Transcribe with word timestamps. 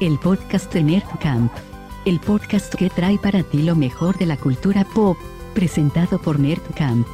el 0.00 0.16
podcast 0.20 0.72
de 0.72 0.84
Nerdcamp. 0.84 1.52
El 2.04 2.20
podcast 2.20 2.72
que 2.72 2.88
trae 2.88 3.18
para 3.18 3.42
ti 3.42 3.62
lo 3.62 3.74
mejor 3.74 4.16
de 4.16 4.26
la 4.26 4.36
cultura 4.36 4.84
pop, 4.94 5.16
presentado 5.54 6.22
por 6.22 6.38
Nerdcamp. 6.38 7.04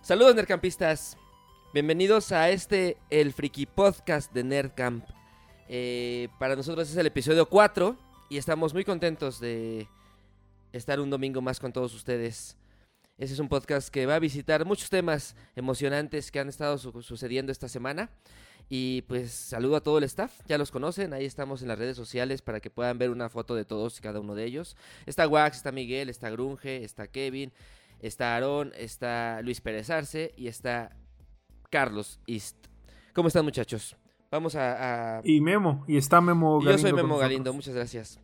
Saludos 0.00 0.34
Nerdcampistas, 0.34 1.18
bienvenidos 1.74 2.32
a 2.32 2.48
este, 2.48 2.96
el 3.10 3.34
Friki 3.34 3.66
Podcast 3.66 4.32
de 4.32 4.42
Nerdcamp. 4.42 5.04
Eh, 5.68 6.28
para 6.38 6.56
nosotros 6.56 6.90
es 6.90 6.96
el 6.96 7.06
episodio 7.06 7.46
4 7.46 7.94
y 8.30 8.38
estamos 8.38 8.72
muy 8.72 8.84
contentos 8.84 9.38
de 9.38 9.86
estar 10.72 10.98
un 10.98 11.10
domingo 11.10 11.42
más 11.42 11.60
con 11.60 11.74
todos 11.74 11.94
ustedes. 11.94 12.56
Ese 13.16 13.34
es 13.34 13.38
un 13.38 13.48
podcast 13.48 13.88
que 13.90 14.06
va 14.06 14.16
a 14.16 14.18
visitar 14.18 14.64
muchos 14.64 14.90
temas 14.90 15.36
emocionantes 15.54 16.30
que 16.32 16.40
han 16.40 16.48
estado 16.48 16.78
su- 16.78 17.02
sucediendo 17.02 17.52
esta 17.52 17.68
semana. 17.68 18.10
Y 18.68 19.02
pues 19.02 19.30
saludo 19.30 19.76
a 19.76 19.82
todo 19.82 19.98
el 19.98 20.04
staff, 20.04 20.32
ya 20.48 20.56
los 20.56 20.70
conocen, 20.70 21.12
ahí 21.12 21.26
estamos 21.26 21.60
en 21.60 21.68
las 21.68 21.78
redes 21.78 21.96
sociales 21.98 22.40
para 22.40 22.60
que 22.60 22.70
puedan 22.70 22.96
ver 22.98 23.10
una 23.10 23.28
foto 23.28 23.54
de 23.54 23.66
todos 23.66 23.98
y 23.98 24.00
cada 24.00 24.20
uno 24.20 24.34
de 24.34 24.44
ellos. 24.44 24.74
Está 25.04 25.28
Wax, 25.28 25.58
está 25.58 25.70
Miguel, 25.70 26.08
está 26.08 26.30
Grunge, 26.30 26.82
está 26.82 27.06
Kevin, 27.06 27.52
está 28.00 28.34
Aarón, 28.34 28.72
está 28.76 29.42
Luis 29.42 29.60
Pérez 29.60 29.90
Arce 29.90 30.32
y 30.36 30.48
está 30.48 30.96
Carlos 31.70 32.20
East. 32.26 32.56
¿Cómo 33.12 33.28
están 33.28 33.44
muchachos? 33.44 33.96
Vamos 34.30 34.54
a... 34.56 35.18
a- 35.18 35.20
Y 35.24 35.42
Memo, 35.42 35.84
y 35.86 35.98
está 35.98 36.22
Memo 36.22 36.58
Yo 36.62 36.64
Galindo. 36.70 36.80
soy 36.88 36.90
con 36.92 37.02
Memo. 37.02 37.18
Galindo, 37.18 37.52
muchas 37.52 37.74
gracias. 37.74 38.18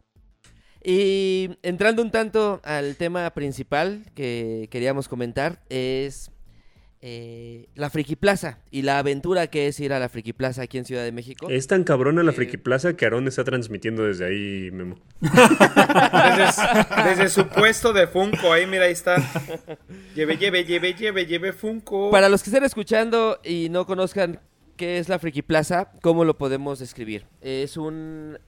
Y 0.83 1.51
entrando 1.63 2.03
un 2.03 2.11
tanto 2.11 2.61
al 2.65 2.97
tema 2.97 3.29
principal 3.31 4.05
que 4.15 4.69
queríamos 4.71 5.09
comentar 5.09 5.61
es 5.69 6.31
eh, 7.03 7.67
la 7.75 7.89
Friki 7.89 8.15
Plaza 8.17 8.59
y 8.71 8.83
la 8.83 8.99
aventura 8.99 9.47
que 9.47 9.69
es 9.69 9.81
ir 9.81 9.93
a 9.93 9.99
la 9.99 10.09
Friki 10.09 10.33
Plaza 10.35 10.63
aquí 10.63 10.79
en 10.79 10.85
Ciudad 10.85 11.03
de 11.03 11.13
México. 11.13 11.49
Es 11.51 11.67
tan 11.67 11.85
cabrona 11.85 12.23
la 12.23 12.33
Eh, 12.33 12.35
Friki 12.35 12.57
Plaza 12.59 12.95
que 12.95 13.05
Aarón 13.07 13.27
está 13.29 13.43
transmitiendo 13.45 14.05
desde 14.05 14.27
ahí, 14.27 14.71
Memo. 14.71 14.97
Desde, 15.21 17.09
desde 17.09 17.29
su 17.29 17.47
puesto 17.49 17.93
de 17.93 18.07
Funko, 18.07 18.53
ahí 18.53 18.67
mira, 18.67 18.85
ahí 18.85 18.93
está. 18.93 19.17
Lleve, 20.15 20.37
lleve, 20.37 20.65
lleve, 20.65 20.95
lleve, 20.95 21.27
lleve 21.27 21.53
Funko. 21.53 22.11
Para 22.11 22.29
los 22.29 22.43
que 22.43 22.51
estén 22.51 22.65
escuchando 22.65 23.39
y 23.45 23.69
no 23.71 23.87
conozcan 23.87 24.41
qué 24.77 24.99
es 24.99 25.09
la 25.09 25.19
Friki 25.19 25.43
Plaza, 25.43 25.93
¿cómo 26.03 26.25
lo 26.25 26.39
podemos 26.39 26.79
describir? 26.79 27.27
Es 27.43 27.77
un... 27.77 28.39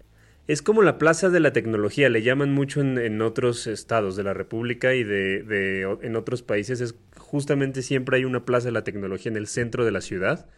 Es 0.49 0.61
como 0.61 0.83
la 0.83 0.99
Plaza 0.99 1.31
de 1.31 1.39
la 1.41 1.53
Tecnología, 1.53 2.09
le 2.09 2.23
llaman 2.23 2.53
mucho 2.53 2.81
en, 2.81 2.99
en 2.99 3.23
otros 3.23 3.67
estados 3.69 4.17
de 4.17 4.25
la 4.25 4.35
República 4.35 4.95
y 4.95 5.05
de, 5.05 5.87
en 6.03 6.17
otros 6.17 6.43
países. 6.43 6.81
Es 6.81 6.97
justamente 7.17 7.83
siempre 7.83 8.17
hay 8.17 8.25
una 8.25 8.45
Plaza 8.45 8.67
de 8.67 8.73
la 8.73 8.85
Tecnología 8.85 9.31
en 9.31 9.37
el 9.37 9.47
centro 9.47 9.85
de 9.85 9.93
la 9.93 10.01
ciudad 10.01 10.49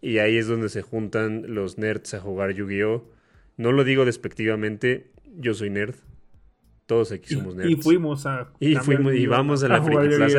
y 0.00 0.18
ahí 0.18 0.36
es 0.36 0.46
donde 0.46 0.68
se 0.68 0.82
juntan 0.82 1.52
los 1.54 1.78
nerds 1.78 2.14
a 2.14 2.20
jugar 2.20 2.52
Yu-Gi-Oh. 2.52 3.10
No 3.56 3.72
lo 3.72 3.82
digo 3.82 4.04
despectivamente, 4.04 5.10
yo 5.36 5.52
soy 5.54 5.70
nerd. 5.70 5.96
Todos 6.86 7.10
aquí 7.10 7.34
somos 7.34 7.56
nerds. 7.56 7.70
Y, 7.70 7.74
y 7.74 7.82
fuimos 7.82 8.24
a. 8.24 8.52
Y 8.60 8.76
fuimos 8.76 9.14
y 9.14 9.26
vamos 9.26 9.62
a 9.64 9.68
la 9.68 9.82
Friki 9.82 10.16
Plaza 10.16 10.38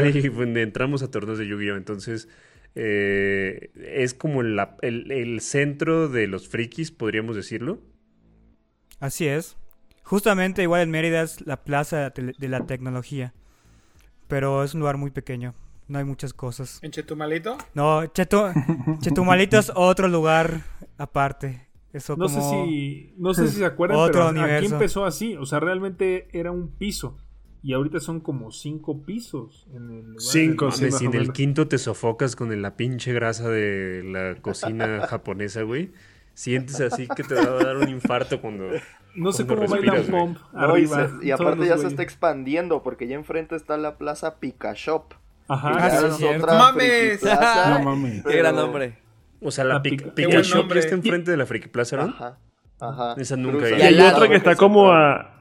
y 0.57 0.61
entramos 0.61 1.03
a 1.03 1.11
torneos 1.11 1.37
de 1.37 1.45
Yu-Gi-Oh! 1.47 1.75
Entonces, 1.75 2.29
eh, 2.75 3.71
es 3.75 4.13
como 4.13 4.41
la- 4.41 4.77
el, 4.81 5.11
el 5.11 5.41
centro 5.41 6.07
de 6.07 6.27
los 6.27 6.47
frikis, 6.47 6.91
podríamos 6.91 7.35
decirlo. 7.35 7.81
Así 8.99 9.27
es. 9.27 9.57
Justamente 10.03 10.63
igual 10.63 10.81
en 10.81 10.91
Mérida 10.91 11.21
es 11.21 11.45
la 11.45 11.63
plaza 11.63 12.09
de, 12.09 12.47
la 12.47 12.65
tecnología. 12.65 13.33
Pero 14.27 14.63
es 14.63 14.73
un 14.73 14.79
lugar 14.81 14.97
muy 14.97 15.11
pequeño. 15.11 15.53
No 15.87 15.99
hay 15.99 16.05
muchas 16.05 16.33
cosas. 16.33 16.79
¿En 16.81 16.91
Chetumalito? 16.91 17.57
No, 17.73 18.05
Chetu 18.07 18.45
Chetumalito 19.01 19.57
es 19.57 19.71
otro 19.75 20.07
lugar 20.07 20.61
aparte. 20.97 21.67
Eso 21.93 22.15
No 22.15 22.27
como... 22.27 22.39
sé 22.39 22.65
si. 22.67 23.13
No 23.17 23.33
sé 23.33 23.47
si 23.47 23.57
se 23.57 23.65
acuerdan, 23.65 23.97
Otro 23.97 24.13
pero 24.13 24.29
aquí 24.29 24.39
universo. 24.39 24.75
empezó 24.75 25.05
así. 25.05 25.35
O 25.35 25.45
sea, 25.45 25.59
realmente 25.59 26.27
era 26.31 26.51
un 26.51 26.69
piso. 26.69 27.17
Y 27.61 27.73
ahorita 27.73 27.99
son 27.99 28.21
como 28.21 28.51
cinco 28.51 29.03
pisos 29.03 29.67
en 29.73 29.89
el 29.89 30.05
lugar. 30.05 30.21
Cinco, 30.21 30.71
sí, 30.71 30.91
si 30.91 31.05
en 31.05 31.15
el 31.15 31.33
quinto 31.33 31.67
te 31.67 31.77
sofocas 31.77 32.35
con 32.35 32.61
la 32.61 32.77
pinche 32.77 33.11
grasa 33.11 33.49
de 33.49 34.01
la 34.05 34.41
cocina 34.41 35.01
japonesa, 35.09 35.63
güey. 35.63 35.91
Sientes 36.39 36.79
así 36.79 37.05
que 37.17 37.23
te 37.23 37.35
va 37.35 37.41
a 37.41 37.63
dar 37.65 37.75
un 37.75 37.89
infarto 37.89 38.39
cuando... 38.39 38.63
No 39.13 39.33
sé 39.33 39.45
cuando 39.45 39.65
cómo 39.65 39.75
bailan 39.75 39.95
respiras, 39.97 40.21
pump 40.23 40.37
No, 40.53 40.77
y, 40.77 40.87
se- 40.87 41.09
y 41.23 41.31
aparte 41.31 41.65
ya 41.67 41.77
se 41.77 41.87
está 41.87 42.01
expandiendo 42.01 42.81
porque 42.81 43.07
ya 43.09 43.15
enfrente 43.15 43.57
está 43.57 43.75
la 43.75 43.97
plaza 43.97 44.39
Pika 44.39 44.71
Shop. 44.73 45.13
Ajá. 45.49 45.71
Ah, 45.77 45.89
sí, 45.89 46.05
es 46.05 46.15
cierto. 46.15 46.45
otra 46.45 46.57
¡Mames! 46.57 47.17
plaza, 47.19 47.79
No 47.79 47.83
mames. 47.83 48.23
¡Qué 48.23 48.37
gran 48.37 48.53
pero- 48.55 48.65
nombre! 48.67 48.97
O 49.41 49.51
sea, 49.51 49.65
la 49.65 49.73
La 49.75 49.81
Pic- 49.81 49.97
pica- 49.97 50.15
Pika 50.15 50.29
Qué 50.29 50.35
buen 50.35 50.41
Shop 50.43 50.73
ya 50.73 50.79
está 50.79 50.95
enfrente 50.95 51.31
de 51.31 51.37
la 51.37 51.45
Friki 51.45 51.67
Plaza, 51.67 51.97
¿no? 51.97 52.03
Ajá, 52.03 52.37
ajá. 52.79 53.15
Esa 53.17 53.35
nunca 53.35 53.57
Cruza 53.67 53.75
he 53.75 53.91
Y 53.91 53.93
ido. 53.95 54.05
hay 54.05 54.11
otro 54.13 54.29
que 54.29 54.35
está 54.35 54.55
como 54.55 54.91
a. 54.93 55.38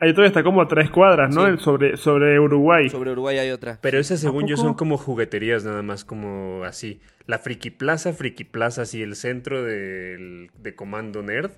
Hay 0.00 0.10
otro 0.10 0.22
que 0.22 0.28
está 0.28 0.44
como 0.44 0.62
a 0.62 0.68
tres 0.68 0.90
cuadras, 0.90 1.34
¿no? 1.34 1.44
Sí. 1.44 1.50
El 1.50 1.58
sobre, 1.58 1.96
sobre 1.96 2.38
Uruguay. 2.38 2.88
Sobre 2.88 3.10
Uruguay 3.12 3.38
hay 3.38 3.50
otra. 3.50 3.78
Pero 3.82 3.98
esas, 3.98 4.20
según 4.20 4.46
yo, 4.46 4.56
son 4.56 4.74
como 4.74 4.96
jugueterías 4.96 5.64
nada 5.64 5.82
más, 5.82 6.04
como 6.04 6.62
así. 6.64 7.00
La 7.26 7.38
Friki 7.40 7.70
Plaza, 7.70 8.12
Friki 8.12 8.44
Plaza, 8.44 8.82
así, 8.82 9.02
el 9.02 9.16
centro 9.16 9.62
del- 9.64 10.50
de 10.56 10.74
Comando 10.76 11.22
Nerd. 11.22 11.50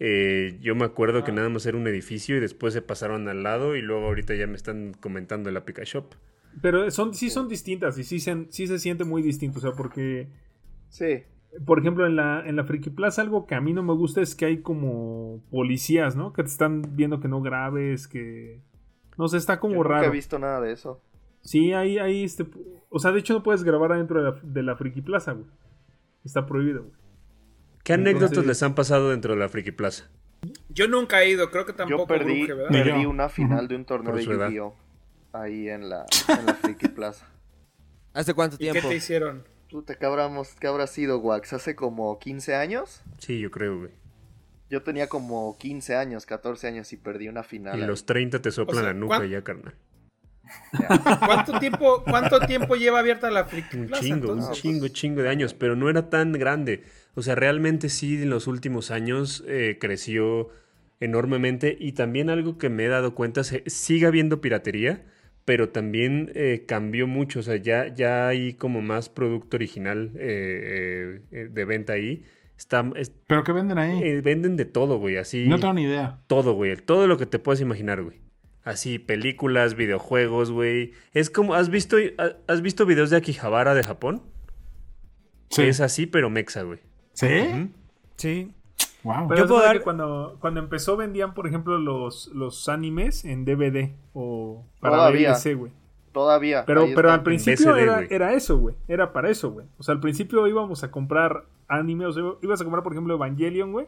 Eh, 0.00 0.58
yo 0.60 0.74
me 0.74 0.84
acuerdo 0.84 1.24
que 1.24 1.32
nada 1.32 1.48
más 1.48 1.66
era 1.66 1.76
un 1.76 1.86
edificio 1.88 2.36
y 2.36 2.40
después 2.40 2.72
se 2.74 2.82
pasaron 2.82 3.28
al 3.28 3.42
lado 3.42 3.74
y 3.76 3.82
luego 3.82 4.06
ahorita 4.06 4.34
ya 4.34 4.46
me 4.46 4.54
están 4.56 4.92
comentando 4.94 5.50
la 5.50 5.64
Pika 5.64 5.82
Shop. 5.84 6.14
Pero 6.62 6.90
son, 6.90 7.14
sí 7.14 7.30
son 7.30 7.48
distintas 7.48 7.96
y 7.98 8.04
sí 8.04 8.18
se, 8.20 8.46
sí 8.50 8.66
se 8.66 8.78
siente 8.80 9.04
muy 9.04 9.22
distinto. 9.22 9.58
O 9.58 9.62
sea, 9.62 9.72
porque. 9.72 10.28
Sí. 10.88 11.22
Por 11.64 11.78
ejemplo, 11.78 12.06
en 12.06 12.14
la, 12.16 12.42
en 12.46 12.56
la 12.56 12.64
Friki 12.64 12.90
Plaza 12.90 13.22
algo 13.22 13.46
que 13.46 13.54
a 13.54 13.60
mí 13.60 13.72
no 13.72 13.82
me 13.82 13.94
gusta 13.94 14.20
es 14.20 14.34
que 14.34 14.44
hay 14.44 14.58
como 14.62 15.42
policías, 15.50 16.14
¿no? 16.14 16.32
Que 16.32 16.42
te 16.42 16.48
están 16.50 16.82
viendo 16.94 17.20
que 17.20 17.28
no 17.28 17.40
grabes, 17.40 18.06
que... 18.06 18.60
No 19.16 19.28
sé, 19.28 19.38
está 19.38 19.54
Yo 19.54 19.60
como 19.60 19.74
nunca 19.76 19.88
he 19.88 20.00
raro. 20.02 20.12
visto 20.12 20.38
nada 20.38 20.60
de 20.60 20.72
eso. 20.72 21.00
Sí, 21.40 21.72
ahí, 21.72 21.98
ahí, 21.98 22.22
este... 22.24 22.46
O 22.90 22.98
sea, 22.98 23.12
de 23.12 23.20
hecho 23.20 23.32
no 23.34 23.42
puedes 23.42 23.64
grabar 23.64 23.92
adentro 23.92 24.22
de 24.22 24.30
la, 24.30 24.40
de 24.42 24.62
la 24.62 24.76
Friki 24.76 25.00
Plaza, 25.02 25.32
güey. 25.32 25.46
Está 26.24 26.46
prohibido, 26.46 26.82
güey. 26.82 26.94
¿Qué 27.82 27.94
anécdotas 27.94 28.30
Entonces- 28.30 28.48
les 28.48 28.62
han 28.62 28.74
pasado 28.74 29.10
dentro 29.10 29.32
de 29.34 29.40
la 29.40 29.48
Friki 29.48 29.72
Plaza? 29.72 30.10
Yo 30.68 30.86
nunca 30.86 31.22
he 31.22 31.30
ido, 31.30 31.50
creo 31.50 31.66
que 31.66 31.72
tampoco 31.72 32.02
Yo 32.02 32.06
perdí, 32.06 32.46
perdí 32.70 33.06
una 33.06 33.28
final 33.28 33.66
de 33.66 33.74
un 33.76 33.84
torneo 33.84 34.14
de. 34.14 34.22
Yu-Gi-Oh! 34.24 34.76
Ahí 35.32 35.68
en 35.68 35.88
la, 35.88 36.04
en 36.28 36.46
la 36.46 36.54
Friki 36.54 36.88
Plaza. 36.88 37.26
¿Hace 38.14 38.34
cuánto 38.34 38.54
¿Y 38.56 38.66
qué 38.66 38.70
tiempo? 38.72 38.88
te 38.88 38.94
hicieron? 38.96 39.42
Puta, 39.70 39.96
¿qué, 39.96 40.06
habramos, 40.06 40.54
¿qué 40.58 40.66
habrá 40.66 40.86
sido, 40.86 41.18
Wax? 41.18 41.52
¿Hace 41.52 41.74
como 41.76 42.18
15 42.18 42.54
años? 42.54 43.02
Sí, 43.18 43.38
yo 43.38 43.50
creo, 43.50 43.78
güey. 43.80 43.90
Yo 44.70 44.82
tenía 44.82 45.08
como 45.08 45.56
15 45.58 45.96
años, 45.96 46.26
14 46.26 46.66
años 46.68 46.92
y 46.92 46.96
perdí 46.96 47.28
una 47.28 47.42
final. 47.42 47.78
Y 47.78 47.82
ahí. 47.82 47.86
los 47.86 48.06
30 48.06 48.40
te 48.40 48.50
soplan 48.50 48.78
O 48.78 48.80
sea, 48.80 48.92
la 48.92 48.98
nuca 48.98 49.16
¿cuán- 49.18 49.28
ya, 49.30 49.42
carnal. 49.42 49.74
¿Cuánto 51.26 51.58
tiempo, 51.58 52.02
cuánto 52.04 52.40
tiempo 52.40 52.74
lleva 52.76 53.00
abierta 53.00 53.30
la 53.30 53.44
Friki 53.44 53.76
Un 53.76 53.90
chingo, 53.90 54.32
un 54.32 54.50
chingo, 54.52 54.88
chingo 54.88 55.22
de 55.22 55.28
años, 55.28 55.52
pero 55.52 55.76
no 55.76 55.90
era 55.90 56.08
tan 56.08 56.32
grande. 56.32 56.84
O 57.14 57.22
sea, 57.22 57.34
realmente 57.34 57.90
sí, 57.90 58.22
en 58.22 58.30
los 58.30 58.46
últimos 58.46 58.90
años 58.90 59.44
eh, 59.46 59.76
creció 59.78 60.48
enormemente 61.00 61.76
y 61.78 61.92
también 61.92 62.30
algo 62.30 62.58
que 62.58 62.70
me 62.70 62.86
he 62.86 62.88
dado 62.88 63.14
cuenta, 63.14 63.44
se, 63.44 63.62
sigue 63.66 64.06
habiendo 64.06 64.40
piratería, 64.40 65.04
pero 65.48 65.70
también 65.70 66.30
eh, 66.34 66.64
cambió 66.68 67.06
mucho. 67.06 67.40
O 67.40 67.42
sea, 67.42 67.56
ya, 67.56 67.88
ya 67.94 68.28
hay 68.28 68.52
como 68.52 68.82
más 68.82 69.08
producto 69.08 69.56
original 69.56 70.12
eh, 70.16 71.22
eh, 71.30 71.48
de 71.50 71.64
venta 71.64 71.94
ahí. 71.94 72.22
Está, 72.58 72.84
es- 72.96 73.12
¿Pero 73.26 73.44
qué 73.44 73.52
venden 73.52 73.78
ahí? 73.78 73.98
eh, 74.02 74.20
venden 74.20 74.56
de 74.56 74.66
todo, 74.66 74.98
güey, 74.98 75.16
así. 75.16 75.46
No 75.48 75.58
tengo 75.58 75.72
ni 75.72 75.84
idea. 75.84 76.20
Todo, 76.26 76.52
güey. 76.52 76.76
Todo 76.76 77.06
lo 77.06 77.16
que 77.16 77.24
te 77.24 77.38
puedas 77.38 77.62
imaginar, 77.62 78.02
güey. 78.02 78.20
Así, 78.62 78.98
películas, 78.98 79.74
videojuegos, 79.74 80.50
güey. 80.50 80.92
Es 81.14 81.30
como, 81.30 81.54
¿has 81.54 81.70
visto, 81.70 81.96
ha- 82.18 82.36
has 82.46 82.60
visto 82.60 82.84
videos 82.84 83.08
de 83.08 83.16
Akihabara 83.16 83.74
de 83.74 83.84
Japón? 83.84 84.22
Sí. 85.48 85.62
Es 85.62 85.80
así, 85.80 86.04
pero 86.04 86.28
mexa, 86.28 86.60
güey. 86.62 86.80
¿Sí? 87.14 87.70
Sí. 88.16 88.52
Wow. 89.04 89.28
Pero 89.28 89.36
Yo 89.38 89.44
es 89.44 89.48
puedo 89.48 89.60
verdad 89.60 89.66
dar- 89.72 89.78
que 89.78 89.84
cuando, 89.84 90.36
cuando 90.40 90.60
empezó 90.60 90.96
vendían, 90.96 91.34
por 91.34 91.46
ejemplo, 91.46 91.78
los, 91.78 92.28
los 92.34 92.68
animes 92.68 93.24
en 93.24 93.44
DVD 93.44 93.92
o 94.12 94.64
para 94.80 94.96
Todavía. 94.96 95.36
Güey. 95.56 95.72
Todavía. 96.12 96.64
Pero, 96.66 96.86
pero 96.94 97.12
al 97.12 97.22
principio 97.22 97.72
BCD, 97.74 98.10
era, 98.12 98.32
eso, 98.32 98.58
güey. 98.58 98.74
Era 98.88 99.12
para 99.12 99.30
eso, 99.30 99.50
güey. 99.52 99.66
O 99.78 99.82
sea, 99.82 99.94
al 99.94 100.00
principio 100.00 100.46
íbamos 100.48 100.82
a 100.82 100.90
comprar 100.90 101.44
anime, 101.68 102.06
o 102.06 102.12
sea, 102.12 102.24
ibas 102.42 102.60
a 102.60 102.64
comprar, 102.64 102.82
por 102.82 102.92
ejemplo, 102.92 103.14
Evangelion, 103.14 103.72
güey, 103.72 103.86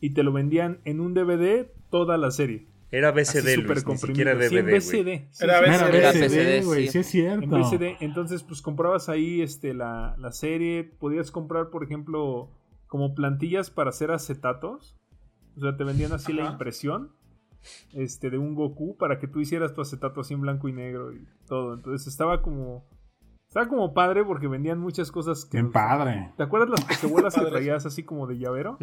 y 0.00 0.10
te 0.10 0.22
lo 0.22 0.32
vendían 0.32 0.78
en 0.84 1.00
un 1.00 1.12
DVD 1.12 1.66
toda 1.90 2.16
la 2.16 2.30
serie. 2.30 2.66
Era 2.92 3.10
BCD, 3.10 3.56
Luis, 3.56 3.68
ni 3.78 3.82
comprimido. 3.82 3.96
siquiera 3.98 4.32
Sí, 4.48 4.54
DVD, 4.54 4.58
en. 4.58 4.66
BCD. 4.66 5.28
sí, 5.32 5.44
Era 5.44 5.58
Era 5.58 5.60
BCD, 5.88 5.94
Era 5.96 6.12
BCD, 6.12 6.22
BCD, 6.28 6.64
güey. 6.64 6.82
sí. 6.86 6.92
Sí 6.92 6.98
es 7.00 7.06
cierto. 7.08 7.44
En 7.44 7.50
BCD, 7.50 7.96
entonces 8.00 8.42
pues 8.44 8.62
comprabas 8.62 9.08
ahí 9.08 9.42
este 9.42 9.74
la, 9.74 10.14
la 10.18 10.30
serie, 10.32 10.84
podías 10.84 11.30
comprar 11.32 11.68
por 11.70 11.82
ejemplo 11.82 12.48
como 12.96 13.14
plantillas 13.14 13.68
para 13.68 13.90
hacer 13.90 14.10
acetatos, 14.10 14.96
o 15.54 15.60
sea 15.60 15.76
te 15.76 15.84
vendían 15.84 16.14
así 16.14 16.32
la 16.32 16.46
impresión 16.46 17.12
este 17.92 18.30
de 18.30 18.38
un 18.38 18.54
Goku 18.54 18.96
para 18.96 19.18
que 19.18 19.28
tú 19.28 19.38
hicieras 19.38 19.74
tu 19.74 19.82
acetato 19.82 20.22
así 20.22 20.32
en 20.32 20.40
blanco 20.40 20.66
y 20.66 20.72
negro 20.72 21.12
y 21.12 21.28
todo, 21.46 21.74
entonces 21.74 22.06
estaba 22.06 22.40
como 22.40 22.88
Estaba 23.48 23.68
como 23.68 23.92
padre 23.92 24.24
porque 24.24 24.48
vendían 24.48 24.78
muchas 24.78 25.12
cosas 25.12 25.44
que... 25.44 25.58
Bien 25.58 25.72
padre. 25.72 26.32
¿Te 26.38 26.42
acuerdas 26.42 26.70
las 26.70 26.84
pokebolas 26.84 27.34
que 27.38 27.44
traías 27.44 27.84
así 27.84 28.02
como 28.02 28.26
de 28.26 28.38
llavero? 28.38 28.78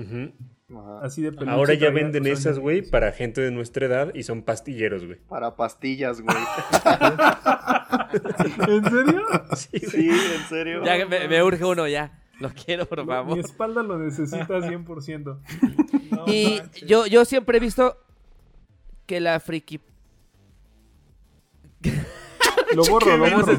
Así 1.01 1.23
de 1.23 1.31
peluche. 1.31 1.49
Ahora 1.49 1.73
ya 1.73 1.89
venden 1.89 2.27
esas, 2.27 2.59
güey, 2.59 2.87
para 2.87 3.13
gente 3.13 3.41
de 3.41 3.49
nuestra 3.49 3.87
edad 3.87 4.13
y 4.13 4.21
son 4.21 4.43
pastilleros, 4.43 5.07
güey. 5.07 5.17
Para 5.27 5.55
pastillas, 5.55 6.21
güey. 6.21 6.37
¿En 8.67 8.83
serio? 8.83 9.23
Sí. 9.55 9.79
Sí, 9.79 10.09
en 10.09 10.49
serio. 10.49 10.83
Ya 10.85 11.03
me, 11.07 11.27
me 11.27 11.41
urge 11.41 11.65
uno 11.65 11.87
ya. 11.87 12.19
Lo 12.39 12.49
quiero, 12.53 12.85
por 12.85 13.05
favor. 13.05 13.35
Mi 13.35 13.39
espalda 13.41 13.83
lo 13.83 13.97
necesita 13.99 14.47
100%. 14.47 15.39
No 16.11 16.23
Y 16.27 16.59
manches. 16.59 16.87
yo, 16.87 17.05
yo 17.07 17.25
siempre 17.25 17.57
he 17.57 17.61
visto 17.61 17.97
que 19.05 19.19
la 19.19 19.39
friki... 19.39 19.79
Lo 22.75 22.83
borro, 22.89 23.17
lo 23.17 23.29
borro. 23.29 23.57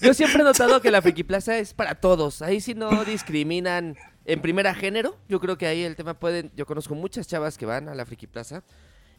Yo 0.00 0.14
siempre 0.14 0.42
he 0.42 0.44
notado 0.44 0.80
que 0.80 0.90
la 0.90 1.02
Friki 1.02 1.24
Plaza 1.24 1.58
es 1.58 1.74
para 1.74 1.94
todos. 1.96 2.42
Ahí 2.42 2.60
sí 2.60 2.74
no 2.74 3.04
discriminan 3.04 3.96
en 4.26 4.40
primera 4.42 4.74
género. 4.74 5.16
Yo 5.28 5.40
creo 5.40 5.56
que 5.58 5.66
ahí 5.66 5.82
el 5.82 5.96
tema 5.96 6.14
pueden. 6.14 6.52
Yo 6.54 6.66
conozco 6.66 6.94
muchas 6.94 7.26
chavas 7.26 7.56
que 7.58 7.66
van 7.66 7.88
a 7.88 7.94
la 7.94 8.04
Friki 8.04 8.26
Plaza. 8.26 8.62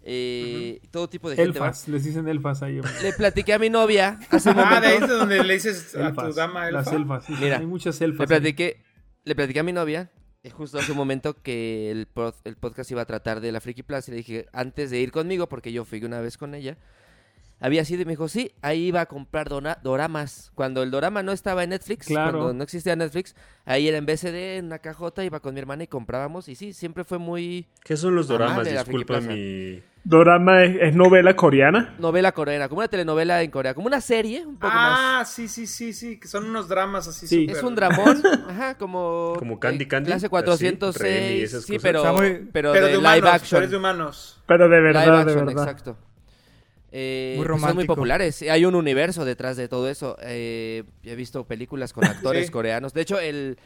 Eh, 0.04 0.82
Todo 0.92 1.08
tipo 1.10 1.30
de 1.30 1.36
gente 1.36 1.60
va. 1.60 1.68
Elfas, 1.68 1.88
les 1.88 2.04
dicen 2.04 2.28
elfas 2.28 2.62
ahí. 2.64 2.82
Le 3.04 3.14
platiqué 3.14 3.54
a 3.54 3.60
mi 3.60 3.70
novia 3.70 4.20
hace 4.30 4.50
un 4.50 4.60
Ah, 4.60 4.80
de 4.82 4.88
ahí 4.88 4.94
es 4.96 5.02
momento. 5.02 5.18
donde 5.20 5.44
le 5.44 5.54
dices 5.54 5.96
a 5.96 6.00
tu 6.00 6.22
Elfas, 6.22 6.36
dama 6.36 6.68
elfa. 6.68 6.80
Las 6.82 6.92
elfas. 6.94 7.26
sí, 7.26 7.34
Mira, 7.40 7.58
hay 7.60 7.66
muchas 7.66 8.00
Le 8.00 8.06
elfas. 8.08 8.22
ahí. 8.22 8.28
platiqué, 8.28 8.82
le 9.24 9.36
platiqué 9.36 9.60
a 9.60 9.64
mi 9.64 9.74
novia. 9.74 10.12
eh, 10.44 10.50
Justo 10.50 10.80
hace 10.80 10.92
un 10.92 10.98
momento 10.98 11.42
que 11.42 11.92
el, 11.92 12.08
pod- 12.12 12.34
el 12.46 12.56
podcast 12.58 12.90
iba 12.90 13.02
a 13.04 13.06
tratar 13.06 13.42
de 13.42 13.52
la 13.52 13.62
Friki 13.62 13.84
Plaza 13.84 14.10
y 14.10 14.14
le 14.14 14.18
dije, 14.18 14.48
antes 14.54 14.90
de 14.90 15.00
ir 15.00 15.12
conmigo, 15.12 15.48
porque 15.48 15.72
yo 15.72 15.86
fui 15.86 16.04
una 16.04 16.20
vez 16.20 16.38
con 16.38 16.56
ella, 16.56 16.78
había 17.60 17.86
sido 17.86 18.02
y 18.02 18.06
me 18.06 18.14
dijo, 18.14 18.28
sí, 18.28 18.52
ahí 18.64 18.86
iba 18.88 19.02
a 19.02 19.06
comprar 19.06 19.48
dona- 19.50 19.78
doramas. 19.84 20.52
Cuando 20.56 20.82
el 20.82 20.90
dorama 20.90 21.22
no 21.22 21.32
estaba 21.32 21.64
en 21.64 21.70
Netflix, 21.70 22.08
Claro. 22.08 22.40
cuando 22.40 22.54
no 22.56 22.64
existía 22.64 22.96
Netflix, 22.96 23.36
ahí 23.66 23.88
era 23.88 24.00
en 24.00 24.08
BCD, 24.08 24.58
en 24.58 24.66
una 24.66 24.80
cajota, 24.80 25.24
iba 25.24 25.40
con 25.42 25.54
mi 25.54 25.60
hermana 25.60 25.84
y 25.84 25.88
comprábamos. 25.88 26.48
Y 26.48 26.56
sí, 26.56 26.74
siempre 26.74 27.04
fue 27.04 27.20
muy 27.20 27.68
¿Qué 27.84 27.96
son 27.98 28.16
los 28.16 28.28
doramas? 28.28 28.68
Disculpa 28.68 29.22
mi... 29.22 29.84
Dorama 30.04 30.64
es, 30.64 30.78
es 30.82 30.96
novela 30.96 31.36
coreana. 31.36 31.94
novela 32.00 32.32
coreana, 32.32 32.68
como 32.68 32.80
una 32.80 32.88
telenovela 32.88 33.44
en 33.44 33.52
Corea, 33.52 33.76
como 33.76 33.86
una 33.88 34.02
serie, 34.02 34.44
un 34.46 34.56
poco 34.58 34.74
Ah, 34.76 35.18
más. 35.20 35.32
sí, 35.32 35.48
sí, 35.48 35.68
sí, 35.68 35.94
sí, 35.94 36.20
que 36.20 36.28
son 36.28 36.46
unos 36.46 36.68
dramas 36.68 37.08
así 37.08 37.28
Sí. 37.28 37.46
Es 37.48 37.62
un 37.62 37.76
dramón, 37.76 38.22
ajá, 38.50 38.76
como... 38.80 39.34
Como 39.38 39.60
Candy 39.60 39.84
eh, 39.84 39.88
Candy, 39.88 40.08
Clase 40.08 40.26
así, 40.26 40.30
406, 40.30 41.02
Remy 41.04 41.36
y 41.38 41.42
esas 41.44 41.64
sí, 41.66 41.78
pero, 41.80 42.04
muy- 42.16 42.48
pero, 42.52 42.72
Pero 42.74 42.86
de, 42.88 42.92
de 42.94 42.98
humanos, 42.98 43.18
live 43.24 43.30
action. 43.30 43.60
pero 43.60 43.72
de 43.72 43.78
humanos. 43.78 44.42
Pero 44.48 44.70
de 44.70 44.78
Live 44.78 44.84
verdad, 44.94 45.26
de 45.26 45.36
verdad. 45.36 45.52
exacto. 45.52 45.98
Eh, 46.92 47.36
Muy 47.38 47.48
pues 47.48 47.62
son 47.62 47.76
muy 47.76 47.86
populares. 47.86 48.42
Hay 48.42 48.66
un 48.66 48.76
universo 48.76 49.24
detrás 49.24 49.56
de 49.56 49.68
todo 49.70 49.88
eso. 49.88 50.18
Eh, 50.24 50.84
he 51.04 51.16
visto 51.16 51.46
películas 51.46 51.94
con 51.94 52.04
actores 52.06 52.48
Sí. 52.48 52.52
coreanos. 52.52 52.94
De 52.94 53.02
hecho, 53.02 53.18
el 53.20 53.58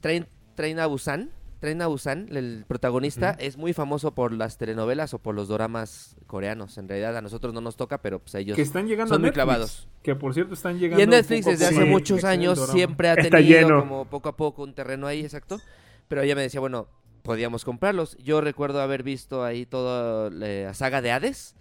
Train, 0.00 0.26
Train 0.56 0.78
a 0.80 0.86
Busan, 0.86 1.30
Train 1.60 1.82
a 1.82 1.86
Busan, 1.88 2.28
el 2.34 2.64
protagonista, 2.66 3.36
es 3.38 3.58
muy 3.58 3.74
famoso 3.74 4.14
por 4.14 4.32
las 4.32 4.56
telenovelas 4.56 5.12
o 5.12 5.18
por 5.18 5.34
los 5.34 5.46
doramas 5.46 6.16
coreanos. 6.26 6.78
En 6.78 6.88
realidad 6.88 7.16
a 7.18 7.20
nosotros 7.20 7.52
no 7.52 7.60
nos 7.60 7.76
toca, 7.76 7.98
pero 7.98 8.18
pues 8.18 8.34
ellos 8.34 8.56
Que 8.56 8.62
están 8.62 8.88
llegando 8.88 9.14
son 9.14 9.22
a 9.22 9.26
muy 9.26 9.30
clavados. 9.30 9.86
Que 10.02 10.14
por 10.14 10.32
cierto 10.32 10.54
están 10.54 10.78
llegando. 10.78 11.00
Y 11.00 11.04
en 11.04 11.10
Netflix 11.10 11.44
desde 11.44 11.66
hace. 11.66 11.82
Sí. 11.82 11.84
muchos 11.84 12.24
años 12.24 12.58
siempre 12.70 13.10
ha 13.10 13.14
Está 13.14 13.36
tenido 13.36 13.60
lleno. 13.60 13.80
como 13.80 14.04
poco 14.06 14.30
a 14.30 14.36
poco 14.36 14.62
un 14.62 14.72
terreno 14.72 15.06
ahí, 15.06 15.20
exacto. 15.20 15.60
Pero 16.08 16.22
ella 16.22 16.34
me 16.34 16.40
decía, 16.40 16.60
bueno, 16.60 16.88
podíamos 17.22 17.66
comprarlos. 17.66 18.16
Yo 18.16 18.40
recuerdo 18.40 18.80
haber 18.80 19.02
visto 19.02 19.44
ahí 19.44 19.66
toda 19.66 20.30
la 20.30 20.72
saga 20.72 21.02
de 21.02 21.12
Hades. 21.12 21.56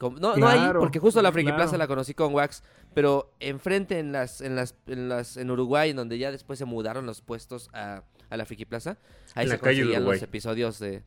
No, 0.00 0.36
no 0.36 0.48
ahí, 0.48 0.70
porque 0.78 0.98
justo 0.98 1.22
la 1.22 1.32
Friki 1.32 1.46
claro. 1.46 1.62
Plaza 1.62 1.78
la 1.78 1.86
conocí 1.86 2.12
con 2.12 2.34
Wax, 2.34 2.62
pero 2.92 3.32
enfrente 3.40 3.98
en 3.98 4.12
las, 4.12 4.40
en 4.40 4.56
las, 4.56 4.74
en 4.86 5.08
las, 5.08 5.36
en 5.36 5.50
Uruguay, 5.50 5.90
en 5.90 5.96
donde 5.96 6.18
ya 6.18 6.30
después 6.30 6.58
se 6.58 6.64
mudaron 6.64 7.06
los 7.06 7.22
puestos 7.22 7.70
a, 7.72 8.02
a 8.30 8.36
la 8.36 8.44
Friki 8.46 8.64
Plaza, 8.64 8.98
ahí 9.34 9.44
En 9.44 9.50
se 9.50 9.54
la 9.56 9.60
calle 9.60 9.76
de 9.76 9.82
conseguían 9.82 10.02
Uruguay. 10.02 10.16
los 10.18 10.22
episodios 10.22 10.78
de, 10.78 11.02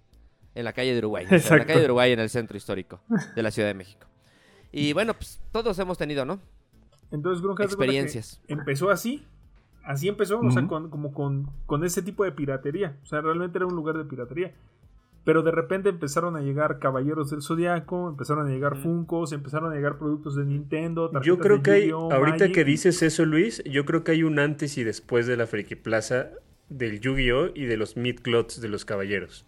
en 0.55 0.63
la 0.63 0.73
calle 0.73 0.93
de 0.93 0.99
Uruguay, 0.99 1.25
o 1.25 1.39
sea, 1.39 1.53
en 1.57 1.59
la 1.59 1.65
calle 1.65 1.79
de 1.79 1.85
Uruguay 1.85 2.11
en 2.11 2.19
el 2.19 2.29
centro 2.29 2.57
histórico 2.57 3.01
de 3.35 3.43
la 3.43 3.51
Ciudad 3.51 3.67
de 3.67 3.73
México. 3.73 4.07
Y 4.71 4.93
bueno, 4.93 5.13
pues 5.13 5.39
todos 5.51 5.77
hemos 5.79 5.97
tenido, 5.97 6.25
¿no? 6.25 6.39
Entonces, 7.11 7.41
Grunge, 7.41 7.63
Experiencias. 7.63 8.41
Empezó 8.47 8.89
así. 8.89 9.25
Así 9.83 10.09
empezó, 10.09 10.39
o 10.41 10.51
sea, 10.51 10.67
con, 10.67 10.89
como 10.89 11.13
con, 11.13 11.49
con 11.65 11.85
ese 11.85 12.01
tipo 12.01 12.25
de 12.25 12.33
piratería. 12.33 12.97
O 13.03 13.05
sea, 13.05 13.21
realmente 13.21 13.57
era 13.57 13.65
un 13.65 13.73
lugar 13.75 13.97
de 13.97 14.03
piratería. 14.03 14.53
Pero 15.23 15.43
de 15.43 15.51
repente 15.51 15.87
empezaron 15.87 16.35
a 16.35 16.41
llegar 16.41 16.79
Caballeros 16.79 17.29
del 17.31 17.41
Zodiaco, 17.41 18.09
empezaron 18.09 18.47
a 18.47 18.49
llegar 18.49 18.75
Funkos, 18.77 19.31
empezaron 19.31 19.71
a 19.71 19.75
llegar 19.75 19.97
productos 19.97 20.35
de 20.35 20.43
Nintendo. 20.45 21.09
Yo 21.21 21.37
creo 21.39 21.57
de 21.57 21.63
que 21.63 21.71
hay, 21.71 21.89
ahorita 21.89 22.37
Magic. 22.45 22.53
que 22.53 22.63
dices 22.65 23.01
eso, 23.01 23.25
Luis, 23.25 23.63
yo 23.63 23.85
creo 23.85 24.03
que 24.03 24.11
hay 24.11 24.23
un 24.23 24.39
antes 24.39 24.77
y 24.77 24.83
después 24.83 25.25
de 25.27 25.37
la 25.37 25.47
Friki 25.47 25.75
Plaza 25.75 26.31
del 26.69 26.99
Yu-Gi-Oh! 26.99 27.51
y 27.55 27.65
de 27.65 27.77
los 27.77 27.95
Midclots 27.97 28.59
de 28.61 28.67
los 28.69 28.85
Caballeros. 28.85 29.45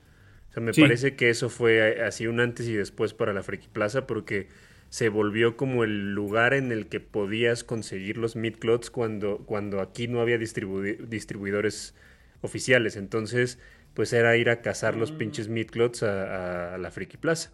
O 0.49 0.53
sea, 0.53 0.63
me 0.63 0.73
Sí. 0.73 0.81
parece 0.81 1.15
que 1.15 1.29
eso 1.29 1.49
fue 1.49 1.77
eh, 1.97 2.03
así 2.03 2.27
un 2.27 2.39
antes 2.39 2.67
y 2.67 2.73
después 2.73 3.13
para 3.13 3.33
la 3.33 3.43
Friki 3.43 3.67
Plaza 3.67 4.07
porque 4.07 4.47
se 4.89 5.09
volvió 5.09 5.55
como 5.55 5.83
el 5.83 6.13
lugar 6.15 6.53
en 6.55 6.71
el 6.71 6.87
que 6.87 6.99
podías 6.99 7.63
conseguir 7.63 8.17
los 8.17 8.35
Midclots 8.35 8.89
cuando, 8.89 9.37
cuando 9.45 9.81
aquí 9.81 10.07
no 10.07 10.21
había 10.21 10.37
distribu- 10.37 10.97
distribuidores 11.07 11.93
oficiales. 12.41 12.95
Entonces, 12.95 13.59
pues 13.93 14.13
era 14.13 14.35
ir 14.37 14.49
a 14.49 14.61
cazar 14.61 14.95
los 14.95 15.11
pinches 15.11 15.47
Midclots 15.49 16.01
a, 16.03 16.73
a 16.73 16.77
la 16.79 16.89
Friki 16.89 17.17
Plaza. 17.17 17.51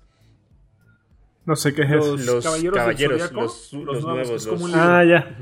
No 1.45 1.55
sé 1.55 1.73
qué 1.73 1.83
es 1.83 1.89
eso. 1.89 2.15
Los, 2.17 2.25
Los 2.25 2.43
Caballeros, 2.45 2.77
caballeros, 2.77 3.19
del 3.19 3.27
Zodiaco, 3.29 3.41
los- 3.43 3.73
los 3.73 4.03
nuevos, 4.05 4.29
es 4.31 4.47
como 4.47 4.67
los- 4.67 4.75
un 4.75 4.81
libro. 4.81 4.83
Ah, 4.83 5.03
ya. 5.03 5.37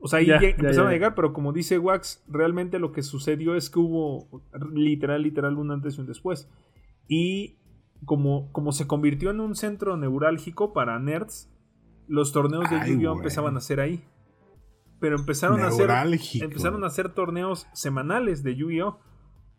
O 0.00 0.08
sea, 0.08 0.18
ahí 0.20 0.26
Ya, 0.26 0.36
ya 0.40 0.48
ya, 0.48 0.48
empezaron 0.50 0.86
ya. 0.86 0.90
a 0.90 0.92
llegar, 0.92 1.14
pero 1.14 1.32
como 1.32 1.52
dice 1.52 1.78
Wax, 1.78 2.22
realmente 2.28 2.78
lo 2.78 2.92
que 2.92 3.02
sucedió 3.02 3.54
es 3.54 3.70
que 3.70 3.78
hubo 3.78 4.42
literal, 4.74 5.22
literal, 5.22 5.56
un 5.56 5.70
antes 5.70 5.96
y 5.96 6.00
un 6.00 6.06
después. 6.06 6.50
Y 7.08 7.58
como, 8.04 8.50
como 8.52 8.72
se 8.72 8.86
convirtió 8.86 9.30
en 9.30 9.40
un 9.40 9.54
centro 9.54 9.96
neurálgico 9.96 10.72
para 10.72 10.98
nerds, 10.98 11.50
los 12.08 12.32
torneos 12.32 12.68
de 12.70 12.76
Yu-Gi-Oh! 12.78 13.10
güey. 13.12 13.18
empezaban 13.20 13.56
a 13.56 13.60
ser 13.60 13.80
ahí. 13.80 14.04
Pero 15.00 15.16
empezaron 15.16 15.60
a 15.60 15.68
hacer 15.68 15.90
empezaron 16.42 16.84
a 16.84 16.88
hacer 16.88 17.10
torneos 17.14 17.66
semanales 17.72 18.42
de 18.42 18.54
Yu-Gi-Oh! 18.56 18.98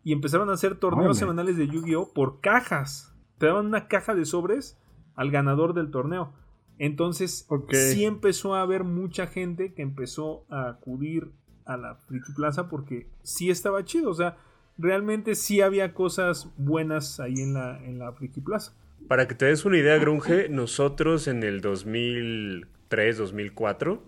Y 0.04 0.12
empezaron 0.12 0.50
a 0.50 0.54
hacer 0.54 0.76
torneos 0.76 1.18
semanales 1.18 1.56
de 1.56 1.66
Yu-Gi-Oh! 1.68 2.12
por 2.14 2.40
cajas. 2.40 3.16
Te 3.38 3.46
daban 3.46 3.66
una 3.66 3.88
caja 3.88 4.14
de 4.14 4.24
sobres 4.24 4.78
al 5.14 5.30
ganador 5.30 5.74
del 5.74 5.90
torneo. 5.90 6.32
Entonces, 6.78 7.46
Ok. 7.48 7.72
sí 7.74 8.04
empezó 8.04 8.54
a 8.54 8.62
haber 8.62 8.84
mucha 8.84 9.26
gente 9.26 9.72
que 9.74 9.82
empezó 9.82 10.44
a 10.50 10.68
acudir 10.68 11.30
a 11.64 11.76
la 11.76 11.94
Friki 11.94 12.32
Plaza 12.34 12.68
porque 12.68 13.06
sí 13.22 13.50
estaba 13.50 13.84
chido. 13.84 14.10
O 14.10 14.14
sea, 14.14 14.36
realmente 14.78 15.34
sí 15.34 15.60
había 15.60 15.94
cosas 15.94 16.48
buenas 16.56 17.20
ahí 17.20 17.34
en 17.34 17.54
la, 17.54 17.78
en 17.84 17.98
la 17.98 18.12
Friki 18.12 18.40
Plaza. 18.40 18.74
Para 19.08 19.28
que 19.28 19.34
te 19.34 19.46
des 19.46 19.64
una 19.64 19.78
idea, 19.78 19.98
Grunge, 19.98 20.48
nosotros 20.48 21.28
en 21.28 21.42
el 21.42 21.60
2003, 21.60 23.18
2004, 23.18 24.02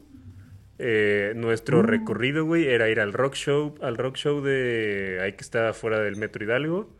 eh, 0.78 1.32
nuestro 1.36 1.82
recorrido, 1.82 2.44
güey, 2.44 2.66
era 2.66 2.88
ir 2.88 3.00
al 3.00 3.12
rock 3.12 3.34
show, 3.34 3.74
al 3.82 3.96
rock 3.96 4.16
show 4.16 4.40
de 4.40 5.18
ahí 5.22 5.32
que 5.34 5.42
estaba 5.42 5.72
fuera 5.72 6.00
del 6.00 6.16
Metro 6.16 6.44
Hidalgo. 6.44 6.90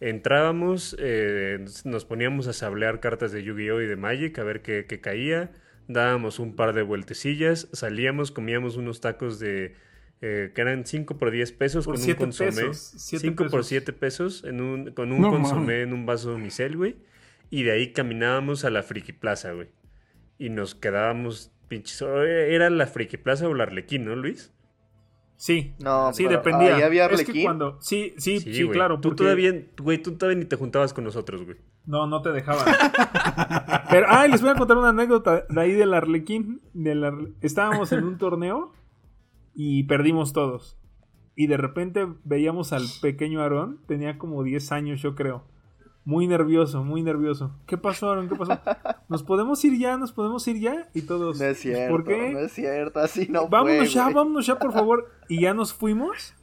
Entrábamos, 0.00 0.96
eh, 0.98 1.64
nos 1.84 2.04
poníamos 2.04 2.46
a 2.46 2.52
sablear 2.52 3.00
cartas 3.00 3.32
de 3.32 3.42
Yu-Gi-Oh! 3.42 3.80
y 3.80 3.86
de 3.86 3.96
Magic 3.96 4.38
a 4.38 4.44
ver 4.44 4.62
qué, 4.62 4.86
qué 4.88 5.00
caía. 5.00 5.50
Dábamos 5.88 6.38
un 6.38 6.54
par 6.54 6.74
de 6.74 6.82
vueltecillas, 6.82 7.68
salíamos, 7.72 8.30
comíamos 8.30 8.76
unos 8.76 9.00
tacos 9.00 9.38
de 9.40 9.74
eh, 10.20 10.50
que 10.54 10.60
eran 10.60 10.84
5 10.84 11.16
por 11.16 11.30
10 11.30 11.52
pesos 11.52 11.84
Por 11.84 11.94
con 11.96 12.04
un 12.04 12.14
consomé. 12.14 12.50
pesos, 12.50 12.92
siete 12.96 13.22
5 13.28 13.44
por 13.44 13.50
pesos. 13.50 13.66
7 13.68 13.92
pesos 13.92 14.44
en 14.44 14.60
un, 14.60 14.90
con 14.90 15.12
un 15.12 15.20
No 15.20 15.30
consomé 15.30 15.82
en 15.82 15.92
un 15.92 16.06
vaso 16.06 16.30
de 16.30 16.36
unicel, 16.36 16.76
güey. 16.76 16.96
Y 17.50 17.62
de 17.62 17.72
ahí 17.72 17.92
caminábamos 17.92 18.64
a 18.64 18.70
la 18.70 18.82
Friki 18.82 19.12
Plaza, 19.12 19.52
güey. 19.52 19.68
Y 20.38 20.50
nos 20.50 20.74
quedábamos 20.74 21.52
pinches. 21.68 22.02
¿Era 22.02 22.68
la 22.68 22.86
Friki 22.86 23.16
Plaza 23.16 23.48
o 23.48 23.54
la 23.54 23.64
Arlequín, 23.64 24.04
no, 24.04 24.16
Luis? 24.16 24.52
Sí, 25.40 25.74
No, 25.82 26.12
sí, 26.12 26.24
pero 26.24 26.38
dependía. 26.38 26.74
ahí 26.76 26.82
había 26.82 27.04
es 27.06 27.10
que 27.10 27.22
Arlequín. 27.22 27.44
cuando. 27.44 27.78
Sí, 27.80 28.12
sí, 28.18 28.40
sí, 28.40 28.68
claro. 28.68 28.96
Tú 29.00 29.10
porque- 29.10 29.22
todavía, 29.22 29.52
güey, 29.80 30.02
tú 30.02 30.16
todavía 30.16 30.38
ni 30.40 30.44
te 30.46 30.56
juntabas 30.56 30.92
con 30.92 31.04
nosotros, 31.04 31.44
güey. 31.44 31.56
No, 31.86 32.06
no 32.08 32.20
te 32.22 32.32
dejaban. 32.32 32.64
Pero, 33.90 34.06
ay, 34.10 34.30
les 34.30 34.40
voy 34.42 34.50
a 34.50 34.54
contar 34.56 34.76
una 34.76 34.88
anécdota 34.90 35.44
de 35.48 35.60
ahí 35.60 35.72
del 35.72 35.94
Arlequín. 35.94 36.60
Del 36.74 37.04
Arle- 37.04 37.34
Estábamos 37.40 37.92
en 37.92 38.04
un 38.04 38.18
torneo 38.18 38.72
y 39.54 39.84
perdimos 39.84 40.32
todos. 40.32 40.76
Y 41.36 41.46
de 41.46 41.56
repente 41.56 42.06
veíamos 42.24 42.72
al 42.72 42.82
pequeño 43.00 43.40
Aarón, 43.40 43.80
tenía 43.86 44.18
como 44.18 44.42
10 44.42 44.72
años, 44.72 45.00
yo 45.00 45.14
creo. 45.14 45.44
Muy 46.08 46.26
nervioso, 46.26 46.82
muy 46.84 47.02
nervioso. 47.02 47.54
¿Qué 47.66 47.76
pasó, 47.76 48.08
Aarón? 48.08 48.30
¿Qué 48.30 48.34
pasó? 48.34 48.58
¿Nos 49.10 49.22
podemos 49.22 49.62
ir 49.66 49.78
ya? 49.78 49.98
¿Nos 49.98 50.10
podemos 50.10 50.48
ir 50.48 50.58
ya? 50.58 50.88
Y 50.94 51.02
todos. 51.02 51.38
No 51.38 51.44
es 51.44 51.58
cierto, 51.58 51.94
¿Por 51.94 52.04
qué? 52.04 52.30
no 52.32 52.38
es 52.38 52.52
cierto, 52.52 53.00
así 53.00 53.26
no 53.28 53.46
vámonos 53.46 53.76
fue, 53.76 53.88
ya, 53.88 54.08
vámonos 54.08 54.46
ya, 54.46 54.58
por 54.58 54.72
favor. 54.72 55.12
Y 55.28 55.42
ya 55.42 55.52
nos 55.52 55.74
fuimos. 55.74 56.34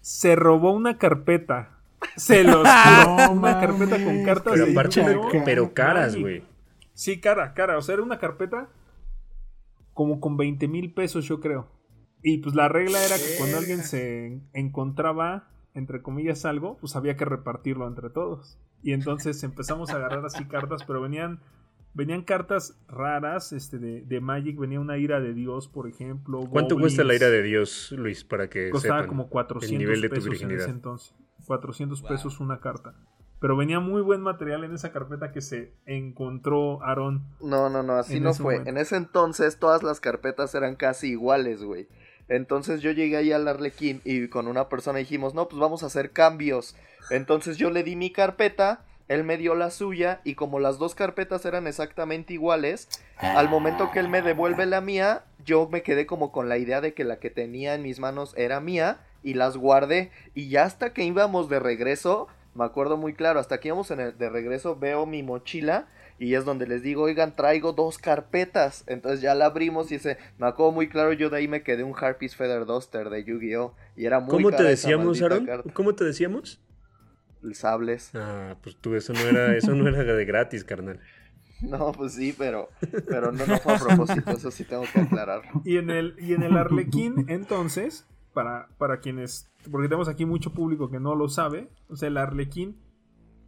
Se 0.00 0.36
robó 0.36 0.70
una 0.70 0.96
carpeta. 0.96 1.70
Se 2.14 2.44
los 2.44 2.68
juro, 2.84 3.16
No 3.16 3.32
una 3.32 3.58
carpeta 3.58 3.96
con 3.96 4.22
cartas 4.22 4.52
Pero 4.52 4.66
Yu-Gi-Oh! 4.66 5.42
pero 5.44 5.74
caras, 5.74 6.14
güey. 6.14 6.44
Sí, 6.92 7.20
cara, 7.20 7.52
cara. 7.52 7.76
O 7.78 7.82
sea, 7.82 7.94
era 7.94 8.02
una 8.04 8.20
carpeta 8.20 8.68
como 9.92 10.20
con 10.20 10.36
20 10.36 10.68
mil 10.68 10.94
pesos, 10.94 11.24
yo 11.24 11.40
creo. 11.40 11.66
Y 12.22 12.38
pues 12.38 12.54
la 12.54 12.68
regla 12.68 13.04
era 13.04 13.16
que 13.16 13.38
cuando 13.38 13.58
alguien 13.58 13.82
se 13.82 14.38
encontraba, 14.52 15.48
entre 15.74 16.00
comillas, 16.00 16.44
algo, 16.44 16.76
pues 16.76 16.94
había 16.94 17.16
que 17.16 17.24
repartirlo 17.24 17.88
entre 17.88 18.08
todos. 18.08 18.56
Y 18.84 18.92
entonces 18.92 19.42
empezamos 19.42 19.90
a 19.90 19.96
agarrar 19.96 20.24
así 20.26 20.44
cartas, 20.44 20.84
pero 20.84 21.00
venían 21.00 21.40
venían 21.94 22.22
cartas 22.22 22.76
raras 22.86 23.52
este 23.52 23.78
de, 23.78 24.02
de 24.02 24.20
Magic. 24.20 24.58
Venía 24.58 24.78
una 24.78 24.98
ira 24.98 25.20
de 25.20 25.32
Dios, 25.32 25.68
por 25.68 25.88
ejemplo. 25.88 26.40
¿Cuánto 26.50 26.78
cuesta 26.78 27.02
la 27.02 27.14
ira 27.14 27.30
de 27.30 27.42
Dios, 27.42 27.92
Luis, 27.96 28.24
para 28.24 28.50
que 28.50 28.68
Costaba 28.68 29.00
sepan 29.00 29.08
como 29.08 29.28
400 29.30 29.72
el 29.72 29.78
nivel 29.78 30.00
de 30.02 30.08
tu 30.10 30.14
pesos 30.16 30.42
en 30.42 30.50
ese 30.50 30.70
entonces. 30.70 31.14
400 31.46 32.02
pesos 32.02 32.40
una 32.40 32.60
carta. 32.60 32.94
Pero 33.40 33.56
venía 33.56 33.80
muy 33.80 34.02
buen 34.02 34.20
material 34.20 34.64
en 34.64 34.74
esa 34.74 34.92
carpeta 34.92 35.32
que 35.32 35.40
se 35.40 35.72
encontró 35.86 36.82
Aaron. 36.82 37.24
No, 37.42 37.70
no, 37.70 37.82
no, 37.82 37.94
así 37.94 38.20
no 38.20 38.34
fue. 38.34 38.54
momento. 38.54 38.70
En 38.70 38.76
ese 38.76 38.96
entonces 38.96 39.58
todas 39.58 39.82
las 39.82 40.00
carpetas 40.00 40.54
eran 40.54 40.76
casi 40.76 41.10
iguales, 41.10 41.62
güey. 41.62 41.88
Entonces 42.28 42.80
yo 42.80 42.90
llegué 42.90 43.16
ahí 43.16 43.32
al 43.32 43.46
Arlequín 43.48 44.00
y 44.04 44.28
con 44.28 44.48
una 44.48 44.68
persona 44.68 44.98
dijimos, 44.98 45.34
no, 45.34 45.48
pues 45.48 45.60
vamos 45.60 45.82
a 45.82 45.86
hacer 45.86 46.10
cambios. 46.12 46.74
Entonces 47.10 47.56
yo 47.56 47.70
le 47.70 47.82
di 47.82 47.96
mi 47.96 48.10
carpeta, 48.10 48.84
él 49.08 49.24
me 49.24 49.36
dio 49.36 49.54
la 49.54 49.70
suya 49.70 50.20
y 50.24 50.34
como 50.34 50.58
las 50.58 50.78
dos 50.78 50.94
carpetas 50.94 51.44
eran 51.44 51.66
exactamente 51.66 52.32
iguales, 52.32 52.88
al 53.18 53.48
momento 53.48 53.90
que 53.92 53.98
él 53.98 54.08
me 54.08 54.22
devuelve 54.22 54.64
la 54.64 54.80
mía, 54.80 55.24
yo 55.44 55.68
me 55.70 55.82
quedé 55.82 56.06
como 56.06 56.32
con 56.32 56.48
la 56.48 56.56
idea 56.56 56.80
de 56.80 56.94
que 56.94 57.04
la 57.04 57.18
que 57.18 57.30
tenía 57.30 57.74
en 57.74 57.82
mis 57.82 58.00
manos 58.00 58.34
era 58.36 58.60
mía 58.60 58.98
y 59.22 59.34
las 59.34 59.56
guardé. 59.56 60.10
Y 60.34 60.48
ya 60.48 60.64
hasta 60.64 60.94
que 60.94 61.04
íbamos 61.04 61.50
de 61.50 61.60
regreso, 61.60 62.28
me 62.54 62.64
acuerdo 62.64 62.96
muy 62.96 63.12
claro, 63.12 63.40
hasta 63.40 63.60
que 63.60 63.68
íbamos 63.68 63.90
en 63.90 64.00
el, 64.00 64.16
de 64.16 64.30
regreso 64.30 64.76
veo 64.76 65.04
mi 65.04 65.22
mochila 65.22 65.86
y 66.18 66.34
es 66.34 66.44
donde 66.44 66.66
les 66.66 66.82
digo, 66.82 67.02
oigan, 67.02 67.34
traigo 67.34 67.72
dos 67.72 67.98
carpetas. 67.98 68.84
Entonces 68.86 69.20
ya 69.20 69.34
la 69.34 69.46
abrimos 69.46 69.90
y 69.92 69.96
ese, 69.96 70.18
me 70.38 70.46
acuerdo 70.46 70.72
muy 70.72 70.88
claro, 70.88 71.12
yo 71.12 71.30
de 71.30 71.38
ahí 71.38 71.48
me 71.48 71.62
quedé 71.62 71.82
un 71.82 71.94
Harpies 71.96 72.36
Feather 72.36 72.66
Duster 72.66 73.10
de 73.10 73.24
Yu-Gi-Oh! 73.24 73.74
Y 73.96 74.06
era 74.06 74.20
muy 74.20 74.30
¿Cómo 74.30 74.50
te 74.50 74.56
cara 74.58 74.68
decíamos, 74.68 75.20
Aaron? 75.22 75.46
carta. 75.46 75.72
¿Cómo 75.72 75.94
te 75.94 76.04
decíamos? 76.04 76.60
El 77.42 77.54
Sables. 77.54 78.10
Ah, 78.14 78.56
pues 78.62 78.76
tú, 78.76 78.94
eso 78.94 79.12
no 79.12 79.20
era, 79.20 79.56
eso 79.56 79.74
no 79.74 79.88
era 79.88 80.02
de 80.02 80.24
gratis, 80.24 80.64
carnal. 80.64 81.00
No, 81.62 81.92
pues 81.92 82.14
sí, 82.14 82.34
pero, 82.36 82.68
pero 83.08 83.32
no, 83.32 83.46
no 83.46 83.56
fue 83.58 83.74
a 83.74 83.78
propósito, 83.78 84.32
eso 84.32 84.50
sí 84.50 84.64
tengo 84.64 84.82
que 84.92 85.00
aclararlo. 85.00 85.62
Y 85.64 85.78
en 85.78 85.88
el, 85.88 86.14
y 86.18 86.34
en 86.34 86.42
el 86.42 86.58
Arlequín, 86.58 87.24
entonces, 87.28 88.06
para, 88.34 88.68
para 88.76 88.98
quienes. 88.98 89.48
Porque 89.70 89.88
tenemos 89.88 90.08
aquí 90.08 90.26
mucho 90.26 90.52
público 90.52 90.90
que 90.90 91.00
no 91.00 91.14
lo 91.14 91.28
sabe. 91.28 91.70
O 91.88 91.96
sea, 91.96 92.08
el 92.08 92.18
Arlequín 92.18 92.76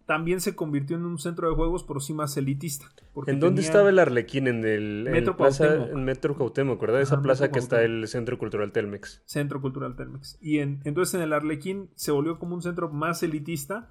también 0.06 0.40
se 0.40 0.54
convirtió 0.56 0.96
en 0.96 1.04
un 1.04 1.18
centro 1.18 1.48
de 1.48 1.54
juegos, 1.56 1.84
pero 1.84 2.00
sí 2.00 2.14
más 2.14 2.36
elitista. 2.36 2.86
¿En 3.26 3.40
dónde 3.40 3.60
estaba 3.62 3.90
el 3.90 3.98
Arlequín? 3.98 4.46
En 4.46 4.64
el 4.64 5.08
en 5.08 5.12
Metro 5.12 5.36
plaza, 5.36 5.66
Cuauhtémoc. 5.66 5.90
en 5.92 6.04
Metro 6.04 6.36
Cuauhtémoc, 6.36 6.80
¿verdad? 6.80 7.00
Esa 7.02 7.16
Ajá, 7.16 7.22
plaza 7.22 7.44
Metro 7.44 7.52
que 7.52 7.58
está 7.58 7.76
Cuauhtémoc. 7.76 8.02
el 8.02 8.08
Centro 8.08 8.38
Cultural 8.38 8.72
Telmex. 8.72 9.22
Centro 9.26 9.60
Cultural 9.60 9.96
Telmex. 9.96 10.38
Y 10.40 10.58
en, 10.58 10.80
entonces 10.84 11.14
en 11.14 11.22
el 11.22 11.32
Arlequín 11.32 11.90
se 11.94 12.12
volvió 12.12 12.38
como 12.38 12.54
un 12.54 12.62
centro 12.62 12.88
más 12.90 13.22
elitista 13.22 13.88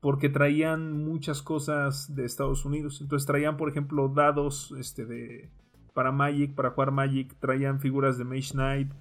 porque 0.00 0.28
traían 0.28 0.92
muchas 1.04 1.42
cosas 1.42 2.14
de 2.14 2.24
Estados 2.24 2.64
Unidos. 2.64 3.00
Entonces 3.00 3.26
traían, 3.26 3.56
por 3.56 3.68
ejemplo, 3.68 4.08
dados 4.08 4.74
este, 4.78 5.04
de, 5.06 5.50
para 5.94 6.12
Magic, 6.12 6.54
para 6.54 6.70
jugar 6.70 6.92
Magic. 6.92 7.34
Traían 7.40 7.80
figuras 7.80 8.16
de 8.18 8.24
Mage 8.24 8.52
Knight. 8.52 8.92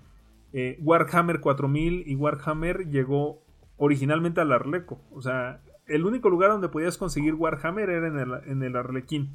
eh, 0.53 0.77
Warhammer 0.81 1.39
4000 1.39 2.03
y 2.07 2.15
Warhammer 2.15 2.89
llegó 2.89 3.43
originalmente 3.77 4.41
al 4.41 4.51
Arleco. 4.51 5.01
O 5.11 5.21
sea, 5.21 5.61
el 5.87 6.05
único 6.05 6.29
lugar 6.29 6.51
donde 6.51 6.69
podías 6.69 6.97
conseguir 6.97 7.33
Warhammer 7.35 7.89
era 7.89 8.07
en 8.07 8.19
el, 8.19 8.31
en 8.45 8.63
el 8.63 8.75
Arlequín. 8.75 9.33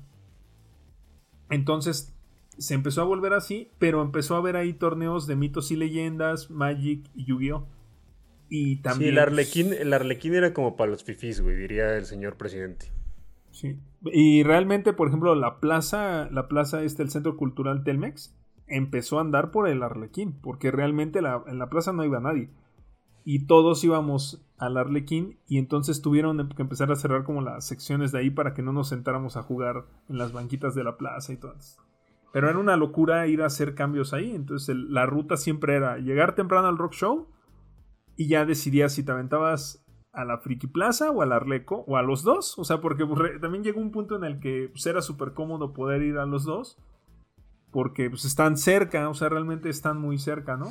Entonces 1.50 2.14
se 2.58 2.74
empezó 2.74 3.02
a 3.02 3.04
volver 3.04 3.32
así, 3.32 3.70
pero 3.78 4.02
empezó 4.02 4.34
a 4.34 4.38
haber 4.38 4.56
ahí 4.56 4.72
torneos 4.72 5.26
de 5.26 5.36
mitos 5.36 5.70
y 5.70 5.76
leyendas, 5.76 6.50
Magic 6.50 7.08
y 7.14 7.24
Yu-Gi-Oh! 7.24 7.66
Y 8.48 8.76
también. 8.82 9.10
Sí, 9.10 9.12
el 9.16 9.18
Arlequín, 9.18 9.72
el 9.72 9.92
Arlequín 9.94 10.34
era 10.34 10.52
como 10.52 10.76
para 10.76 10.90
los 10.90 11.04
fifís, 11.04 11.40
güey, 11.40 11.56
diría 11.56 11.96
el 11.96 12.04
señor 12.04 12.36
presidente. 12.36 12.92
Sí. 13.50 13.78
Y 14.04 14.42
realmente, 14.42 14.92
por 14.92 15.08
ejemplo, 15.08 15.34
la 15.34 15.58
plaza, 15.60 16.28
la 16.30 16.48
plaza 16.48 16.82
este, 16.82 17.02
el 17.02 17.10
Centro 17.10 17.36
Cultural 17.38 17.82
Telmex, 17.84 18.36
empezó 18.66 19.18
a 19.18 19.22
andar 19.22 19.50
por 19.50 19.68
el 19.68 19.82
Arlequín, 19.82 20.32
porque 20.40 20.70
realmente 20.70 21.22
la- 21.22 21.42
en 21.46 21.58
la 21.58 21.68
plaza 21.70 21.92
no 21.94 22.04
iba 22.04 22.20
nadie. 22.20 22.50
Y 23.24 23.46
todos 23.46 23.82
íbamos 23.84 24.42
al 24.62 24.76
Arlequín 24.76 25.40
y 25.48 25.58
entonces 25.58 26.02
tuvieron 26.02 26.48
que 26.50 26.62
empezar 26.62 26.92
a 26.92 26.96
cerrar 26.96 27.24
como 27.24 27.42
las 27.42 27.66
secciones 27.66 28.12
de 28.12 28.20
ahí 28.20 28.30
para 28.30 28.54
que 28.54 28.62
no 28.62 28.72
nos 28.72 28.90
sentáramos 28.90 29.36
a 29.36 29.42
jugar 29.42 29.86
en 30.08 30.18
las 30.18 30.32
banquitas 30.32 30.76
de 30.76 30.84
la 30.84 30.96
plaza 30.96 31.32
y 31.32 31.36
todo. 31.36 31.56
Pero 32.32 32.48
era 32.48 32.60
una 32.60 32.76
locura 32.76 33.26
ir 33.26 33.42
a 33.42 33.46
hacer 33.46 33.74
cambios 33.74 34.14
ahí. 34.14 34.32
Entonces 34.32 34.76
la 34.76 35.04
ruta 35.04 35.36
siempre 35.36 35.74
era 35.74 35.98
llegar 35.98 36.36
temprano 36.36 36.68
al 36.68 36.78
rock 36.78 36.92
show 36.92 37.26
y 38.16 38.28
ya 38.28 38.46
decidías 38.46 38.92
si 38.92 39.02
te 39.02 39.10
aventabas 39.10 39.84
a 40.12 40.24
la 40.24 40.38
Friki 40.38 40.68
Plaza 40.68 41.10
o 41.10 41.22
al 41.22 41.32
Arleco 41.32 41.84
o 41.88 41.96
a 41.96 42.02
los 42.02 42.22
dos. 42.22 42.56
O 42.56 42.64
sea, 42.64 42.80
porque 42.80 43.04
también 43.40 43.64
llegó 43.64 43.80
un 43.80 43.90
punto 43.90 44.14
en 44.14 44.22
el 44.22 44.38
que 44.38 44.68
pues, 44.70 44.86
era 44.86 45.02
súper 45.02 45.32
cómodo 45.32 45.72
poder 45.72 46.02
ir 46.02 46.18
a 46.18 46.26
los 46.26 46.44
dos. 46.44 46.78
Porque 47.72 48.08
pues, 48.10 48.24
están 48.24 48.56
cerca, 48.56 49.08
o 49.08 49.14
sea, 49.14 49.28
realmente 49.28 49.68
están 49.68 50.00
muy 50.00 50.18
cerca, 50.18 50.56
¿no? 50.56 50.68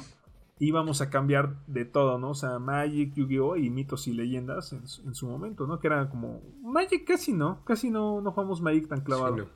Íbamos 0.63 1.01
a 1.01 1.09
cambiar 1.09 1.55
de 1.65 1.85
todo, 1.85 2.19
¿no? 2.19 2.29
O 2.29 2.33
sea, 2.35 2.59
Magic, 2.59 3.13
Yu-Gi-Oh! 3.15 3.55
y 3.57 3.71
mitos 3.71 4.07
y 4.07 4.13
leyendas 4.13 4.73
en, 4.73 4.87
su- 4.87 5.01
en 5.07 5.15
su 5.15 5.27
momento, 5.27 5.65
¿no? 5.65 5.79
Que 5.79 5.87
era 5.87 6.07
como. 6.07 6.39
Magic 6.61 7.03
casi 7.05 7.33
no, 7.33 7.63
casi 7.65 7.89
no, 7.89 8.21
no 8.21 8.31
jugamos 8.31 8.61
Magic 8.61 8.87
tan 8.87 9.01
clavado. 9.01 9.35
Sí, 9.37 9.41
no. 9.41 9.47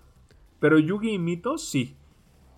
Pero 0.60 0.80
Yu-Gi 0.80 1.12
y 1.12 1.20
mitos 1.20 1.70
sí. 1.70 1.96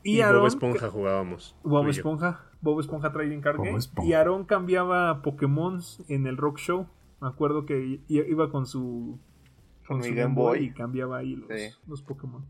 Y, 0.02 0.22
Aaron- 0.22 0.40
Bob 0.44 0.48
Esponja 0.48 0.90
jugábamos. 0.90 1.56
Bob. 1.64 1.90
Esponja, 1.90 2.46
Bob 2.62 2.80
Esponja 2.80 3.12
Trading 3.12 3.42
Card 3.42 3.58
Game. 3.58 3.80
Y 4.06 4.14
Aaron 4.14 4.46
cambiaba 4.46 5.22
Pokémon 5.22 5.82
en 6.08 6.26
el 6.28 6.38
Rock 6.38 6.60
Show. 6.60 6.88
Me 7.20 7.28
acuerdo 7.28 7.66
que 7.66 8.00
iba 8.08 8.50
con 8.50 8.66
su, 8.66 9.20
Con 9.88 10.02
su 10.04 10.10
mi 10.10 10.16
Game 10.16 10.36
Boy. 10.36 10.66
y 10.66 10.72
cambiaba 10.74 11.18
ahí 11.18 11.36
los, 11.36 11.50
Sí. 11.50 11.70
los 11.88 12.02
Pokémon. 12.02 12.46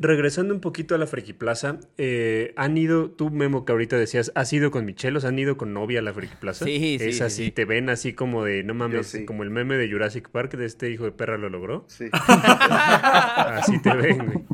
Regresando 0.00 0.52
un 0.54 0.60
poquito 0.60 0.94
a 0.94 0.98
la 0.98 1.06
Friki 1.06 1.32
Plaza, 1.32 1.78
eh, 1.98 2.52
¿han 2.56 2.76
ido, 2.76 3.10
tú 3.10 3.30
Memo 3.30 3.64
que 3.64 3.72
ahorita 3.72 3.96
decías, 3.96 4.32
¿has 4.34 4.52
ido 4.52 4.70
con 4.70 4.84
Michelos? 4.84 5.24
¿Han 5.24 5.38
ido 5.38 5.56
con 5.56 5.72
novia 5.72 6.00
a 6.00 6.02
la 6.02 6.12
Friki 6.12 6.34
Plaza? 6.36 6.64
Sí, 6.64 6.78
sí, 6.98 7.04
Es 7.04 7.16
sí, 7.18 7.22
así, 7.22 7.44
sí. 7.46 7.50
te 7.52 7.64
ven 7.64 7.88
así 7.88 8.12
como 8.12 8.44
de, 8.44 8.64
no 8.64 8.74
mames, 8.74 9.06
sí. 9.06 9.24
como 9.24 9.42
el 9.44 9.50
meme 9.50 9.76
de 9.76 9.88
Jurassic 9.90 10.28
Park 10.30 10.56
de 10.56 10.66
este 10.66 10.90
hijo 10.90 11.04
de 11.04 11.12
perra 11.12 11.38
lo 11.38 11.48
logró. 11.48 11.84
Sí. 11.88 12.06
Así 12.12 13.80
te 13.80 13.94
ven, 13.94 14.26
güey. 14.26 14.44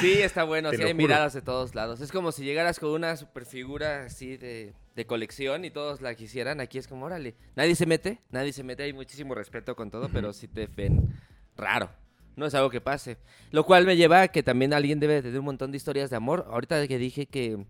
Sí, 0.00 0.12
está 0.22 0.44
bueno. 0.44 0.70
Te 0.70 0.76
Sí, 0.76 0.82
hay 0.82 0.92
juro. 0.92 1.02
miradas 1.02 1.34
de 1.34 1.42
todos 1.42 1.74
lados. 1.74 2.00
Es 2.00 2.10
como 2.10 2.32
si 2.32 2.42
llegaras 2.44 2.78
con 2.80 2.90
una 2.90 3.16
super 3.16 3.44
figura 3.44 4.04
así 4.04 4.36
de, 4.36 4.72
de 4.96 5.06
colección 5.06 5.64
y 5.64 5.70
todos 5.70 6.00
la 6.00 6.14
quisieran. 6.14 6.60
Aquí 6.60 6.78
es 6.78 6.88
como, 6.88 7.06
órale. 7.06 7.34
Nadie 7.54 7.74
se 7.74 7.86
mete, 7.86 8.18
nadie 8.30 8.52
se 8.52 8.64
mete. 8.64 8.82
Hay 8.82 8.92
muchísimo 8.92 9.34
respeto 9.34 9.76
con 9.76 9.90
todo, 9.90 10.08
pero 10.12 10.32
sí 10.32 10.48
te 10.48 10.66
ven 10.66 11.14
raro. 11.56 11.90
No 12.36 12.46
es 12.46 12.54
algo 12.54 12.70
que 12.70 12.80
pase. 12.80 13.18
Lo 13.50 13.64
cual 13.64 13.86
me 13.86 13.96
lleva 13.96 14.22
a 14.22 14.28
que 14.28 14.42
también 14.42 14.72
alguien 14.72 15.00
debe 15.00 15.14
de 15.14 15.22
tener 15.22 15.38
un 15.38 15.44
montón 15.46 15.70
de 15.70 15.76
historias 15.76 16.10
de 16.10 16.16
amor. 16.16 16.46
Ahorita 16.50 16.86
que 16.88 16.98
dije 16.98 17.26
que 17.26 17.64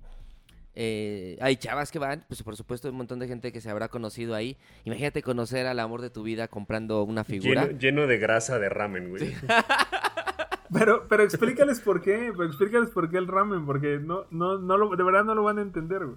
eh, 0.75 1.37
hay 1.40 1.56
chavas 1.56 1.92
que 1.92 1.99
van, 1.99 2.25
pues 2.26 2.42
por 2.42 2.56
supuesto 2.56 2.88
hay 2.88 2.92
un 2.92 2.99
montón 2.99 3.18
de 3.18 3.28
gente 3.28 3.52
que 3.52 3.61
se 3.61 3.71
habrá 3.71 3.88
conocido 3.88 4.35
ahí. 4.35 4.56
Imagínate 4.85 5.23
conocer 5.23 5.66
al 5.66 5.78
amor 5.78 6.00
de 6.00 6.11
tu 6.11 6.23
vida 6.23 6.49
comprando 6.49 7.02
una 7.04 7.25
figura. 7.25 7.66
Lleno, 7.66 7.78
lleno 7.78 8.06
de 8.06 8.18
grasa 8.18 8.59
de 8.59 8.68
ramen, 8.68 9.11
güey. 9.11 9.35
Pero, 10.73 11.06
pero 11.09 11.23
explícales 11.23 11.78
por 11.78 12.02
qué, 12.02 12.33
pero 12.33 12.47
explícales 12.47 12.90
por 12.90 13.09
qué 13.09 13.18
el 13.18 13.28
ramen, 13.28 13.64
porque 13.64 14.00
no, 14.02 14.25
no, 14.30 14.59
no 14.59 14.76
lo, 14.76 14.97
de 14.97 15.04
verdad 15.04 15.23
no 15.23 15.35
lo 15.37 15.44
van 15.44 15.59
a 15.59 15.62
entender, 15.62 16.04
güey. 16.04 16.16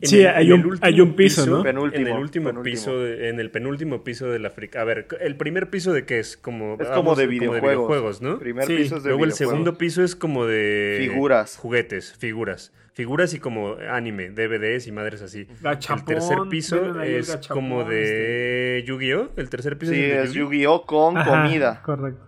En 0.00 0.08
Sí, 0.08 0.20
el- 0.20 0.28
hay 0.28 0.52
un- 0.52 0.64
último 0.64 0.86
hay 0.86 1.00
un 1.00 1.16
piso, 1.16 1.44
¿no? 1.46 1.62
Penúltimo, 1.64 2.06
En 2.06 2.12
el 2.14 2.18
último 2.22 2.48
penúltimo. 2.50 2.62
piso, 2.72 2.98
de- 3.02 3.28
en 3.30 3.40
el 3.40 3.50
penúltimo 3.50 4.04
piso 4.04 4.28
de 4.30 4.38
la 4.38 4.50
Friki. 4.50 4.78
A 4.78 4.84
ver, 4.84 5.08
¿el 5.20 5.36
primer 5.36 5.70
piso 5.70 5.92
de 5.92 6.04
qué 6.06 6.20
es? 6.20 6.36
Como, 6.36 6.74
Es 6.74 6.88
vamos, 6.88 6.94
como 6.96 7.14
de 7.16 7.26
videojuegos. 7.26 8.22
¿no? 8.22 8.38
Primer 8.38 8.64
Sí. 8.66 8.76
piso 8.76 8.98
es 8.98 9.02
de 9.02 9.08
Luego 9.10 9.24
el 9.24 9.32
segundo 9.32 9.76
piso 9.76 10.04
es 10.04 10.14
como 10.14 10.46
de 10.46 10.98
Figuras. 11.00 11.56
juguetes, 11.56 12.14
figuras. 12.16 12.72
Figuras 12.92 13.32
y 13.34 13.38
como 13.40 13.76
anime, 13.90 14.30
DVDs 14.30 14.86
y 14.88 14.92
madres 14.92 15.22
así. 15.22 15.46
Gachapón, 15.62 15.98
el 16.00 16.04
tercer 16.04 16.38
piso 16.50 17.00
es 17.02 17.28
gachapón, 17.28 17.56
como 17.56 17.84
de 17.84 18.84
Yu-Gi-Oh! 18.86 19.30
El 19.36 19.50
tercer 19.50 19.78
piso 19.78 19.92
Sí, 19.92 20.00
es, 20.00 20.08
de 20.10 20.22
es 20.24 20.32
Yu-Gi-Oh! 20.32 20.44
Yu-Gi-Oh! 20.50 20.86
con 20.86 21.16
Ajá, 21.16 21.42
comida. 21.42 21.82
Correcto. 21.84 22.24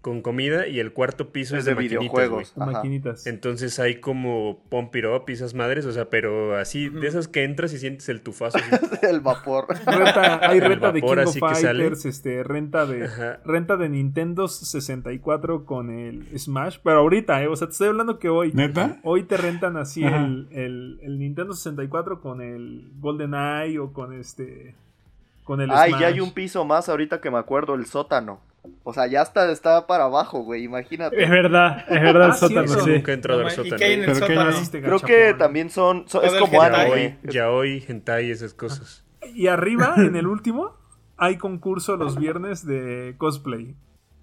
Con 0.00 0.22
comida 0.22 0.66
y 0.66 0.80
el 0.80 0.92
cuarto 0.94 1.30
piso 1.30 1.54
es, 1.56 1.60
Es 1.60 1.64
de 1.66 1.74
maquinitas, 1.74 1.98
videojuegos. 2.00 2.56
Maquinitas. 2.56 3.26
Entonces 3.26 3.78
hay 3.78 3.96
como 4.00 4.62
pump 4.70 4.96
it 4.96 5.04
up 5.04 5.24
y 5.28 5.32
esas 5.32 5.52
madres, 5.52 5.84
o 5.84 5.92
sea, 5.92 6.08
pero 6.08 6.56
así, 6.56 6.88
de 6.88 7.06
esas 7.06 7.28
que 7.28 7.44
entras 7.44 7.72
y 7.74 7.78
sientes 7.78 8.08
el 8.08 8.22
tufazo. 8.22 8.58
El 9.02 9.20
vapor. 9.20 9.66
Renta, 9.86 10.48
hay 10.48 10.58
El 10.58 10.64
renta 10.64 10.92
de 10.92 11.02
King 11.02 11.18
of. 11.26 11.36
Fighters, 11.38 12.06
este, 12.06 12.42
renta 12.42 12.86
de 12.86 13.04
Ajá. 13.04 13.40
renta 13.44 13.76
de 13.76 13.88
Nintendo 13.90 14.48
64 14.48 15.66
con 15.66 15.90
el 15.90 16.26
Smash, 16.38 16.78
pero 16.82 17.00
ahorita, 17.00 17.42
eh, 17.42 17.48
o 17.48 17.56
sea, 17.56 17.66
te 17.66 17.72
estoy 17.72 17.88
hablando 17.88 18.18
que 18.18 18.28
hoy 18.30 18.52
¿Neta? 18.54 19.00
hoy 19.02 19.24
te 19.24 19.36
rentan 19.36 19.76
así 19.76 20.02
el, 20.04 20.48
el, 20.52 20.98
el 21.02 21.18
Nintendo 21.18 21.52
64 21.52 22.20
con 22.22 22.40
el 22.40 22.90
Golden 23.00 23.34
Eye 23.34 23.78
o 23.78 23.92
con 23.92 24.12
este 24.14 24.74
con 25.44 25.60
el 25.60 25.70
Ay, 25.72 25.90
Smash. 25.90 26.00
ya 26.00 26.06
hay 26.08 26.20
un 26.20 26.32
piso 26.32 26.64
más 26.64 26.88
ahorita 26.88 27.20
que 27.20 27.30
me 27.30 27.38
acuerdo, 27.38 27.74
el 27.74 27.84
sótano. 27.86 28.40
O 28.82 28.92
sea, 28.92 29.06
ya 29.06 29.22
está, 29.22 29.50
está 29.50 29.86
para 29.86 30.04
abajo, 30.04 30.42
güey, 30.42 30.64
imagínate. 30.64 31.22
Es 31.22 31.30
verdad, 31.30 31.84
es 31.88 32.00
verdad 32.02 32.26
el 32.26 32.30
Ah, 32.32 32.34
sótano, 32.34 32.68
sí. 32.68 32.90
Nunca 32.90 33.12
he 33.12 33.14
entrado 33.14 33.40
No 33.42 33.48
al 33.48 33.56
ma- 33.56 33.62
¿y 33.62 33.68
sótano. 33.70 33.84
en 33.84 34.00
el 34.00 34.06
Pero 34.06 34.14
¿qué 34.26 34.34
sótano? 34.34 34.50
Hiciste 34.50 34.82
Creo 34.82 35.00
que 35.00 35.34
también 35.38 35.70
son, 35.70 36.08
son- 36.08 36.24
es 36.24 36.32
como 36.34 36.60
anime. 36.62 37.18
Yaoi, 37.22 37.84
hentai 37.88 38.26
y 38.26 38.30
esas 38.30 38.52
cosas. 38.54 39.04
Y 39.34 39.46
arriba, 39.46 39.94
en 39.98 40.16
el 40.16 40.26
último, 40.26 40.76
hay 41.16 41.36
concurso 41.36 41.96
los 41.96 42.18
viernes 42.18 42.66
de 42.66 43.14
cosplay. 43.18 43.74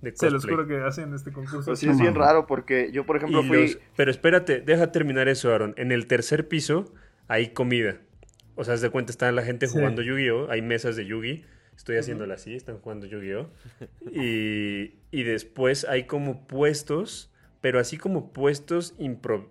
De 0.02 0.16
Se 0.16 0.26
los 0.30 0.46
cosplay. 0.46 0.56
juro 0.56 0.68
que 0.68 0.84
hacen 0.86 1.14
este 1.16 1.32
concurso. 1.32 1.66
Pues 1.66 1.80
sí, 1.80 1.90
es 1.90 2.00
bien 2.00 2.14
raro 2.14 2.46
porque 2.46 2.92
yo, 2.92 3.06
por 3.06 3.18
ejemplo, 3.18 3.42
Y 3.44 3.48
fui... 3.48 3.62
los- 3.64 3.80
Pero 3.96 4.12
espérate, 4.12 4.62
deja 4.62 4.92
terminar 4.92 5.28
eso, 5.28 5.52
Aaron. 5.54 5.74
En 5.78 5.92
el 5.92 6.06
tercer 6.06 6.48
piso 6.48 6.94
hay 7.28 7.50
comida. 7.50 7.98
O 8.56 8.64
sea, 8.64 8.76
haz 8.76 8.82
de 8.82 8.90
cuenta, 8.92 9.12
está 9.12 9.32
la 9.32 9.42
gente 9.44 9.68
Sí. 9.68 9.74
jugando 9.74 10.02
Yu-Gi-Oh! 10.04 10.50
Hay 10.52 10.62
mesas 10.62 10.96
de 10.96 11.06
Yu-Gi. 11.06 11.46
Estoy 11.78 11.98
haciéndola 11.98 12.34
así, 12.34 12.56
están 12.56 12.80
jugando 12.80 13.06
Yu-Gi-Oh! 13.06 13.50
Y, 14.12 14.96
y 15.12 15.24
después 15.24 15.86
hay 15.86 16.06
como 16.06 16.48
puestos, 16.48 17.32
pero 17.60 17.80
así 17.80 17.98
como 17.98 18.32
puestos, 18.34 18.96
impro- 19.00 19.48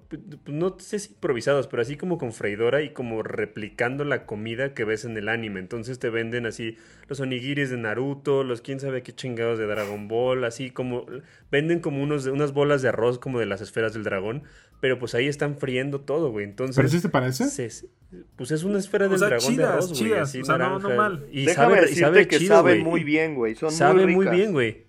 no 0.46 0.76
sé 0.78 0.98
si 1.00 1.12
improvisados, 1.12 1.66
pero 1.66 1.82
así 1.82 1.96
como 1.96 2.18
con 2.18 2.32
freidora 2.32 2.82
y 2.82 2.90
como 2.90 3.22
replicando 3.22 4.04
la 4.04 4.26
comida 4.26 4.74
que 4.74 4.84
ves 4.84 5.04
en 5.04 5.16
el 5.16 5.28
anime. 5.28 5.58
Entonces 5.60 5.98
te 5.98 6.08
venden 6.08 6.46
así 6.46 6.76
los 7.08 7.18
onigiris 7.20 7.70
de 7.70 7.76
Naruto, 7.78 8.44
los 8.44 8.60
quién 8.62 8.78
sabe 8.80 9.02
qué 9.02 9.12
chingados 9.14 9.58
de 9.58 9.66
Dragon 9.66 10.06
Ball, 10.08 10.44
así 10.44 10.70
como 10.70 11.04
venden 11.50 11.80
como 11.80 12.02
unos, 12.02 12.26
unas 12.26 12.52
bolas 12.52 12.80
de 12.82 12.88
arroz 12.90 13.18
como 13.18 13.40
de 13.40 13.46
las 13.46 13.60
esferas 13.60 13.92
del 13.92 14.04
dragón, 14.04 14.44
pero 14.80 14.98
pues 14.98 15.14
ahí 15.14 15.26
están 15.26 15.56
friendo 15.58 16.00
todo, 16.00 16.30
güey. 16.30 16.44
Entonces, 16.44 16.76
¿Pero 16.76 16.88
sí 16.88 17.00
te 17.00 17.08
parece? 17.08 17.44
se- 17.46 17.88
pues 18.36 18.52
es 18.52 18.62
una 18.62 18.78
esfera 18.78 19.06
O 19.06 19.08
del 19.08 19.18
sea, 19.18 19.28
dragón 19.28 19.48
de 19.48 19.52
chidas, 19.56 19.70
arroz, 19.72 19.88
güey, 19.88 19.98
chidas, 19.98 20.28
así 20.28 20.40
o 20.40 20.44
sea, 20.44 20.58
no- 20.58 20.78
no 20.78 20.90
mal. 20.90 21.26
Y 21.32 21.46
Déjame 21.46 21.74
sabe, 21.76 21.90
y 21.90 21.94
sabe 21.96 22.28
que 22.28 22.38
chido, 22.38 22.54
saben 22.56 22.80
güey. 22.82 22.90
muy 22.90 23.04
bien, 23.04 23.34
güey. 23.34 23.54
Son 23.56 23.70
Sabe 23.72 24.06
muy 24.06 24.28
bien, 24.28 24.52
güey. 24.52 24.85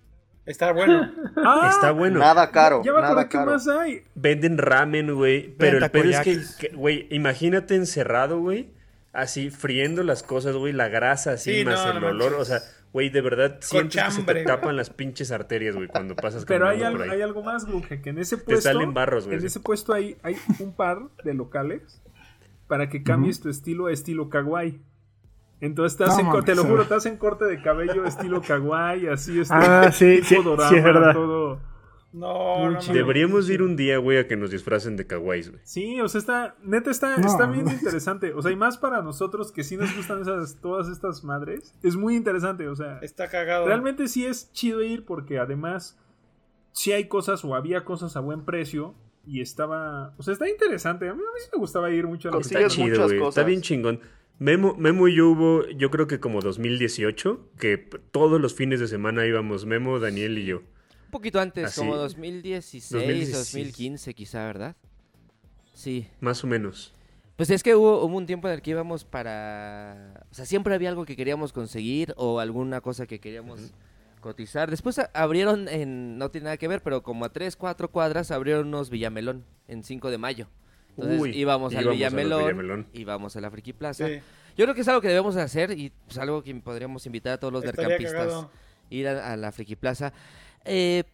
Está 0.48 0.72
bueno. 0.72 1.10
Ah, 1.36 1.70
Está 1.72 1.92
bueno. 1.92 2.18
Nada 2.18 2.50
caro, 2.50 2.82
Ya 2.84 2.92
me 2.92 3.00
nada 3.00 3.12
acordé 3.12 3.28
qué 3.28 3.38
caro. 3.38 3.52
más 3.52 3.68
hay. 3.68 4.02
Venden 4.16 4.58
ramen, 4.58 5.14
güey. 5.14 5.54
Pero 5.56 5.78
el 5.78 5.90
pedo 5.90 6.10
es 6.10 6.56
que, 6.56 6.68
güey, 6.74 7.06
imagínate 7.10 7.76
encerrado, 7.76 8.40
güey. 8.40 8.70
Así, 9.12 9.50
friendo 9.50 10.02
las 10.02 10.22
cosas, 10.22 10.56
güey. 10.56 10.72
La 10.72 10.88
grasa 10.88 11.32
así, 11.32 11.58
Sí, 11.60 11.64
más 11.64 11.84
no, 11.84 11.92
el 11.92 12.00
no 12.00 12.06
olor. 12.08 12.32
manches. 12.32 12.40
O 12.40 12.44
sea, 12.44 12.60
güey, 12.92 13.08
de 13.10 13.20
verdad 13.20 13.58
sientes 13.60 14.02
que 14.02 14.10
se 14.10 14.22
te 14.22 14.44
tapan 14.44 14.76
las 14.76 14.90
pinches 14.90 15.30
arterias, 15.30 15.76
güey, 15.76 15.88
cuando 15.88 16.16
pasas 16.16 16.44
Pero 16.44 16.66
hay, 16.68 16.82
algo, 16.82 16.98
por 16.98 17.06
ahí. 17.08 17.16
hay 17.16 17.22
algo 17.22 17.42
más, 17.42 17.64
Guge, 17.66 18.00
que 18.00 18.10
en 18.10 18.18
ese 18.18 18.36
Te 18.36 18.44
puesto. 18.44 18.62
salen 18.62 18.94
barros, 18.94 19.26
güey. 19.26 19.38
En 19.38 19.46
ese 19.46 19.60
puesto 19.60 19.92
hay, 19.94 20.16
hay 20.22 20.36
un 20.58 20.72
par 20.74 20.98
de 21.24 21.34
locales 21.34 22.02
para 22.66 22.88
que 22.88 23.02
cambies 23.02 23.40
tu 23.40 23.48
estilo 23.48 23.86
a 23.86 23.92
estilo 23.92 24.28
kawaii. 24.28 24.80
Entonces 25.60 25.96
te 25.98 26.04
No 26.04 26.12
hacen, 26.12 26.26
mames, 26.26 26.44
te 26.44 26.54
lo 26.54 26.64
juro, 26.64 26.84
te 26.86 26.94
hacen 26.94 27.16
corte 27.16 27.44
de 27.46 27.60
cabello 27.60 28.04
estilo 28.04 28.40
kawaii, 28.42 29.08
así 29.08 29.40
este 29.40 29.54
Ah, 29.56 29.90
sí, 29.92 30.20
sí, 30.22 30.36
tipo 30.36 30.56
sí, 30.68 30.76
es 30.76 30.84
verdad. 30.84 31.12
todo. 31.14 31.60
No, 32.10 32.70
no, 32.70 32.80
no. 32.80 32.92
Deberíamos 32.92 33.50
ir 33.50 33.60
un 33.62 33.76
día, 33.76 33.98
güey, 33.98 34.16
a 34.18 34.26
que 34.26 34.34
nos 34.36 34.50
disfracen 34.50 34.96
de 34.96 35.06
kawaiis, 35.06 35.50
güey. 35.50 35.60
Sí, 35.64 36.00
o 36.00 36.08
sea, 36.08 36.18
está, 36.20 36.56
neta 36.62 36.90
está, 36.90 37.18
No. 37.18 37.26
está 37.26 37.46
bien 37.46 37.68
interesante. 37.68 38.32
O 38.32 38.40
sea, 38.40 38.50
y 38.50 38.56
más 38.56 38.78
para 38.78 39.02
nosotros 39.02 39.52
que 39.52 39.62
sí 39.62 39.76
nos 39.76 39.94
gustan 39.94 40.22
esas, 40.22 40.56
todas 40.62 40.88
estas 40.88 41.22
madres, 41.22 41.74
es 41.82 41.96
muy 41.96 42.16
interesante. 42.16 42.66
O 42.68 42.74
sea, 42.76 42.98
Está 43.02 43.28
cagado. 43.28 43.66
realmente 43.66 44.08
sí 44.08 44.24
es 44.24 44.50
chido 44.52 44.82
ir 44.82 45.04
porque 45.04 45.38
además 45.38 45.98
sí 46.72 46.92
hay 46.92 47.08
cosas 47.08 47.44
o 47.44 47.54
había 47.54 47.84
cosas 47.84 48.16
a 48.16 48.20
buen 48.20 48.44
precio 48.46 48.94
y 49.26 49.42
estaba, 49.42 50.14
o 50.16 50.22
sea, 50.22 50.32
está 50.32 50.48
interesante. 50.48 51.08
A 51.10 51.12
mí, 51.14 51.20
a 51.20 51.32
mí 51.34 51.40
sí 51.40 51.50
me 51.52 51.58
gustaba 51.58 51.90
ir 51.90 52.06
mucho 52.06 52.28
a 52.28 52.30
la 52.30 52.36
Consigues 52.38 52.62
Está 52.62 52.74
chido, 52.74 52.88
muchas 52.88 53.12
güey. 53.12 53.28
Está 53.28 53.42
bien 53.42 53.60
chingón. 53.60 54.00
Memo, 54.38 54.74
Memo 54.78 55.08
y 55.08 55.16
yo 55.16 55.30
hubo, 55.30 55.66
yo 55.68 55.90
creo 55.90 56.06
que 56.06 56.20
como 56.20 56.40
2018, 56.40 57.50
que 57.58 57.76
todos 57.76 58.40
los 58.40 58.54
fines 58.54 58.78
de 58.78 58.86
semana 58.86 59.26
íbamos 59.26 59.66
Memo, 59.66 59.98
Daniel 59.98 60.38
y 60.38 60.44
yo. 60.44 60.58
Un 60.58 61.10
poquito 61.10 61.40
antes, 61.40 61.64
Así. 61.64 61.80
como 61.80 61.96
2016, 61.96 62.90
2016. 62.92 63.32
2015 63.32 64.14
quizá, 64.14 64.46
¿verdad? 64.46 64.76
Sí. 65.74 66.06
Más 66.20 66.44
o 66.44 66.46
menos. 66.46 66.94
Pues 67.36 67.50
es 67.50 67.62
que 67.62 67.74
hubo, 67.74 68.04
hubo 68.04 68.16
un 68.16 68.26
tiempo 68.26 68.48
en 68.48 68.54
el 68.54 68.62
que 68.62 68.70
íbamos 68.70 69.04
para... 69.04 70.26
O 70.30 70.34
sea, 70.34 70.44
siempre 70.44 70.74
había 70.74 70.88
algo 70.88 71.04
que 71.04 71.16
queríamos 71.16 71.52
conseguir 71.52 72.12
o 72.16 72.40
alguna 72.40 72.80
cosa 72.80 73.06
que 73.06 73.20
queríamos 73.20 73.72
cotizar. 74.20 74.70
Después 74.70 75.00
abrieron 75.14 75.68
en... 75.68 76.18
No 76.18 76.30
tiene 76.30 76.46
nada 76.46 76.56
que 76.56 76.66
ver, 76.68 76.82
pero 76.82 77.02
como 77.02 77.24
a 77.24 77.32
3, 77.32 77.56
4 77.56 77.90
cuadras 77.90 78.30
abrieron 78.32 78.68
unos 78.68 78.90
Villamelón 78.90 79.44
en 79.68 79.84
5 79.84 80.10
de 80.10 80.18
mayo. 80.18 80.48
Entonces 80.98 81.20
Uy, 81.20 81.30
íbamos 81.36 81.74
al 81.74 81.88
Villamelón, 81.88 82.42
Villamelón. 82.42 82.86
íbamos 82.92 83.36
a 83.36 83.40
la 83.40 83.50
Friki 83.50 83.72
Plaza. 83.72 84.06
Sí. 84.08 84.20
Yo 84.56 84.64
creo 84.64 84.74
que 84.74 84.80
es 84.80 84.88
algo 84.88 85.00
que 85.00 85.08
debemos 85.08 85.36
hacer 85.36 85.70
y 85.70 85.92
pues, 86.06 86.18
algo 86.18 86.42
que 86.42 86.52
podríamos 86.56 87.06
invitar 87.06 87.34
a 87.34 87.38
todos 87.38 87.52
los 87.52 87.64
Estaría 87.64 87.96
cagado. 87.98 88.50
ir 88.90 89.06
a, 89.06 89.32
a 89.32 89.36
la 89.36 89.52
Friki 89.52 89.76
Plaza. 89.76 90.12
Eh, 90.64 91.04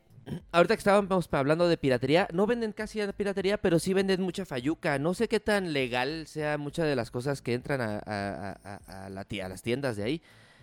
ahorita 0.52 0.74
que 0.74 0.78
estábamos 0.78 1.28
hablando 1.32 1.68
de 1.68 1.76
piratería, 1.76 2.26
no 2.32 2.46
venden 2.46 2.72
casi 2.72 3.02
a 3.02 3.12
piratería, 3.12 3.58
pero 3.58 3.78
sí 3.78 3.92
venden 3.92 4.22
mucha 4.22 4.46
fayuca. 4.46 4.98
No 4.98 5.12
sé 5.12 5.28
qué 5.28 5.40
tan 5.40 5.74
legal 5.74 6.26
sea 6.26 6.56
muchas 6.56 6.86
de 6.86 6.96
las 6.96 7.10
cosas 7.10 7.42
que 7.42 7.52
entran 7.52 7.82
a, 7.82 7.98
a- 7.98 8.58
a- 8.64 9.04
a 9.06 9.10
la 9.10 9.24
ti- 9.24 9.40
a 9.40 9.48
las 9.50 9.60
tiendas 9.62 9.96
de 9.96 10.04
ahí. 10.04 10.22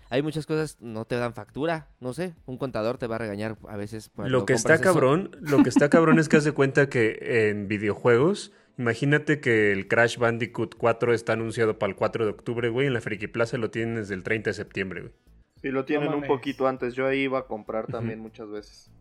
Hay 0.09 0.23
muchas 0.23 0.45
cosas, 0.45 0.75
no 0.81 1.05
te 1.05 1.15
dan 1.15 1.33
factura, 1.33 1.87
no 2.01 2.13
sé, 2.13 2.33
un 2.45 2.57
contador 2.57 2.97
te 2.97 3.07
va 3.07 3.15
a 3.15 3.19
regañar 3.19 3.55
a 3.69 3.77
veces. 3.77 4.11
Lo 4.17 4.45
que 4.45 4.51
está 4.53 4.73
eso. 4.73 4.83
cabrón, 4.83 5.37
lo 5.39 5.63
que 5.63 5.69
está 5.69 5.87
cabrón 5.89 6.19
es 6.19 6.27
que 6.27 6.35
haz 6.35 6.43
de 6.43 6.51
cuenta 6.51 6.89
que 6.89 7.47
en 7.49 7.69
videojuegos, 7.69 8.51
imagínate 8.81 9.39
que 9.39 9.71
el 9.71 9.87
Crash 9.87 10.17
Bandicoot 10.17 10.75
4 10.75 11.13
está 11.13 11.33
anunciado 11.33 11.77
para 11.79 11.91
el 11.91 11.95
4 11.95 12.25
de 12.25 12.31
octubre, 12.31 12.69
güey, 12.69 12.87
en 12.87 12.93
la 12.93 13.01
Friki 13.01 13.27
Plaza 13.27 13.57
lo 13.57 13.69
tienen 13.69 13.95
desde 13.95 14.15
el 14.15 14.23
30 14.23 14.49
de 14.49 14.53
septiembre, 14.53 15.01
güey. 15.01 15.13
Sí, 15.61 15.69
lo 15.69 15.85
tienen 15.85 16.11
un 16.13 16.23
poquito 16.23 16.67
antes. 16.67 16.95
Yo 16.95 17.05
ahí 17.05 17.19
iba 17.21 17.39
a 17.39 17.45
comprar 17.45 17.85
también 17.87 18.19
muchas 18.19 18.49
veces. 18.49 18.91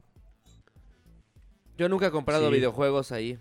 Yo 1.78 1.88
nunca 1.88 2.08
he 2.08 2.10
comprado 2.10 2.48
Sí. 2.50 2.56
videojuegos 2.56 3.12
ahí. 3.12 3.38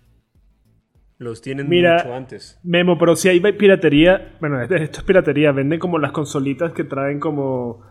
Los 1.17 1.41
tienen 1.41 1.67
Mira, 1.67 1.97
mucho 1.97 2.15
antes. 2.15 2.59
Memo, 2.63 2.97
pero 2.97 3.17
si 3.17 3.27
hay 3.27 3.41
piratería, 3.41 4.37
bueno, 4.39 4.61
esto 4.63 4.75
es 4.99 5.03
piratería, 5.03 5.51
venden 5.51 5.77
como 5.79 5.99
las 5.99 6.13
consolitas 6.13 6.71
que 6.71 6.85
traen 6.85 7.19
como 7.19 7.83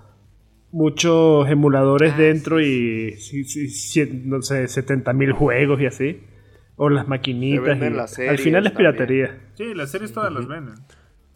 muchos 0.72 1.46
emuladores 1.50 2.12
Ah, 2.14 2.18
dentro 2.18 2.58
sí, 2.58 3.10
y 3.12 3.44
sí, 3.44 4.22
no 4.24 4.40
sé, 4.40 4.66
70 4.66 5.12
mil 5.12 5.32
juegos 5.32 5.78
y 5.82 5.86
así. 5.86 6.20
O 6.78 6.88
las 6.88 7.06
maquinitas. 7.08 7.64
venden 7.64 7.92
y- 7.92 7.96
las 7.96 8.18
al 8.18 8.38
final 8.38 8.66
es 8.66 8.72
también. 8.72 8.92
piratería. 8.92 9.38
Sí, 9.54 9.74
las 9.74 9.90
series 9.90 10.12
todas 10.12 10.32
las 10.32 10.46
venden. 10.46 10.76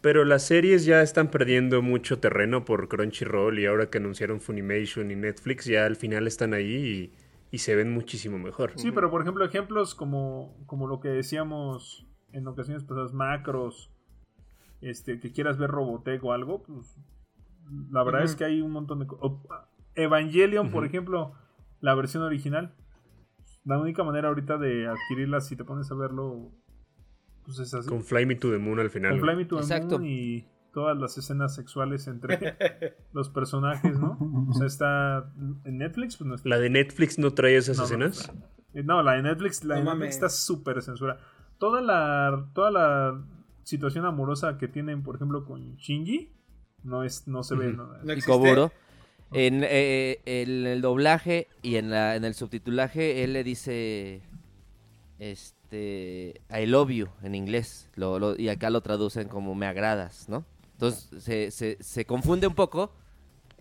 Pero 0.01 0.25
las 0.25 0.43
series 0.43 0.83
ya 0.85 1.01
están 1.01 1.29
perdiendo 1.29 1.81
mucho 1.81 2.19
terreno 2.19 2.65
por 2.65 2.87
Crunchyroll 2.89 3.59
y 3.59 3.65
ahora 3.67 3.89
que 3.89 3.99
anunciaron 3.99 4.41
Funimation 4.41 5.11
y 5.11 5.15
Netflix, 5.15 5.65
ya 5.65 5.85
al 5.85 5.95
final 5.95 6.27
están 6.27 6.53
ahí 6.53 7.11
y, 7.51 7.55
y 7.55 7.59
se 7.59 7.75
ven 7.75 7.93
muchísimo 7.93 8.37
mejor. 8.39 8.73
Sí, 8.75 8.91
pero 8.91 9.09
por 9.11 9.21
ejemplo, 9.21 9.45
ejemplos 9.45 9.95
como, 9.95 10.57
como 10.65 10.87
lo 10.87 10.99
que 10.99 11.07
decíamos 11.09 12.05
en 12.33 12.47
ocasiones 12.47 12.83
pasadas, 12.83 13.13
macros, 13.13 13.91
este, 14.81 15.19
que 15.21 15.31
quieras 15.31 15.57
ver 15.57 15.69
Robotech 15.69 16.21
o 16.25 16.33
algo, 16.33 16.63
pues 16.63 16.97
la 17.91 18.03
verdad 18.03 18.23
es 18.23 18.35
que 18.35 18.43
hay 18.43 18.59
un 18.61 18.71
montón 18.71 18.99
de 18.99 19.07
cosas. 19.07 19.23
Evangelion, 19.95 20.69
por 20.71 20.83
ejemplo, 20.85 21.33
la 21.79 21.95
versión 21.95 22.23
original. 22.23 22.73
La 23.65 23.79
única 23.79 24.03
manera 24.03 24.27
ahorita 24.27 24.57
de 24.57 24.87
adquirirla, 24.87 25.39
si 25.41 25.55
te 25.55 25.63
pones 25.63 25.89
a 25.91 25.95
verlo, 25.95 26.51
pues 27.45 27.59
es 27.59 27.73
así. 27.73 27.87
Con 27.89 28.03
Fly 28.03 28.25
Me 28.25 28.35
to 28.35 28.51
the 28.51 28.57
Moon 28.57 28.79
al 28.79 28.89
final. 28.89 29.11
Con. 29.11 29.21
Fly 29.21 29.35
Me 29.35 29.45
to 29.45 29.55
the 29.57 29.61
Exacto. 29.61 29.99
Moon 29.99 30.05
y 30.05 30.47
todas 30.73 30.97
las 30.97 31.17
escenas 31.17 31.53
sexuales 31.55 32.07
entre 32.07 32.57
los 33.13 33.29
personajes, 33.29 33.97
¿no? 33.99 34.17
O 34.49 34.53
sea, 34.53 34.65
está 34.67 35.31
en 35.65 35.77
Netflix, 35.77 36.17
pues 36.17 36.27
no 36.27 36.35
está. 36.35 36.49
¿La 36.49 36.59
de 36.59 36.69
Netflix 36.69 37.19
no 37.19 37.31
trae 37.31 37.55
esas 37.55 37.77
No, 37.77 37.83
escenas? 37.85 38.31
Eh, 38.73 38.83
No, 38.83 39.01
la 39.03 39.13
de 39.13 39.23
Netflix, 39.23 39.63
la 39.63 39.75
No 39.75 39.91
de. 39.91 39.97
Netflix 39.97 40.15
está 40.15 40.29
súper 40.29 40.81
censura. 40.81 41.19
Toda 41.59 41.81
la, 41.81 42.49
toda 42.53 42.71
la 42.71 43.23
situación 43.63 44.05
amorosa 44.05 44.57
que 44.57 44.67
tienen, 44.67 45.03
por 45.03 45.15
ejemplo, 45.15 45.45
con 45.45 45.75
Shinji, 45.75 46.35
no 46.83 47.03
es, 47.03 47.27
no 47.27 47.43
se 47.43 47.55
ve. 47.55 47.67
Ujú. 47.69 47.77
¿no? 47.77 47.87
No 47.87 47.97
y 48.05 48.11
existe. 48.11 48.31
En 49.33 49.63
eh, 49.63 50.19
en 50.25 50.65
el 50.67 50.81
doblaje 50.81 51.47
y 51.61 51.77
en, 51.77 51.89
la, 51.89 52.15
en 52.15 52.23
el 52.23 52.33
subtitulaje, 52.35 53.23
él 53.23 53.33
le 53.33 53.43
dice 53.43 54.21
este 55.19 56.41
I 56.49 56.65
love 56.65 56.89
you 56.91 57.07
en 57.23 57.35
inglés. 57.35 57.89
Lo, 57.95 58.19
lo- 58.19 58.39
y 58.39 58.49
acá 58.49 58.69
lo 58.69 58.81
traducen 58.81 59.27
como 59.27 59.55
me 59.55 59.65
agradas, 59.65 60.27
¿no? 60.29 60.45
Entonces 60.73 61.09
se, 61.23 61.51
se, 61.51 61.77
se 61.81 62.05
confunde 62.05 62.47
un 62.47 62.55
poco 62.55 62.91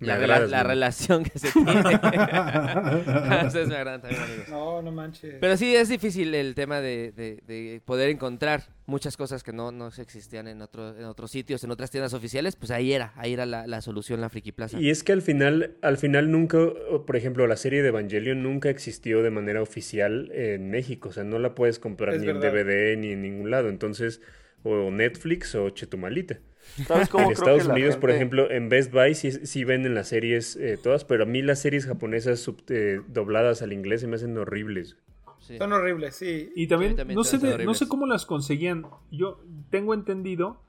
la, 0.06 0.14
agradas, 0.14 0.50
la 0.50 0.62
relación 0.62 1.24
que 1.24 1.38
se 1.38 1.50
tiene. 1.52 1.70
Ustedes 3.46 3.68
me 3.68 3.76
agradan 3.76 4.00
también, 4.02 4.22
amigos. 4.22 4.48
No, 4.48 4.82
no 4.82 4.92
manches. 4.92 5.36
Pero 5.40 5.56
sí 5.56 5.74
es 5.74 5.88
difícil 5.88 6.34
el 6.34 6.54
tema 6.54 6.80
de, 6.80 7.12
de- 7.12 7.42
de 7.46 7.80
poder 7.84 8.10
encontrar 8.10 8.62
muchas 8.86 9.16
cosas 9.16 9.42
que 9.42 9.52
no, 9.52 9.70
no 9.72 9.90
se 9.90 10.02
existían 10.02 10.48
en, 10.48 10.60
otro- 10.62 10.96
en 10.96 11.04
otros 11.04 11.30
sitios, 11.30 11.62
en 11.64 11.70
otras 11.70 11.90
tiendas 11.90 12.14
oficiales. 12.14 12.56
Pues 12.56 12.70
ahí 12.70 12.92
era, 12.92 13.12
ahí 13.16 13.32
era 13.32 13.46
la, 13.46 13.66
la 13.66 13.80
solución, 13.80 14.20
la 14.20 14.28
Friki 14.28 14.52
Plaza. 14.52 14.80
Y 14.80 14.90
es 14.90 15.02
que 15.02 15.12
al 15.12 15.22
final, 15.22 15.76
al 15.82 15.96
final 15.98 16.30
nunca, 16.30 16.58
por 17.06 17.16
ejemplo, 17.16 17.46
la 17.46 17.56
serie 17.56 17.82
de 17.82 17.88
Evangelion 17.88 18.42
nunca 18.42 18.70
existió 18.70 19.22
de 19.22 19.30
manera 19.30 19.62
oficial 19.62 20.30
en 20.32 20.70
México. 20.70 21.08
O 21.08 21.12
sea, 21.12 21.24
no 21.24 21.38
la 21.38 21.54
puedes 21.54 21.78
comprar 21.78 22.14
Es 22.14 22.22
ni 22.22 22.28
en. 22.28 22.40
DVD 22.40 22.96
ni 22.96 23.12
en 23.12 23.22
ningún 23.22 23.50
lado. 23.50 23.68
Entonces, 23.68 24.20
o 24.62 24.90
Netflix 24.90 25.54
o 25.54 25.70
Chetumalita. 25.70 26.38
¿Sabes 26.86 27.08
cómo 27.08 27.24
En 27.24 27.30
creo 27.34 27.38
Estados 27.42 27.64
que 27.66 27.72
Unidos, 27.72 27.96
por 27.96 28.10
ejemplo, 28.10 28.50
en 28.50 28.68
Best 28.68 28.92
Buy 28.92 29.14
sí, 29.14 29.32
sí 29.32 29.64
venden 29.64 29.94
las 29.94 30.08
series 30.08 30.56
eh, 30.56 30.78
todas, 30.82 31.04
pero 31.04 31.24
a 31.24 31.26
mí 31.26 31.42
las 31.42 31.60
series 31.60 31.86
japonesas 31.86 32.38
sub- 32.40 32.62
eh, 32.68 33.00
dobladas 33.08 33.62
al 33.62 33.72
inglés 33.72 34.00
se 34.02 34.06
me 34.06 34.14
hacen 34.16 34.36
horribles. 34.38 34.96
Sí. 35.40 35.58
Son 35.58 35.72
horribles, 35.72 36.14
sí. 36.14 36.50
Y 36.54 36.68
también, 36.68 36.92
Sí, 36.92 36.96
también 36.98 37.16
no, 37.16 37.24
sé 37.24 37.38
de- 37.38 37.64
no 37.64 37.74
sé 37.74 37.88
cómo 37.88 38.06
las 38.06 38.26
conseguían. 38.26 38.86
Yo 39.10 39.42
tengo 39.70 39.92
entendido 39.92 40.62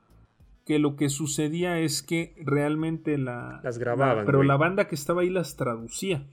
que 0.66 0.80
lo 0.80 0.96
que 0.96 1.10
sucedía 1.10 1.78
es 1.78 2.02
que 2.02 2.34
realmente 2.44 3.16
la... 3.16 3.60
Las 3.62 3.78
grababan, 3.78 4.16
la- 4.18 4.24
pero 4.24 4.38
güey. 4.38 4.48
la 4.48 4.56
banda 4.56 4.88
que 4.88 4.96
estaba 4.96 5.22
ahí 5.22 5.30
las 5.30 5.56
traducía. 5.56 6.26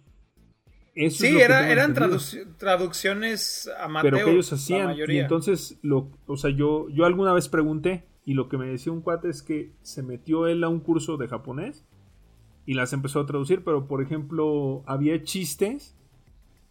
Eso 0.93 1.23
Sí, 1.25 1.39
era- 1.39 1.69
eran 1.71 1.93
traduc- 1.95 2.57
traducciones 2.57 3.69
amateur. 3.79 4.11
pero 4.11 4.25
que 4.25 4.31
ellos 4.33 4.51
la 4.51 4.55
hacían. 4.57 4.95
Y 5.07 5.17
entonces, 5.19 5.79
lo, 5.81 6.09
o 6.27 6.35
sea, 6.37 6.51
yo, 6.51 6.89
yo 6.89 7.05
alguna 7.05 7.31
vez 7.33 7.47
pregunté 7.47 8.05
y 8.25 8.33
lo 8.33 8.49
que 8.49 8.57
me 8.57 8.67
decía 8.67 8.91
un 8.91 9.01
cuate 9.01 9.29
es 9.29 9.41
que 9.41 9.71
se 9.81 10.03
metió 10.03 10.47
él 10.47 10.63
a 10.63 10.69
un 10.69 10.79
curso 10.81 11.15
de 11.17 11.27
japonés 11.27 11.85
y 12.65 12.73
las 12.73 12.91
empezó 12.93 13.19
a 13.21 13.25
traducir, 13.25 13.63
pero 13.63 13.87
por 13.87 14.01
ejemplo, 14.01 14.83
había 14.85 15.23
chistes 15.23 15.95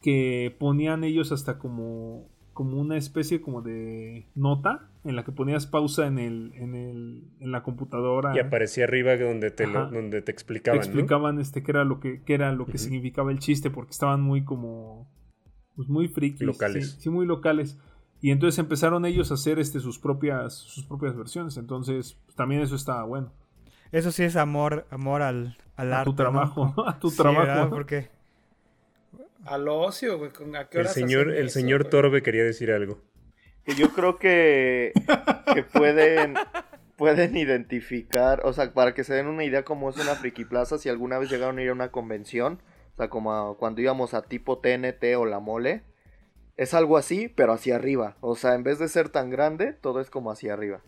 que 0.03 0.55
ponían 0.59 1.03
ellos 1.05 1.33
hasta 1.33 1.59
como, 1.59 2.29
como 2.53 2.79
una 2.81 2.97
especie 2.97 3.41
como 3.41 3.63
de 3.63 4.27
nota 4.35 4.89
en 5.05 5.17
la 5.17 5.25
que 5.25 5.33
ponías 5.33 5.67
pausa 5.67 6.07
en 6.07 6.19
el, 6.19 6.53
en 6.55 6.75
el, 6.75 7.25
en 7.41 7.53
la 7.53 7.63
computadora. 7.63 8.35
Y 8.35 8.39
aparecía 8.39 8.85
arriba 8.85 9.17
donde 9.17 9.51
te, 9.51 9.67
lo- 9.67 9.87
donde 9.87 10.23
te 10.23 10.33
te 10.69 10.77
explicaban, 10.77 10.97
¿no? 10.97 11.07
explicaban 11.07 11.39
este 11.41 11.63
qué 11.63 11.73
era 11.73 11.85
lo 11.85 12.01
que 12.01 12.23
qué 12.23 12.35
era 12.35 12.53
lo 12.53 12.67
que 12.67 12.79
significaba 12.79 13.31
el 13.33 13.39
chiste 13.41 13.71
porque 13.71 13.91
estaban 13.93 14.21
muy 14.23 14.45
como 14.45 15.09
pues 15.77 15.89
muy 15.89 16.09
frikis 16.09 16.47
Locales. 16.47 16.95
sí, 16.95 17.03
sí, 17.03 17.11
muy 17.11 17.27
locales 17.27 17.79
y 18.23 18.31
entonces 18.31 18.59
empezaron 18.59 19.05
ellos 19.07 19.31
a 19.31 19.35
hacer 19.35 19.59
este 19.59 19.81
sus 19.81 19.99
propias 19.99 20.55
sus 20.55 20.85
propias 20.87 21.17
versiones 21.17 21.57
entonces 21.57 22.19
pues, 22.27 22.37
también 22.37 22.63
eso 22.63 22.77
estaba 22.77 23.05
bueno 23.05 23.33
Eso 23.93 24.13
sí 24.13 24.23
es 24.25 24.37
amor, 24.37 24.87
amor 24.91 25.23
al, 25.23 25.57
al 25.77 25.93
a 25.93 26.01
arte. 26.01 26.03
tu 26.03 26.15
trabajo 26.15 26.73
¿no? 26.77 26.85
a 26.87 26.99
tu 26.99 27.15
Sí, 27.15 27.15
trabajo 27.15 27.37
¿verdad? 27.37 27.73
Porque 27.73 28.11
Al 29.45 29.69
ocio, 29.69 30.19
güey. 30.19 30.31
¿con- 30.33 30.55
¿A 30.57 30.69
qué 30.69 30.79
El 30.81 30.89
señor, 30.89 31.31
el 31.31 31.47
eso, 31.47 31.59
señor 31.61 31.83
güey? 31.83 31.91
Torbe 31.91 32.23
quería 32.23 32.45
decir 32.45 32.71
algo. 32.73 33.01
que 33.65 33.75
yo 33.75 33.91
creo 33.91 34.19
que, 34.19 34.93
que 35.55 35.63
pueden, 35.63 36.35
pueden 36.97 37.37
identificar, 37.37 38.41
o 38.45 38.53
sea, 38.53 38.73
para 38.73 38.95
que 38.95 39.05
se 39.05 39.15
den 39.15 39.27
una 39.27 39.45
idea 39.45 39.65
cómo 39.65 39.91
es 39.91 39.97
una 39.97 40.15
friki 40.15 40.45
plaza, 40.45 40.79
si 40.79 40.89
alguna 40.89 41.19
vez 41.19 41.31
llegaron 41.31 41.59
a 41.59 41.63
ir 41.63 41.71
a 41.71 41.73
una 41.75 41.91
convención, 41.91 42.61
o 42.95 42.97
sea, 42.97 43.09
como 43.09 43.33
a- 43.35 43.57
cuando 43.57 43.81
íbamos 43.81 44.15
a 44.15 44.23
tipo 44.23 44.59
TNT 44.59 45.17
o 45.17 45.25
la 45.27 45.41
mole, 45.41 45.83
es 46.57 46.75
algo 46.75 46.97
así, 46.99 47.29
pero 47.29 47.53
hacia 47.53 47.77
arriba, 47.77 48.17
o 48.21 48.37
sea, 48.37 48.55
en 48.55 48.63
vez 48.65 48.79
de 48.79 48.89
ser 48.89 49.09
tan 49.09 49.31
grande, 49.31 49.73
todo 49.73 50.01
es 50.01 50.11
como 50.11 50.31
hacia 50.31 50.53
arriba. 50.53 50.83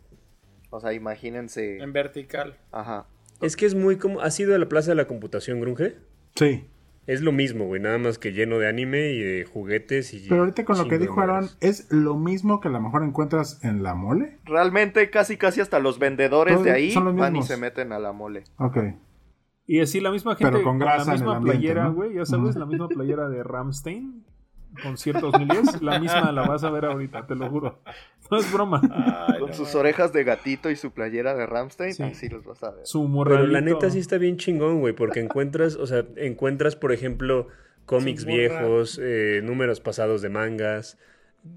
O 0.70 0.80
sea, 0.80 0.92
imagínense, 0.94 1.78
En 1.78 1.92
vertical. 1.92 2.58
ajá. 2.72 3.06
Es 3.42 3.56
que 3.56 3.66
es 3.66 3.74
muy 3.74 3.96
como... 3.98 4.20
¿Has 4.20 4.38
ido 4.38 4.54
a 4.54 4.58
la 4.58 4.68
Plaza 4.68 4.92
de 4.92 4.94
la 4.94 5.06
Computación, 5.06 5.60
Grunge? 5.60 5.96
Sí. 6.36 6.64
Es 7.06 7.20
lo 7.20 7.32
mismo, 7.32 7.66
güey, 7.66 7.80
nada 7.82 7.98
más 7.98 8.18
que 8.18 8.32
lleno 8.32 8.58
de 8.58 8.68
anime 8.68 9.10
y 9.12 9.18
de 9.20 9.44
juguetes 9.44 10.14
y... 10.14 10.28
Pero 10.28 10.42
ahorita 10.42 10.64
con 10.64 10.78
lo 10.78 10.86
que 10.86 10.98
dijo 10.98 11.20
Aaron. 11.20 11.48
¿es 11.60 11.90
lo 11.92 12.16
mismo 12.16 12.60
que 12.60 12.68
a 12.68 12.70
lo 12.70 12.80
mejor 12.80 13.02
encuentras 13.02 13.62
en 13.64 13.82
la 13.82 13.94
mole? 13.96 14.38
Realmente 14.44 15.10
casi 15.10 15.36
casi 15.36 15.60
hasta 15.60 15.80
los 15.80 15.98
vendedores 15.98 16.54
Todos 16.54 16.64
de 16.66 16.70
ahí 16.72 16.94
van 16.94 17.34
y 17.36 17.42
se 17.42 17.56
meten 17.56 17.92
a 17.92 17.98
la 17.98 18.12
mole. 18.12 18.44
Ok. 18.58 18.76
y 19.66 19.80
así 19.80 20.00
la 20.00 20.10
misma 20.12 20.36
gente 20.36 20.52
Pero 20.52 20.62
con 20.64 20.78
grasa 20.78 20.98
la 20.98 21.02
en 21.02 21.08
el 21.08 21.14
misma 21.18 21.36
ambiente, 21.38 21.58
playera 21.60 21.84
¿no? 21.84 21.94
güey 21.94 22.14
ya 22.14 22.24
sabes 22.24 22.50
Ujú. 22.50 22.58
la 22.60 22.66
misma 22.66 22.88
playera 22.88 23.28
de 23.28 23.42
Ramstein 23.42 24.24
con 24.82 24.96
ciertos 24.96 25.38
miles 25.38 25.82
la 25.82 25.98
misma 25.98 26.32
la 26.32 26.42
vas 26.46 26.64
a 26.64 26.70
ver 26.70 26.84
ahorita 26.86 27.26
te 27.26 27.34
lo 27.34 27.48
juro 27.50 27.80
no 28.30 28.38
es 28.38 28.50
broma 28.52 28.80
Ay, 29.28 29.40
Con 29.40 29.50
no 29.50 29.54
sus 29.54 29.74
orejas 29.74 30.12
de 30.12 30.24
gatito 30.24 30.70
y 30.70 30.76
su 30.76 30.92
playera 30.92 31.34
de 31.34 31.44
Ramstein, 31.46 31.92
Sí. 31.94 32.02
así 32.02 32.28
los 32.28 32.44
vas 32.44 32.62
a 32.62 32.70
ver. 32.70 32.86
su 32.86 33.10
Pero 33.24 33.46
la 33.46 33.60
neta 33.60 33.90
sí 33.90 33.98
está 33.98 34.16
bien 34.18 34.36
chingón, 34.38 34.80
güey, 34.80 34.94
porque 34.94 35.20
encuentras, 35.20 35.76
o 35.76 35.86
sea, 35.86 36.04
encuentras, 36.16 36.74
por 36.76 36.92
ejemplo, 36.92 37.48
cómics 37.84 38.24
viejos, 38.24 38.98
eh, 39.02 39.40
números 39.44 39.80
pasados 39.80 40.22
de 40.22 40.30
mangas, 40.30 40.96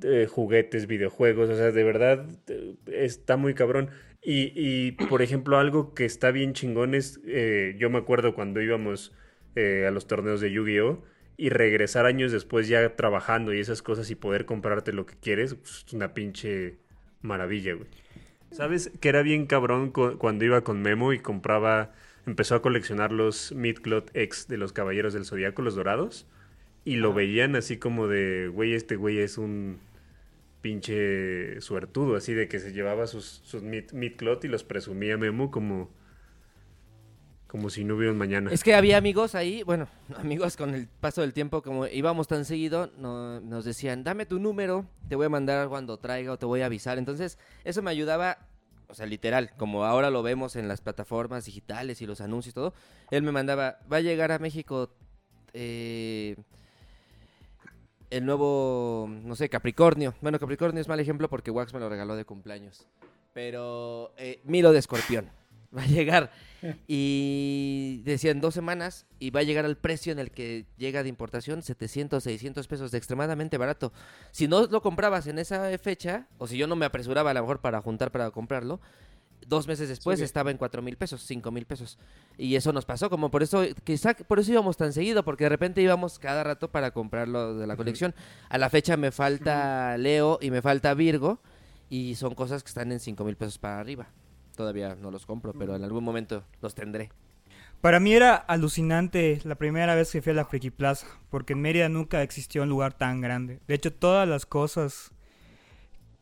eh, 0.03 0.27
juguetes, 0.29 0.87
videojuegos, 0.87 1.49
o 1.49 1.55
sea, 1.55 1.71
de 1.71 1.83
verdad 1.83 2.25
eh, 2.47 2.75
está 2.87 3.37
muy 3.37 3.53
cabrón. 3.53 3.89
Y, 4.21 4.51
y, 4.55 4.91
por 4.93 5.21
ejemplo, 5.21 5.57
algo 5.59 5.93
que 5.93 6.03
está 6.03 6.31
bien 6.31 6.53
chingón 6.53 6.95
es, 6.95 7.21
eh, 7.27 7.75
yo 7.77 7.89
me 7.91 7.99
acuerdo 7.99 8.33
cuando 8.33 8.59
íbamos 8.61 9.13
eh, 9.55 9.85
a 9.87 9.91
los 9.91 10.07
torneos 10.07 10.41
de 10.41 10.51
Yu-Gi-Oh! 10.51 11.03
Y 11.37 11.49
regresar 11.49 12.05
años 12.05 12.31
después 12.31 12.67
ya 12.67 12.95
trabajando 12.95 13.53
y 13.53 13.59
esas 13.59 13.81
cosas 13.81 14.09
y 14.11 14.15
poder 14.15 14.45
comprarte 14.45 14.93
lo 14.93 15.05
que 15.05 15.15
quieres, 15.15 15.55
pues, 15.55 15.83
es 15.87 15.93
una 15.93 16.13
pinche 16.13 16.77
maravilla, 17.21 17.73
güey. 17.73 17.89
¿Sabes 18.51 18.91
que 19.01 19.09
era 19.09 19.21
bien 19.21 19.47
cabrón 19.47 19.91
cu- 19.91 20.17
cuando 20.17 20.45
iba 20.45 20.61
con 20.63 20.81
Memo 20.81 21.11
y 21.11 21.19
compraba, 21.19 21.91
empezó 22.25 22.55
a 22.55 22.61
coleccionar 22.61 23.11
los 23.11 23.51
Midcloth 23.51 24.15
X 24.15 24.47
de 24.47 24.57
los 24.57 24.71
Caballeros 24.71 25.13
del 25.13 25.25
Zodiaco, 25.25 25.61
los 25.61 25.75
dorados? 25.75 26.25
Y 26.85 26.97
lo 26.97 27.13
veían 27.13 27.55
así 27.55 27.77
como 27.77 28.07
de, 28.07 28.47
güey, 28.47 28.73
este 28.73 28.95
güey 28.95 29.17
es 29.19 29.37
un 29.37 29.79
pinche 30.61 31.59
suertudo, 31.61 32.15
así 32.15 32.33
de 32.33 32.47
que 32.47 32.59
se 32.59 32.73
llevaba 32.73 33.07
sus, 33.07 33.41
sus 33.43 33.61
mid, 33.61 33.91
Midcloth 33.91 34.43
y 34.45 34.47
los 34.47 34.63
presumía 34.63 35.17
Memo 35.17 35.51
como, 35.51 35.91
como 37.55 37.69
si 37.69 37.85
no 37.85 37.95
hubiera 37.95 38.11
un 38.11 38.17
mañana. 38.17 38.51
Es 38.51 38.65
que 38.65 38.75
había 38.75 38.97
amigos 38.97 39.33
ahí, 39.33 39.63
bueno, 39.63 39.87
amigos 40.17 40.57
con 40.57 40.75
el 40.75 40.89
paso 40.89 41.21
del 41.21 41.31
tiempo, 41.31 41.61
como 41.61 41.87
íbamos 41.87 42.27
tan 42.27 42.43
seguido, 42.43 42.91
no- 42.97 43.39
nos 43.39 43.63
decían, 43.63 44.03
dame 44.03 44.25
tu 44.25 44.39
número, 44.39 44.85
te 45.07 45.15
voy 45.15 45.27
a 45.27 45.29
mandar 45.29 45.69
cuando 45.69 45.97
traiga 45.97 46.33
o 46.33 46.37
te 46.37 46.45
voy 46.45 46.59
a 46.61 46.65
avisar. 46.65 46.97
Entonces, 46.97 47.37
eso 47.63 47.81
me 47.81 47.91
ayudaba, 47.91 48.39
o 48.89 48.93
sea, 48.93 49.05
literal, 49.05 49.51
como 49.55 49.85
ahora 49.85 50.09
lo 50.09 50.21
vemos 50.21 50.57
en 50.57 50.67
las 50.67 50.81
plataformas 50.81 51.45
digitales 51.45 52.01
y 52.01 52.05
los 52.05 52.19
anuncios 52.19 52.51
y 52.51 52.55
todo. 52.55 52.73
Él 53.09 53.23
me 53.23 53.31
mandaba, 53.31 53.79
va 53.89 53.97
a 53.97 54.01
llegar 54.01 54.33
a 54.33 54.39
México 54.39 54.89
eh, 55.53 56.35
el 58.09 58.25
nuevo, 58.25 59.07
no 59.09 59.33
sé, 59.37 59.47
Capricornio. 59.47 60.13
Bueno, 60.19 60.39
Capricornio 60.39 60.81
es 60.81 60.89
mal 60.89 60.99
ejemplo 60.99 61.29
porque 61.29 61.51
Wax 61.51 61.73
me 61.73 61.79
lo 61.79 61.87
regaló 61.87 62.17
de 62.17 62.25
cumpleaños. 62.25 62.85
Pero 63.33 64.13
eh, 64.17 64.41
Milo 64.43 64.73
de 64.73 64.79
Escorpión 64.79 65.29
va 65.77 65.83
a 65.83 65.87
llegar. 65.87 66.31
Y 66.87 68.01
decían 68.05 68.41
dos 68.41 68.53
semanas 68.53 69.05
y 69.19 69.29
va 69.31 69.41
a 69.41 69.43
llegar 69.43 69.65
al 69.65 69.77
precio 69.77 70.11
en 70.11 70.19
el 70.19 70.31
que 70.31 70.65
llega 70.77 71.03
de 71.03 71.09
importación, 71.09 71.61
700, 71.61 72.23
600 72.23 72.67
pesos, 72.67 72.91
de 72.91 72.97
extremadamente 72.97 73.57
barato. 73.57 73.91
Si 74.31 74.47
no 74.47 74.65
lo 74.67 74.81
comprabas 74.81 75.27
en 75.27 75.39
esa 75.39 75.77
fecha, 75.77 76.27
o 76.37 76.47
si 76.47 76.57
yo 76.57 76.67
no 76.67 76.75
me 76.75 76.85
apresuraba 76.85 77.31
a 77.31 77.33
lo 77.33 77.41
mejor 77.41 77.59
para 77.61 77.81
juntar 77.81 78.11
para 78.11 78.31
comprarlo, 78.31 78.79
dos 79.47 79.67
meses 79.67 79.89
después 79.89 80.17
Sí. 80.17 80.25
estaba 80.25 80.49
en 80.49 80.57
cuatro 80.57 80.81
mil 80.81 80.97
pesos, 80.97 81.21
cinco 81.21 81.51
mil 81.51 81.65
pesos. 81.65 81.99
Y 82.37 82.55
eso 82.55 82.73
nos 82.73 82.85
pasó, 82.85 83.09
como 83.09 83.29
por 83.29 83.43
eso, 83.43 83.63
quizá 83.83 84.15
por 84.15 84.39
eso 84.39 84.51
íbamos 84.51 84.75
tan 84.77 84.91
seguido, 84.93 85.23
porque 85.23 85.43
de 85.43 85.49
repente 85.49 85.81
íbamos 85.81 86.17
cada 86.17 86.43
rato 86.43 86.71
para 86.71 86.91
comprarlo 86.91 87.55
de 87.57 87.67
la 87.67 87.75
colección. 87.77 88.15
A 88.49 88.57
la 88.57 88.69
fecha 88.69 88.97
me 88.97 89.11
falta 89.11 89.97
Leo 89.97 90.39
y 90.41 90.49
me 90.49 90.61
falta 90.63 90.93
Virgo, 90.95 91.39
y 91.89 92.15
son 92.15 92.33
cosas 92.33 92.63
que 92.63 92.69
están 92.69 92.91
en 92.91 92.99
cinco 92.99 93.23
mil 93.23 93.35
pesos 93.35 93.59
para 93.59 93.79
arriba. 93.79 94.07
Todavía 94.55 94.95
no 94.95 95.11
los 95.11 95.25
compro, 95.25 95.53
pero 95.53 95.75
en 95.75 95.83
algún 95.83 96.03
momento 96.03 96.43
los 96.61 96.75
tendré. 96.75 97.09
Para 97.81 97.99
mí 97.99 98.13
era 98.13 98.35
alucinante 98.35 99.39
la 99.43 99.55
primera 99.55 99.93
vez 99.95 100.11
que 100.11 100.21
fui 100.21 100.31
a 100.31 100.35
la 100.35 100.45
Friki 100.45 100.71
Plaza, 100.71 101.07
porque 101.29 101.53
en 101.53 101.61
Mérida 101.61 101.89
nunca 101.89 102.23
existió 102.23 102.63
un 102.63 102.69
lugar 102.69 102.93
tan 102.93 103.21
grande. 103.21 103.59
De 103.67 103.75
hecho, 103.75 103.93
todas 103.93 104.27
las 104.27 104.45
cosas 104.45 105.11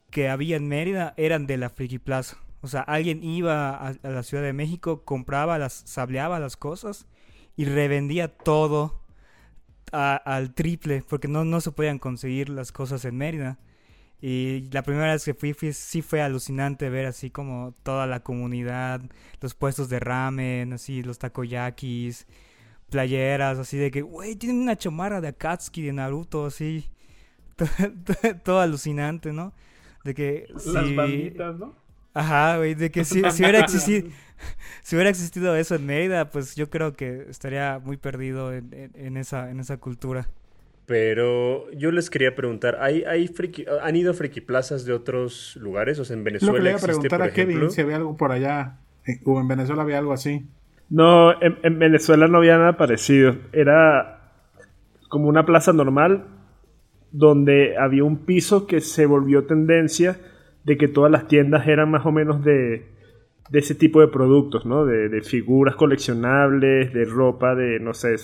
que 0.10 0.30
había 0.30 0.58
en 0.58 0.68
Mérida 0.68 1.14
eran 1.18 1.48
de 1.48 1.58
la 1.58 1.70
Friki 1.70 2.00
Plaza. 2.00 2.38
O 2.62 2.68
sea, 2.68 2.82
alguien 2.82 3.24
iba 3.24 3.76
a, 3.76 3.94
la 4.04 4.24
Ciudad 4.24 4.44
de 4.44 4.54
México, 4.54 5.04
compraba 5.04 5.58
las, 5.58 5.74
sableaba 5.86 6.40
las 6.40 6.58
cosas 6.58 7.08
y 7.56 7.66
revendía 7.66 8.30
todo 8.30 9.02
a- 9.92 10.16
al 10.16 10.54
triple, 10.54 11.04
porque 11.08 11.28
no, 11.28 11.46
no 11.46 11.62
se 11.62 11.72
podían 11.72 12.00
conseguir 12.00 12.50
las 12.50 12.72
cosas 12.72 13.06
en 13.06 13.18
Mérida. 13.18 13.58
Y 14.26 14.70
la 14.72 14.84
primera 14.84 15.12
vez 15.12 15.26
que 15.26 15.34
fui, 15.34 15.54
fui- 15.54 15.74
sí 15.74 16.02
fue 16.02 16.22
alucinante 16.22 16.90
ver 16.90 17.06
así 17.08 17.30
como 17.30 17.74
toda 17.84 18.08
la 18.08 18.22
comunidad, 18.22 19.02
los 19.42 19.54
puestos 19.54 19.90
de 19.90 20.00
ramen, 20.00 20.72
así 20.74 21.04
los 21.04 21.20
takoyakis, 21.20 22.26
playeras, 22.90 23.60
así 23.60 23.78
de 23.78 23.92
que, 23.92 24.02
güey, 24.02 24.36
tienen 24.38 24.62
una 24.62 24.78
chamarra 24.78 25.20
de 25.22 25.30
Akatsuki 25.30 25.82
de 25.84 25.94
Naruto, 25.94 26.46
así. 26.46 26.90
Todo, 28.44 28.60
alucinante, 28.62 29.32
¿no? 29.34 29.54
De 30.04 30.14
que 30.14 30.46
las 30.66 30.96
banditas 30.96 31.58
no 31.58 31.76
Ajá, 32.16 32.58
güey, 32.58 32.76
de 32.76 32.92
que 32.92 33.06
si, 33.06 33.22
si 33.32 33.42
hubiera 33.44 33.60
existido 33.60 34.10
si 34.84 34.96
hubiera 34.96 35.10
existido 35.10 35.56
eso 35.56 35.76
en 35.76 35.86
Mérida, 35.86 36.30
pues 36.30 36.56
yo 36.56 36.70
creo 36.70 36.94
que 36.94 37.26
estaría 37.30 37.80
muy 37.84 37.98
perdido 37.98 38.54
en, 38.54 38.72
en- 38.74 38.92
en 38.96 39.18
esa 39.18 39.50
en 39.50 39.60
esa 39.60 39.78
cultura. 39.78 40.28
Pero 40.86 41.72
yo 41.72 41.92
les 41.92 42.10
quería 42.10 42.36
preguntar, 42.36 42.78
¿hay, 42.82 43.04
hay 43.04 43.28
friki- 43.30 43.66
¿han 43.82 43.96
ido 43.96 44.12
a 44.12 44.14
friki 44.14 44.42
plazas 44.42 44.86
de 44.86 44.92
otros 44.94 45.56
lugares? 45.62 45.98
O 46.00 46.06
sea, 46.06 46.16
en 46.16 46.22
Lo 46.22 46.26
Venezuela 46.26 46.58
que 46.58 46.62
le 46.64 46.70
iba 46.72 46.76
a 46.80 46.80
existe, 46.80 46.88
preguntar 46.88 47.20
por 47.20 47.28
a 47.30 47.34
Kevin 47.34 47.50
ejemplo. 47.52 47.70
si 47.70 47.82
había 47.82 47.96
algo 47.96 48.18
por 48.18 48.32
allá. 48.32 48.80
eh, 49.08 49.20
O 49.26 49.40
en 49.40 49.48
Venezuela 49.48 49.82
había 49.84 49.98
algo 50.00 50.12
así. 50.14 50.46
No, 50.90 51.42
en, 51.42 51.58
en 51.64 51.80
Venezuela 51.80 52.28
no 52.28 52.38
había 52.40 52.58
nada 52.58 52.76
parecido. 52.78 53.36
Era 53.54 54.34
como 55.10 55.30
una 55.30 55.46
plaza 55.46 55.72
normal 55.74 56.26
donde 57.12 57.78
había 57.78 58.04
un 58.04 58.26
piso 58.26 58.68
que 58.68 58.82
se 58.82 59.06
volvió 59.06 59.46
tendencia 59.46 60.18
de 60.66 60.78
que 60.78 60.88
todas 60.88 61.12
las 61.12 61.28
tiendas 61.28 61.68
eran 61.68 61.92
más 61.92 62.06
o 62.06 62.12
menos 62.12 62.44
de, 62.44 62.86
de 63.50 63.60
ese 63.60 63.76
tipo 63.76 64.02
de 64.02 64.08
productos, 64.08 64.66
¿no? 64.66 64.86
De, 64.86 65.10
de 65.10 65.22
figuras 65.22 65.76
coleccionables, 65.76 66.94
de 66.94 67.06
ropa, 67.06 67.56
de, 67.56 67.80
no 67.80 67.94
sé, 67.94 68.16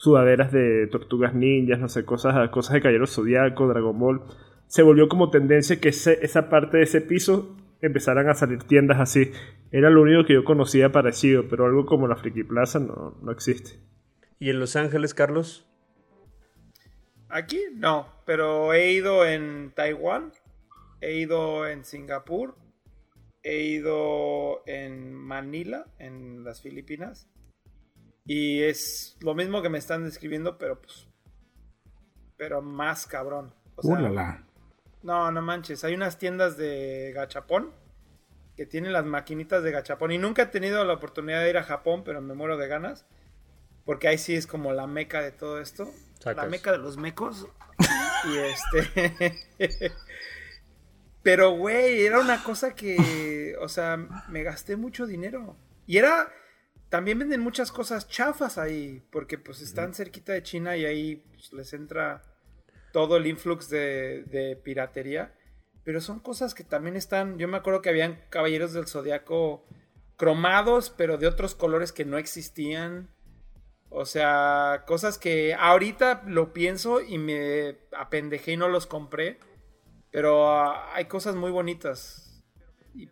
sudaderas 0.00 0.50
de 0.50 0.86
tortugas 0.86 1.34
ninjas, 1.34 1.78
no 1.78 1.86
sé, 1.90 2.06
cosas, 2.06 2.48
cosas 2.48 2.72
de 2.72 2.80
Caballero 2.80 3.06
Zodíaco, 3.06 3.68
Dragon 3.68 3.98
Ball. 3.98 4.22
Se 4.66 4.82
volvió 4.82 5.08
como 5.10 5.30
tendencia 5.30 5.78
que 5.78 5.90
ese- 5.90 6.24
esa 6.24 6.48
parte 6.48 6.78
de 6.78 6.84
ese 6.84 7.02
piso 7.02 7.54
empezaran 7.82 8.26
a 8.30 8.34
salir 8.34 8.62
tiendas 8.64 8.98
así. 8.98 9.30
Era 9.70 9.90
lo 9.90 10.00
único 10.00 10.24
que 10.24 10.32
yo 10.32 10.42
conocía 10.44 10.90
parecido, 10.90 11.48
pero 11.50 11.66
algo 11.66 11.84
como 11.84 12.08
la 12.08 12.16
Friki 12.16 12.44
Plaza 12.44 12.78
no, 12.78 13.18
no 13.20 13.30
existe. 13.30 13.72
¿Y 14.38 14.48
en 14.48 14.58
Los 14.58 14.74
Ángeles, 14.74 15.12
Carlos? 15.12 15.66
Aquí 17.28 17.60
no, 17.74 18.06
pero 18.24 18.72
he 18.72 18.92
ido 18.92 19.26
en 19.26 19.70
Taiwán, 19.76 20.32
he 21.02 21.12
ido 21.18 21.68
en 21.68 21.84
Singapur, 21.84 22.56
he 23.42 23.64
ido 23.64 24.62
en 24.66 25.12
Manila, 25.12 25.84
en 25.98 26.42
las 26.42 26.62
Filipinas. 26.62 27.28
Y 28.32 28.62
es 28.62 29.16
lo 29.22 29.34
mismo 29.34 29.60
que 29.60 29.68
me 29.68 29.78
están 29.78 30.04
describiendo, 30.04 30.56
pero 30.56 30.80
pues. 30.80 31.08
Pero 32.36 32.62
más 32.62 33.08
cabrón. 33.08 33.52
O 33.74 33.82
sea, 33.82 33.96
Ulala. 33.96 34.44
no, 35.02 35.32
no 35.32 35.42
manches. 35.42 35.82
Hay 35.82 35.94
unas 35.94 36.16
tiendas 36.16 36.56
de 36.56 37.10
gachapón 37.12 37.72
que 38.56 38.66
tienen 38.66 38.92
las 38.92 39.04
maquinitas 39.04 39.64
de 39.64 39.72
gachapón. 39.72 40.12
Y 40.12 40.18
nunca 40.18 40.42
he 40.42 40.46
tenido 40.46 40.84
la 40.84 40.92
oportunidad 40.92 41.42
de 41.42 41.50
ir 41.50 41.58
a 41.58 41.64
Japón, 41.64 42.04
pero 42.04 42.20
me 42.20 42.34
muero 42.34 42.56
de 42.56 42.68
ganas. 42.68 43.04
Porque 43.84 44.06
ahí 44.06 44.16
sí 44.16 44.36
es 44.36 44.46
como 44.46 44.72
la 44.72 44.86
meca 44.86 45.20
de 45.22 45.32
todo 45.32 45.60
esto. 45.60 45.92
La 46.24 46.46
meca 46.46 46.70
de 46.70 46.78
los 46.78 46.98
mecos. 46.98 47.48
y 48.32 48.36
este. 48.38 49.40
pero, 51.24 51.50
güey, 51.56 52.06
era 52.06 52.20
una 52.20 52.44
cosa 52.44 52.76
que. 52.76 53.56
O 53.60 53.68
sea, 53.68 53.96
me 54.28 54.44
gasté 54.44 54.76
mucho 54.76 55.08
dinero. 55.08 55.56
Y 55.88 55.96
era. 55.98 56.32
También 56.90 57.18
venden 57.18 57.40
muchas 57.40 57.72
cosas 57.72 58.06
chafas 58.08 58.58
ahí. 58.58 59.02
Porque 59.10 59.38
pues 59.38 59.60
están 59.62 59.94
cerquita 59.94 60.32
de 60.32 60.42
China 60.42 60.76
y 60.76 60.84
ahí 60.84 61.16
pues, 61.32 61.52
les 61.52 61.72
entra 61.72 62.22
todo 62.92 63.16
el 63.16 63.26
influx 63.26 63.68
de, 63.70 64.24
de 64.24 64.56
piratería. 64.56 65.34
Pero 65.84 66.00
son 66.00 66.20
cosas 66.20 66.52
que 66.54 66.64
también 66.64 66.96
están. 66.96 67.38
Yo 67.38 67.48
me 67.48 67.56
acuerdo 67.56 67.80
que 67.80 67.88
habían 67.88 68.20
caballeros 68.28 68.72
del 68.74 68.86
zodiaco 68.86 69.64
cromados, 70.16 70.90
pero 70.90 71.16
de 71.16 71.26
otros 71.26 71.54
colores 71.54 71.92
que 71.92 72.04
no 72.04 72.18
existían. 72.18 73.08
O 73.88 74.04
sea, 74.04 74.84
cosas 74.86 75.18
que 75.18 75.54
ahorita 75.54 76.22
lo 76.26 76.52
pienso 76.52 77.00
y 77.00 77.18
me 77.18 77.78
apendejé 77.96 78.52
y 78.52 78.56
no 78.56 78.68
los 78.68 78.86
compré. 78.86 79.38
Pero 80.12 80.50
ah, 80.52 80.94
hay 80.94 81.06
cosas 81.06 81.34
muy 81.36 81.50
bonitas. 81.50 82.42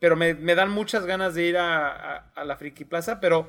Pero 0.00 0.16
me, 0.16 0.34
me 0.34 0.54
dan 0.56 0.70
muchas 0.70 1.06
ganas 1.06 1.34
de 1.34 1.44
ir 1.44 1.56
a, 1.56 1.88
a- 1.88 2.32
a 2.34 2.44
la 2.44 2.56
Friki 2.56 2.84
Plaza, 2.84 3.20
pero 3.20 3.48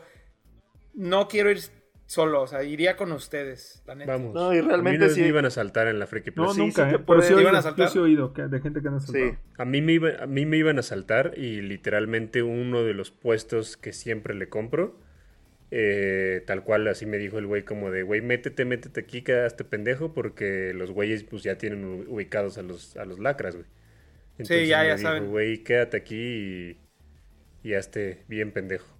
no 1.00 1.28
quiero 1.28 1.50
ir 1.52 1.60
solo, 2.06 2.42
o 2.42 2.48
sea, 2.48 2.64
iría 2.64 2.96
con 2.98 3.12
ustedes, 3.12 3.84
la 3.86 3.96
neta. 3.96 4.12
Vamos. 4.14 4.34
No, 4.34 4.54
y 4.54 4.58
A 4.58 4.62
mí 4.62 4.68
realmente 4.68 5.06
vez 5.06 5.14
sí. 5.14 5.22
me 5.22 5.28
iban 5.28 5.46
a 5.46 5.50
saltar 5.52 5.88
en 5.88 6.00
la 6.00 6.08
Friki 6.08 6.30
No, 6.32 6.36
Plaza. 6.36 6.54
sí, 6.54 6.60
nunca, 6.60 6.90
sí 6.90 6.96
¿eh? 6.96 7.00
Pero 7.06 7.22
sí 7.22 7.28
¿Te 7.28 7.34
iban 7.34 7.46
a 7.46 7.50
oído, 7.50 7.60
asaltar? 7.60 7.86
yo 7.88 7.92
sí 7.92 7.98
he 8.00 8.02
oído 8.02 8.34
que- 8.34 8.42
de 8.48 8.60
gente 8.62 8.82
que 8.82 8.88
han 8.88 8.96
asaltado. 8.96 9.30
Sí. 9.32 9.38
A 9.58 9.66
mí, 9.66 9.82
me 9.82 9.94
iba- 9.94 10.24
a 10.24 10.26
mí 10.28 10.46
me 10.46 10.58
iban 10.58 10.80
a 10.80 10.82
saltar 10.82 11.34
y 11.38 11.62
literalmente 11.62 12.42
uno 12.44 12.84
de 12.84 12.94
los 12.96 13.12
puestos 13.12 13.78
que 13.78 13.94
siempre 13.94 14.34
le 14.34 14.50
compro, 14.50 15.00
eh, 15.72 16.44
tal 16.48 16.64
cual 16.64 16.88
así 16.88 17.06
me 17.06 17.18
dijo 17.20 17.38
el 17.38 17.46
güey 17.46 17.64
como 17.64 17.92
de, 17.92 18.02
güey, 18.04 18.22
métete, 18.22 18.66
métete 18.66 19.02
aquí, 19.02 19.22
quedaste 19.22 19.64
pendejo 19.64 20.14
porque 20.14 20.74
los 20.74 20.90
güeyes 20.92 21.24
pues 21.24 21.44
ya 21.44 21.58
tienen 21.60 21.84
ubicados 22.08 22.58
a 22.58 22.64
los, 22.64 22.98
a 22.98 23.06
los 23.06 23.20
lacras, 23.20 23.56
güey. 23.56 23.68
Entonces 24.40 24.68
ya, 24.68 24.80
me 24.82 24.88
ya 24.88 24.96
dijo, 24.96 25.08
saben. 25.08 25.28
güey, 25.30 25.64
quédate 25.64 25.98
aquí 25.98 26.16
y, 27.64 27.70
y 27.70 27.74
hazte 27.76 28.24
bien 28.28 28.52
pendejo. 28.52 28.99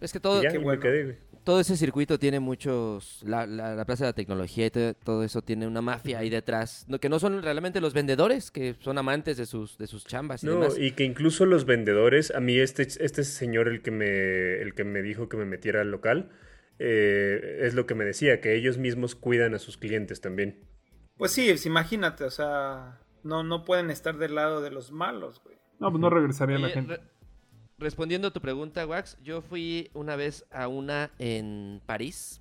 Es 0.00 0.12
que 0.12 0.18
Y 0.18 0.20
todo, 0.20 0.42
ya, 0.42 0.50
qué 0.50 0.56
y 0.56 0.58
me 0.58 0.64
bueno. 0.64 0.80
quedé, 0.82 1.04
güey. 1.04 1.16
todo 1.44 1.60
ese 1.60 1.76
circuito 1.76 2.18
tiene 2.18 2.40
muchos. 2.40 3.22
La, 3.24 3.46
la- 3.46 3.74
la 3.74 3.84
Plaza 3.84 4.04
de 4.04 4.08
la 4.10 4.14
Tecnología 4.14 4.66
y 4.66 4.70
todo, 4.70 4.94
todo 4.94 5.22
eso 5.24 5.42
tiene 5.42 5.66
una 5.66 5.80
mafia 5.80 6.18
ahí 6.18 6.28
detrás. 6.28 6.84
no- 6.88 6.98
que 6.98 7.08
no 7.08 7.18
son 7.18 7.40
realmente 7.42 7.80
los 7.80 7.94
vendedores, 7.94 8.50
que 8.50 8.74
son 8.80 8.98
amantes 8.98 9.36
de 9.36 9.46
sus, 9.46 9.78
de 9.78 9.86
sus 9.86 10.04
chambas 10.04 10.42
y 10.42 10.46
No, 10.46 10.52
demás. 10.54 10.76
y 10.78 10.90
que 10.92 11.04
incluso 11.04 11.46
los 11.46 11.64
vendedores, 11.64 12.30
a 12.34 12.40
mí 12.40 12.58
este, 12.58 12.82
este 12.82 13.22
señor 13.24 13.68
el 13.68 13.80
que 13.82 13.90
me, 13.92 14.60
el 14.60 14.74
que 14.74 14.84
me 14.84 15.02
dijo 15.02 15.28
que 15.28 15.36
me 15.36 15.44
metiera 15.44 15.80
al 15.82 15.90
local, 15.90 16.30
eh, 16.78 17.60
es 17.62 17.74
lo 17.74 17.86
que 17.86 17.94
me 17.94 18.04
decía, 18.04 18.40
que 18.40 18.54
ellos 18.54 18.76
mismos 18.78 19.14
cuidan 19.14 19.54
a 19.54 19.58
sus 19.58 19.76
clientes 19.78 20.20
también. 20.20 20.60
Pues 21.16 21.32
sí, 21.32 21.46
pues 21.48 21.64
imagínate, 21.64 22.24
o 22.24 22.30
sea, 22.30 23.00
no, 23.22 23.42
no 23.42 23.64
pueden 23.64 23.90
estar 23.90 24.18
del 24.18 24.34
lado 24.34 24.60
de 24.60 24.70
los 24.70 24.92
malos, 24.92 25.40
güey. 25.42 25.56
No, 25.78 25.90
pues 25.90 26.00
no 26.00 26.10
regresaría 26.10 26.58
la 26.58 26.66
Oye, 26.66 26.74
gente. 26.74 27.00
Re- 27.78 27.84
respondiendo 27.84 28.28
a 28.28 28.30
tu 28.32 28.40
pregunta, 28.40 28.86
Wax, 28.86 29.16
yo 29.22 29.42
fui 29.42 29.90
una 29.94 30.16
vez 30.16 30.44
a 30.50 30.68
una 30.68 31.10
en 31.18 31.80
París. 31.86 32.40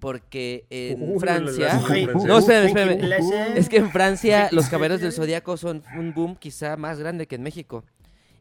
Porque 0.00 0.66
en 0.68 1.00
Uh, 1.14 1.18
Francia. 1.18 1.80
No. 2.26 2.42
Plaza. 2.42 3.54
Es 3.54 3.70
que 3.70 3.78
en 3.78 3.90
Francia 3.90 4.48
los 4.52 4.66
caballeros 4.68 5.00
del 5.00 5.12
Zodíaco 5.12 5.56
son 5.56 5.82
un 5.96 6.12
boom 6.12 6.36
quizá 6.36 6.76
más 6.76 6.98
grande 6.98 7.26
que 7.26 7.36
en 7.36 7.42
México. 7.42 7.84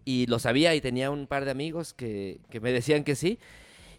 Y 0.03 0.25
lo 0.25 0.39
sabía 0.39 0.75
y 0.75 0.81
tenía 0.81 1.09
un 1.09 1.25
par 1.25 1.45
de 1.45 1.51
amigos 1.51 1.93
que, 1.93 2.41
que 2.49 2.59
me 2.59 2.73
decían 2.73 3.05
que 3.05 3.15
sí. 3.15 3.39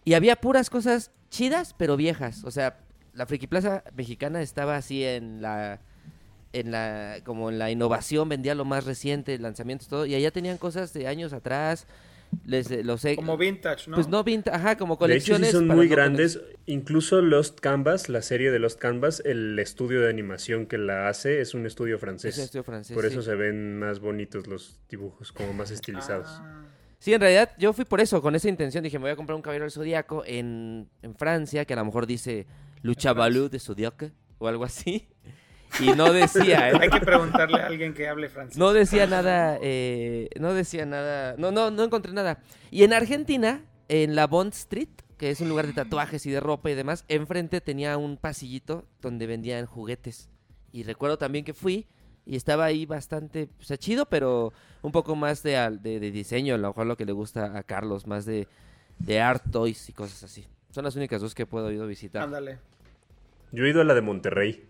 Y 0.04 0.12
había 0.12 0.36
puras 0.36 0.68
cosas 0.68 1.10
chidas, 1.30 1.74
pero 1.78 1.96
viejas. 1.96 2.44
O 2.44 2.50
sea, 2.50 2.76
la 3.14 3.24
Friki 3.24 3.46
Plaza 3.46 3.82
mexicana 3.96 4.42
estaba 4.42 4.76
así 4.76 5.02
en 5.02 5.40
la 5.40 5.80
en 6.52 6.70
la 6.70 7.16
como 7.24 7.48
en 7.50 7.58
la 7.58 7.70
innovación, 7.70 8.28
vendía 8.28 8.54
lo 8.54 8.66
más 8.66 8.84
reciente, 8.84 9.38
lanzamientos 9.38 9.88
todo 9.88 10.04
y 10.04 10.14
allá 10.14 10.30
tenían 10.30 10.58
cosas 10.58 10.92
de 10.92 11.06
años 11.08 11.32
atrás. 11.32 11.86
Les 12.44 12.70
eh, 12.70 12.82
los 12.84 13.04
he- 13.04 13.16
Como 13.16 13.36
vintage, 13.36 13.88
¿no? 13.90 13.94
pues 13.96 14.08
no 14.08 14.22
vinta, 14.24 14.54
ajá, 14.54 14.76
como 14.76 14.94
De 14.94 14.96
hecho, 14.96 15.32
colecciones 15.32 15.50
sí 15.50 15.56
son 15.56 15.66
muy 15.68 15.88
no 15.88 15.94
grandes. 15.94 16.40
Incluso 16.66 17.20
Lost 17.22 17.60
Canvas, 17.60 18.08
la 18.08 18.22
serie 18.22 18.50
de 18.50 18.58
Lost 18.58 18.78
Canvas, 18.78 19.22
el 19.24 19.58
estudio 19.58 20.00
de 20.00 20.08
animación 20.10 20.66
que 20.66 20.78
la 20.78 21.08
hace 21.08 21.40
es 21.40 21.54
un 21.54 21.66
estudio 21.66 21.98
francés. 21.98 22.34
Es 22.34 22.38
un 22.38 22.44
estudio 22.44 22.64
francés, 22.64 22.94
Por 22.94 23.04
eso 23.06 23.20
sí. 23.22 23.26
se 23.30 23.34
ven 23.34 23.78
más 23.78 24.00
bonitos 24.00 24.46
los 24.46 24.80
dibujos, 24.88 25.32
como 25.32 25.52
más 25.52 25.70
estilizados. 25.70 26.28
Ah, 26.30 26.64
Sí, 26.98 27.12
en 27.12 27.20
realidad 27.20 27.50
yo 27.58 27.74
fui 27.74 27.84
por 27.84 28.00
eso, 28.00 28.22
con 28.22 28.34
esa 28.34 28.48
intención. 28.48 28.82
Dije, 28.82 28.98
me 28.98 29.02
voy 29.02 29.10
a 29.10 29.16
comprar 29.16 29.36
un 29.36 29.42
caballero 29.42 29.64
del 29.64 29.72
Zodíaco 29.72 30.22
en, 30.26 30.88
en 31.02 31.14
Francia, 31.14 31.66
que 31.66 31.74
a 31.74 31.76
lo 31.76 31.84
mejor 31.84 32.06
dice 32.06 32.46
Luchabalú 32.80 33.50
de 33.50 33.58
Zodíaco 33.60 34.06
o 34.38 34.48
algo 34.48 34.64
así. 34.64 35.06
Y 35.80 35.92
no 35.92 36.12
decía, 36.12 36.66
hay 36.66 36.86
¿eh? 36.88 36.90
que 36.90 37.00
preguntarle 37.00 37.60
a 37.60 37.66
alguien 37.66 37.94
que 37.94 38.08
hable 38.08 38.28
francés. 38.28 38.56
No 38.56 38.72
decía 38.72 39.06
nada, 39.06 39.58
eh, 39.60 40.28
no 40.38 40.54
decía 40.54 40.86
nada, 40.86 41.34
no, 41.38 41.50
no, 41.50 41.70
no 41.70 41.82
encontré 41.84 42.12
nada. 42.12 42.38
Y 42.70 42.84
en 42.84 42.92
Argentina, 42.92 43.64
en 43.88 44.14
la 44.14 44.26
Bond 44.26 44.52
Street, 44.52 44.88
que 45.18 45.30
es 45.30 45.40
un 45.40 45.48
lugar 45.48 45.66
de 45.66 45.72
tatuajes 45.72 46.26
y 46.26 46.30
de 46.30 46.40
ropa 46.40 46.70
y 46.70 46.74
demás, 46.74 47.04
enfrente 47.08 47.60
tenía 47.60 47.96
un 47.98 48.16
pasillito 48.16 48.84
donde 49.00 49.26
vendían 49.26 49.66
juguetes. 49.66 50.28
Y 50.72 50.82
recuerdo 50.84 51.18
también 51.18 51.44
que 51.44 51.54
fui 51.54 51.86
y 52.26 52.36
estaba 52.36 52.64
ahí 52.64 52.86
bastante, 52.86 53.48
o 53.60 53.62
sea, 53.62 53.76
chido, 53.76 54.06
pero 54.06 54.52
un 54.82 54.92
poco 54.92 55.14
más 55.16 55.42
de, 55.42 55.56
al- 55.56 55.82
de, 55.82 56.00
de 56.00 56.10
diseño, 56.10 56.54
a 56.54 56.58
lo 56.58 56.68
mejor 56.68 56.86
lo 56.86 56.96
que 56.96 57.04
le 57.04 57.12
gusta 57.12 57.56
a 57.56 57.62
Carlos, 57.62 58.06
más 58.06 58.24
de, 58.24 58.48
de 58.98 59.20
art 59.20 59.44
toys 59.50 59.88
y 59.88 59.92
cosas 59.92 60.22
así. 60.24 60.46
Son 60.70 60.84
las 60.84 60.96
únicas 60.96 61.20
dos 61.20 61.34
que 61.34 61.46
puedo 61.46 61.70
ido 61.70 61.84
a 61.84 61.86
visitar. 61.86 62.22
Ándale. 62.22 62.58
Yo 63.52 63.64
he 63.64 63.70
ido 63.70 63.80
a 63.80 63.84
la 63.84 63.94
de 63.94 64.00
Monterrey. 64.00 64.64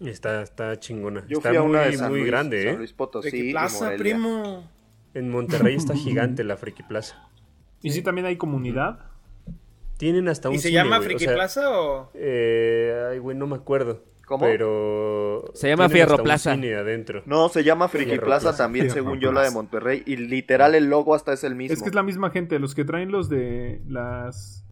Está, 0.00 0.42
está 0.42 0.78
chingona. 0.78 1.24
Yo 1.28 1.38
está 1.38 1.50
fui 1.50 1.58
a 1.58 1.62
muy, 1.62 1.70
una 1.70 1.82
de 1.82 1.96
San 1.96 2.10
muy 2.10 2.20
Luis, 2.20 2.30
grande, 2.30 2.64
San 2.64 2.74
¿eh? 2.74 2.78
Luis 2.78 2.92
Potosí 2.92 3.30
Friki 3.30 3.48
y 3.48 3.52
Plaza, 3.52 3.92
primo. 3.96 4.70
En 5.14 5.30
Monterrey 5.30 5.76
está 5.76 5.94
gigante 5.96 6.44
la 6.44 6.56
Friki 6.56 6.82
Plaza. 6.82 7.28
Y 7.82 7.90
sí, 7.90 8.02
también 8.02 8.26
hay 8.26 8.36
comunidad. 8.36 8.98
Tienen 9.96 10.28
hasta 10.28 10.48
un 10.48 10.56
¿Y 10.56 10.58
se 10.58 10.68
cine, 10.68 10.82
llama 10.82 10.96
güey, 10.96 11.00
o 11.00 11.10
Friki 11.10 11.24
sea, 11.24 11.34
Plaza 11.34 11.70
o...? 11.70 12.10
Eh, 12.14 13.08
ay, 13.12 13.18
güey, 13.18 13.36
no 13.36 13.46
me 13.46 13.56
acuerdo. 13.56 14.02
¿Cómo? 14.26 14.44
Pero. 14.44 15.44
Se 15.54 15.68
llama 15.68 15.88
Fierro 15.88 16.16
un 16.16 16.22
Plaza. 16.22 16.54
cine 16.54 16.74
adentro. 16.74 17.22
No, 17.26 17.48
se 17.50 17.62
llama 17.62 17.88
Friki 17.88 18.10
Fierro 18.12 18.24
Plaza 18.26 18.48
Plaza. 18.48 18.64
también, 18.64 18.86
Fierro 18.86 19.02
según 19.02 19.20
yo, 19.20 19.32
la 19.32 19.42
de. 19.42 19.50
Monterrey. 19.50 20.02
Y 20.06 20.16
literal 20.16 20.74
el 20.74 20.86
logo 20.86 21.14
hasta 21.14 21.32
es 21.32 21.44
el 21.44 21.54
mismo. 21.54 21.74
Es 21.74 21.82
que 21.82 21.90
es 21.90 21.94
la 21.94 22.02
misma 22.02 22.30
gente, 22.30 22.58
los 22.58 22.74
que 22.74 22.84
traen 22.84 23.10
los 23.12 23.28
de 23.28 23.82
las 23.86 24.63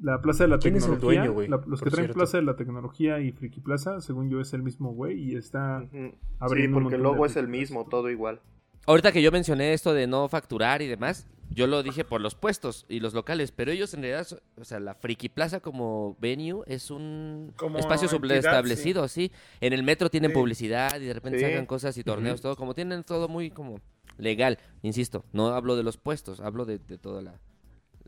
la 0.00 0.20
Plaza 0.20 0.44
de 0.44 0.48
la 0.50 0.58
¿Quién 0.58 0.76
es 0.76 0.84
el 0.84 0.92
Tecnología, 0.92 1.20
dueño, 1.22 1.32
güey? 1.34 1.48
la- 1.48 1.60
los 1.66 1.80
que 1.82 1.90
traen 1.90 2.06
cierto. 2.06 2.14
Plaza 2.18 2.38
de 2.38 2.44
la 2.44 2.56
Tecnología 2.56 3.20
y 3.20 3.32
Friki 3.32 3.60
Plaza, 3.60 4.00
según 4.00 4.30
yo 4.30 4.40
es 4.40 4.52
el 4.52 4.62
mismo 4.62 4.92
güey 4.92 5.18
y 5.18 5.36
está 5.36 5.82
Ujú. 5.84 5.90
Sí, 5.92 6.14
abriendo 6.38 6.76
un 6.78 6.84
porque 6.84 6.96
el 6.96 7.02
logo 7.02 7.26
es 7.26 7.36
el 7.36 7.48
mismo, 7.48 7.86
todo 7.88 8.10
igual. 8.10 8.40
Ahorita 8.86 9.12
que 9.12 9.20
yo 9.22 9.30
mencioné 9.32 9.72
esto 9.74 9.92
de 9.92 10.06
no 10.06 10.28
facturar 10.28 10.80
y 10.82 10.86
demás, 10.86 11.28
yo 11.50 11.66
lo 11.66 11.82
dije 11.82 12.04
por 12.04 12.20
los 12.20 12.34
puestos 12.34 12.86
y 12.88 13.00
los 13.00 13.12
locales, 13.12 13.52
pero 13.52 13.70
ellos 13.72 13.92
en 13.94 14.02
realidad, 14.02 14.26
o 14.56 14.64
sea, 14.64 14.80
la 14.80 14.94
Friki 14.94 15.28
Plaza 15.28 15.60
como 15.60 16.16
venue 16.20 16.62
es 16.66 16.90
un 16.90 17.52
Como 17.56 17.78
espacio 17.78 18.08
entidad, 18.10 18.36
establecido, 18.38 19.08
sí. 19.08 19.30
En 19.60 19.72
el 19.72 19.82
metro 19.82 20.08
tienen 20.10 20.30
Sí. 20.30 20.34
publicidad 20.36 20.98
y 21.00 21.04
de 21.06 21.12
repente 21.14 21.38
Sí. 21.38 21.44
sacan 21.44 21.66
cosas 21.66 21.96
y 21.98 22.04
torneos, 22.04 22.40
todo, 22.40 22.56
como 22.56 22.74
tienen 22.74 23.02
todo 23.04 23.28
muy 23.28 23.50
como 23.50 23.80
legal, 24.16 24.58
insisto, 24.82 25.24
no 25.32 25.48
hablo 25.48 25.76
de 25.76 25.82
los 25.82 25.96
puestos, 25.98 26.40
hablo 26.40 26.64
de, 26.64 26.78
de 26.78 26.98
toda 26.98 27.20
la, 27.22 27.34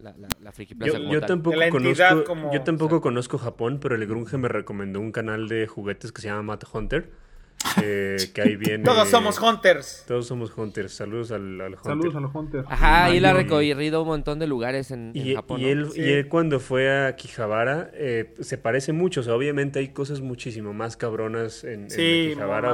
la, 0.03 0.15
la, 0.17 0.29
la 0.41 0.53
Friki 0.53 0.75
Plaza 0.75 0.93
Yo, 0.95 0.99
como 1.01 1.13
yo 1.13 1.21
tal. 1.21 1.29
tampoco, 1.29 1.51
De 1.53 1.57
la 1.59 1.67
entidad 1.67 2.11
conozco, 2.11 2.25
como- 2.29 2.53
yo 2.53 2.63
tampoco 2.63 3.01
conozco 3.01 3.39
Japón, 3.39 3.79
pero 3.81 3.95
el 3.95 4.07
Grunge 4.07 4.37
me 4.39 4.49
recomendó 4.49 5.01
un 5.01 5.13
canal 5.13 5.49
de 5.49 5.67
juguetes 5.67 6.13
que 6.13 6.23
se 6.23 6.29
llama 6.29 6.43
Mad 6.43 6.61
Hunter. 6.73 7.11
eh, 7.83 8.17
que 8.35 8.41
ahí 8.41 8.57
viene... 8.57 8.85
Todos 8.85 9.09
somos 9.11 9.39
hunters. 9.39 10.05
Todos 10.09 10.27
somos 10.27 10.57
hunters. 10.57 10.93
Saludos 10.95 11.31
al, 11.31 11.61
al 11.61 11.73
hunter. 11.75 11.83
Saludos 11.85 12.15
a 12.17 12.21
los 12.21 12.35
Hunters. 12.35 12.67
Ajá, 12.71 13.11
y 13.13 13.19
él 13.19 13.25
ha 13.27 13.35
recorrido 13.35 14.01
un 14.01 14.09
montón 14.09 14.39
de 14.39 14.47
lugares 14.47 14.91
en, 14.91 15.13
en 15.15 15.27
Y, 15.27 15.35
Japón. 15.35 15.61
y 15.61 15.65
¿no? 15.65 15.69
él, 15.71 15.91
Sí. 15.93 16.01
y 16.01 16.05
él 16.13 16.29
cuando 16.29 16.59
fue 16.59 17.07
a 17.07 17.17
Quijabara 17.17 17.91
eh, 17.93 18.35
se 18.41 18.57
parece 18.57 18.93
mucho, 18.95 19.21
o 19.21 19.25
sea, 19.25 19.35
obviamente 19.35 19.79
hay 19.79 19.89
cosas 19.89 20.23
muchísimo 20.23 20.73
más 20.73 20.97
cabronas 20.97 21.63
en, 21.65 21.83
no 21.83 21.87
o 21.89 21.91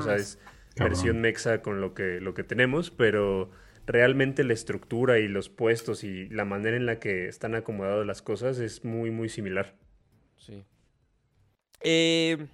sea, 0.03 0.15
es 0.17 0.39
Cabrón. 0.77 0.93
versión 0.93 1.21
mexa 1.21 1.63
con 1.63 1.81
lo 1.81 1.93
que, 1.93 2.21
lo 2.21 2.33
que 2.35 2.45
tenemos, 2.45 2.93
pero 2.93 3.51
realmente 3.87 4.45
la 4.45 4.53
estructura 4.53 5.19
y 5.19 5.29
los 5.29 5.49
puestos 5.49 6.05
y 6.05 6.29
la 6.29 6.45
manera 6.45 6.77
en 6.77 6.87
la 6.87 6.99
que 6.99 7.29
están 7.29 7.55
acomodadas 7.55 8.07
las 8.07 8.21
cosas 8.21 8.59
es 8.59 8.85
muy, 8.85 9.11
muy 9.11 9.29
similar. 9.29 9.75
Sí. 10.37 10.65
Eh, 11.81 12.47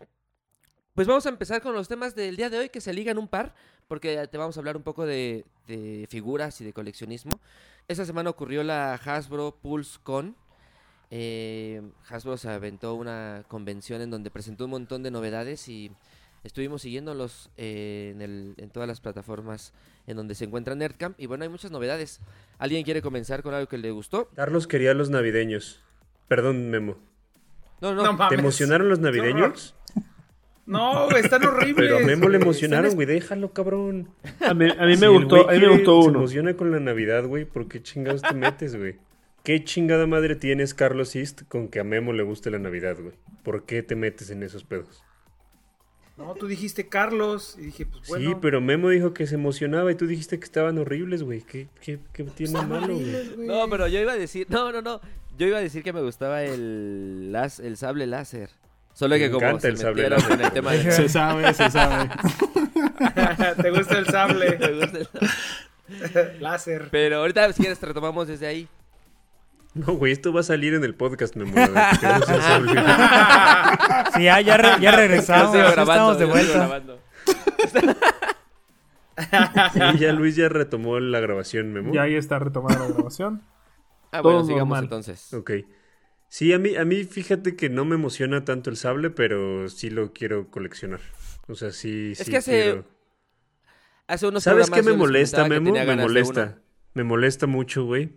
pues 0.95 1.07
vamos 1.07 1.25
a 1.25 1.31
empezar 1.31 1.63
con 1.63 1.75
los 1.75 1.89
temas 1.89 2.15
del 2.15 2.37
día 2.37 2.51
de 2.51 2.59
hoy 2.59 2.69
que 2.69 2.83
se 2.83 2.93
ligan 2.93 3.17
un 3.17 3.29
par, 3.29 3.55
porque 3.89 4.27
te 4.29 4.39
vamos 4.39 4.57
a 4.57 4.61
hablar 4.61 4.77
un 4.77 4.83
poco 4.83 5.07
de, 5.07 5.47
figuras 6.09 6.61
y 6.61 6.65
de 6.65 6.75
coleccionismo. 6.75 7.41
Esta 7.89 8.05
semana 8.05 8.31
ocurrió 8.31 8.63
la 8.63 8.95
Hasbro 8.95 9.57
Pulse 9.63 9.99
Con. 10.03 10.37
Eh, 11.11 11.83
Hasbro 12.09 12.37
se 12.37 12.51
aventó 12.51 12.95
una 12.95 13.45
convención 13.49 14.03
en 14.03 14.11
donde 14.11 14.31
presentó 14.31 14.67
un 14.67 14.73
montón 14.73 15.03
de 15.03 15.11
novedades 15.11 15.67
y 15.69 15.91
estuvimos 16.45 16.83
siguiéndolos 16.83 17.51
eh, 17.57 18.13
en, 18.15 18.23
el- 18.23 18.55
en 18.59 18.71
todas 18.71 18.89
las 18.89 19.01
plataformas 19.01 19.73
en 20.07 20.17
donde 20.17 20.35
se 20.35 20.45
encuentra 20.45 20.75
Nerdcamp. 20.75 21.19
Y 21.21 21.27
bueno, 21.27 21.45
hay 21.45 21.49
muchas 21.51 21.71
novedades. 21.71 22.21
¿Alguien 22.59 22.83
quiere 22.85 23.03
comenzar 23.03 23.43
con 23.43 23.55
algo 23.55 23.69
que 23.69 23.79
le 23.79 23.91
gustó? 23.91 24.29
Carlos 24.35 24.67
quería 24.67 24.95
los 24.95 25.11
navideños. 25.11 25.81
Perdón, 26.29 26.71
Memo. 26.71 26.97
No, 27.81 27.95
no. 27.95 28.03
No 28.03 28.11
¿Te 28.11 28.17
mames. 28.17 28.39
emocionaron 28.39 28.89
los 28.89 28.99
navideños? 29.01 29.75
No, 30.65 31.09
güey, 31.11 31.23
están 31.25 31.45
horribles. 31.45 31.75
Pero 31.77 31.97
a 31.99 32.01
Memo 32.01 32.29
le 32.29 32.39
emocionaron, 32.39 32.95
güey, 32.95 33.07
déjalo, 33.07 33.53
cabrón. 33.53 34.09
A 34.41 34.55
mí, 34.55 34.69
a 34.71 34.87
mí 34.87 34.95
Si 34.95 35.01
me 35.01 35.09
gustó, 35.09 35.49
a 35.49 35.53
mí 35.53 35.59
me 35.59 35.69
gustó 35.69 36.03
Se 36.03 36.09
uno. 36.09 36.19
emociona 36.21 36.55
con 36.57 36.71
la 36.71 36.79
Navidad, 36.79 37.25
güey. 37.27 37.45
¿Por 37.45 37.67
qué 37.69 37.83
chingados 37.83 38.23
te 38.23 38.33
metes, 38.35 38.77
güey? 38.77 38.97
¿Qué 39.43 39.65
chingada 39.65 40.07
madre 40.07 40.37
tienes, 40.37 40.73
Carlos 40.73 41.17
East, 41.17 41.43
con 41.49 41.67
que 41.67 41.81
a 41.81 41.85
Memo 41.85 42.13
le 42.13 42.23
guste 42.23 42.49
la 42.53 42.61
Navidad, 42.61 42.97
güey? 43.01 43.15
¿Por 43.43 43.65
qué 43.67 43.83
te 43.83 43.97
metes 43.97 44.31
en 44.31 44.45
esos 44.45 44.63
pedos? 44.63 45.03
No, 46.17 46.35
tú 46.35 46.47
dijiste 46.47 46.89
Carlos 46.89 47.57
y 47.59 47.63
dije, 47.67 47.87
pues 47.87 48.07
bueno. 48.09 48.31
Sí, 48.31 48.37
pero 48.41 48.61
Memo 48.61 48.91
dijo 48.91 49.15
que 49.15 49.27
se 49.27 49.35
emocionaba 49.37 49.91
y 49.91 49.95
tú 49.95 50.07
dijiste 50.07 50.39
que 50.39 50.45
estaban 50.45 50.77
horribles, 50.79 51.23
güey. 51.23 51.41
¿Qué, 51.41 51.69
qué, 51.81 51.99
qué 52.13 52.25
tiene 52.25 52.53
Están 52.53 52.69
malo, 52.69 52.95
güey? 52.95 53.03
horribles, 53.15 53.37
güey. 53.37 53.49
No, 53.49 53.69
pero 53.71 53.89
yo 53.89 53.99
iba 53.99 54.13
a 54.13 54.17
decir, 54.17 54.47
no, 54.51 54.71
no, 54.73 54.83
no. 54.83 55.01
Yo 55.39 55.47
iba 55.47 55.59
a 55.59 55.63
decir 55.63 55.83
que 55.83 55.93
me 55.95 56.03
gustaba 56.03 56.43
el, 56.45 57.33
las- 57.33 57.59
el 57.61 57.77
sable 57.79 58.07
láser. 58.07 58.51
Solo 58.93 59.15
Me 59.15 59.21
que 59.21 59.31
como 59.31 59.59
se 59.59 59.69
el 59.69 59.79
sable 59.79 60.03
metieron 60.03 60.19
láser. 60.21 60.33
en 60.39 60.45
el 60.47 60.53
tema 60.53 60.73
de... 60.73 60.93
Se 60.93 61.09
sabe, 61.09 61.55
se 61.55 61.71
sabe. 61.71 62.11
¿Te 63.63 63.71
gusta 63.71 63.99
el 63.99 64.07
sable? 64.07 64.59
Me 64.61 64.73
gusta 64.75 64.99
el- 64.99 66.43
Láser. 66.43 66.89
Pero 66.91 67.17
ahorita 67.19 67.53
si 67.53 67.61
quieres 67.63 67.81
retomamos 67.81 68.29
desde 68.29 68.47
ahí. 68.47 68.69
No, 69.75 69.95
güey, 69.95 70.13
esto 70.13 70.33
va 70.33 70.41
a 70.41 70.45
salir 70.45 70.75
en 70.75 70.85
el 70.85 70.95
podcast, 70.95 71.35
sabe. 71.35 71.47
Sí, 74.15 74.23
ya, 74.25 74.41
ya, 74.43 74.57
re- 74.59 74.81
ya 74.81 74.91
regresamos. 74.93 75.55
Yo 75.55 75.61
sigo 75.61 75.65
ya 75.65 75.71
grabando, 75.73 76.13
estamos 76.13 76.19
de 76.19 76.27
yo 76.27 76.33
sigo 76.33 76.35
vuelta. 76.35 76.59
grabando. 76.59 76.99
Sí, 79.73 79.99
ya 80.01 80.13
Luis 80.13 80.37
ya 80.37 80.49
retomó 80.49 80.99
la 81.01 81.21
grabación, 81.21 81.73
Memo. 81.73 81.93
Ya 81.93 82.03
ahí 82.03 82.15
está 82.15 82.39
retomada 82.39 82.79
la 82.81 82.89
grabación. 82.95 83.43
Ah, 84.11 84.21
Todo 84.23 84.33
bueno, 84.35 84.47
sigamos 84.47 84.69
normal. 84.69 84.85
entonces. 84.85 85.33
Ok. 85.35 85.51
Sí, 86.29 86.53
a 86.53 86.59
mí, 86.59 86.77
a 86.77 86.85
mí 86.85 87.05
fíjate 87.05 87.57
que 87.57 87.69
no 87.69 87.85
me 87.85 87.95
emociona 87.95 88.45
tanto 88.45 88.71
el 88.71 88.77
sable, 88.77 89.11
pero 89.11 89.69
sí 89.69 89.91
lo 89.91 90.13
quiero 90.13 90.49
coleccionar. 90.51 91.01
O 91.49 91.55
sea, 91.55 91.73
sí, 91.73 92.13
Es 92.13 92.19
sí 92.19 92.31
que 92.31 92.37
hace 92.39 92.63
quiero. 92.63 92.85
Hace 94.07 94.27
unos 94.27 94.43
¿Sabes 94.43 94.71
qué 94.71 94.83
me 94.83 94.95
molesta, 94.95 95.47
Memo? 95.47 95.73
Me 95.73 95.97
molesta. 95.97 96.59
Me 96.95 97.05
molesta 97.05 97.47
mucho, 97.47 97.85
güey. 97.85 98.13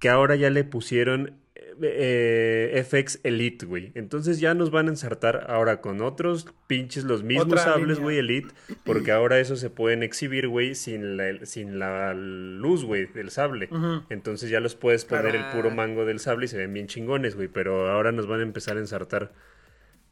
Que 0.00 0.08
ahora 0.08 0.34
ya 0.34 0.50
le 0.50 0.64
pusieron 0.64 1.38
eh, 1.82 2.72
eh, 2.74 2.84
FX 2.84 3.20
Elite, 3.22 3.64
güey. 3.66 3.92
Entonces 3.94 4.38
ya 4.40 4.54
nos 4.54 4.70
van 4.70 4.86
a 4.86 4.90
ensartar 4.90 5.46
ahora 5.48 5.80
con 5.80 6.00
otros 6.02 6.46
pinches, 6.66 7.04
los 7.04 7.22
mismos 7.22 7.46
Otra 7.46 7.62
sables, 7.62 7.98
güey, 8.00 8.18
Elite. 8.18 8.48
Porque 8.84 9.12
ahora 9.12 9.38
esos 9.40 9.60
se 9.60 9.70
pueden 9.70 10.02
exhibir, 10.02 10.48
güey, 10.48 10.74
sin 10.74 11.16
la, 11.16 11.46
sin 11.46 11.78
la 11.78 12.12
luz, 12.14 12.84
güey, 12.84 13.06
del 13.06 13.30
sable. 13.30 13.68
Entonces 14.10 14.50
ya 14.50 14.60
los 14.60 14.74
puedes 14.74 15.04
poner 15.04 15.36
el 15.36 15.44
puro 15.52 15.70
mango 15.70 16.04
del 16.04 16.18
sable 16.18 16.46
y 16.46 16.48
se 16.48 16.58
ven 16.58 16.72
bien 16.74 16.86
chingones, 16.86 17.34
güey. 17.34 17.48
Pero 17.48 17.90
ahora 17.90 18.12
nos 18.12 18.26
van 18.26 18.40
a 18.40 18.42
empezar 18.42 18.76
a 18.76 18.80
ensartar 18.80 19.32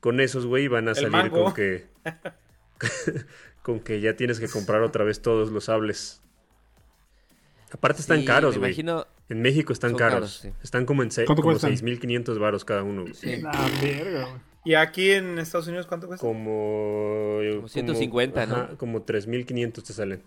con 0.01 0.21
esos, 0.21 0.47
güey, 0.47 0.65
y 0.65 0.69
van 0.69 0.89
a 0.89 0.93
El 0.93 0.97
salir 0.97 1.11
mango. 1.11 1.45
con 1.45 1.55
que. 1.55 1.87
con 3.63 3.81
que 3.81 4.01
ya 4.01 4.17
tienes 4.17 4.41
que 4.41 4.49
comprar 4.49 4.83
otra 4.83 5.05
vez 5.05 5.21
todos 5.21 5.51
los 5.51 5.65
sables. 5.65 6.23
Aparte 7.73 8.01
están 8.01 8.21
Sí, 8.21 8.25
caros, 8.25 8.55
me 8.55 8.59
güey. 8.61 8.71
imagino... 8.71 9.07
En 9.29 9.43
México 9.43 9.73
están 9.75 9.91
Son 9.91 9.99
caros. 9.99 10.15
caros, 10.15 10.37
sí. 10.41 10.53
Están 10.63 10.87
como 10.87 11.03
en 11.03 11.11
se- 11.11 11.27
¿Cuánto 11.27 11.43
como 11.43 11.53
cuestan? 11.53 11.73
6.500 11.73 12.39
varos 12.39 12.65
cada 12.65 12.83
uno. 12.83 13.03
güey. 13.03 13.15
Sí. 13.15 13.43
Ah, 13.47 13.69
verga, 13.83 14.23
güey. 14.23 14.41
¿Y 14.65 14.75
aquí 14.75 15.11
en 15.13 15.39
Estados 15.39 15.67
Unidos 15.69 15.87
cuánto 15.87 16.07
cuesta? 16.07 16.27
Como... 16.27 17.39
Como 17.57 17.69
150, 17.69 18.47
¿no? 18.47 18.55
ajá, 18.57 18.77
Como 18.77 19.05
3.500 19.05 19.83
te 19.83 19.93
salen. 19.93 20.25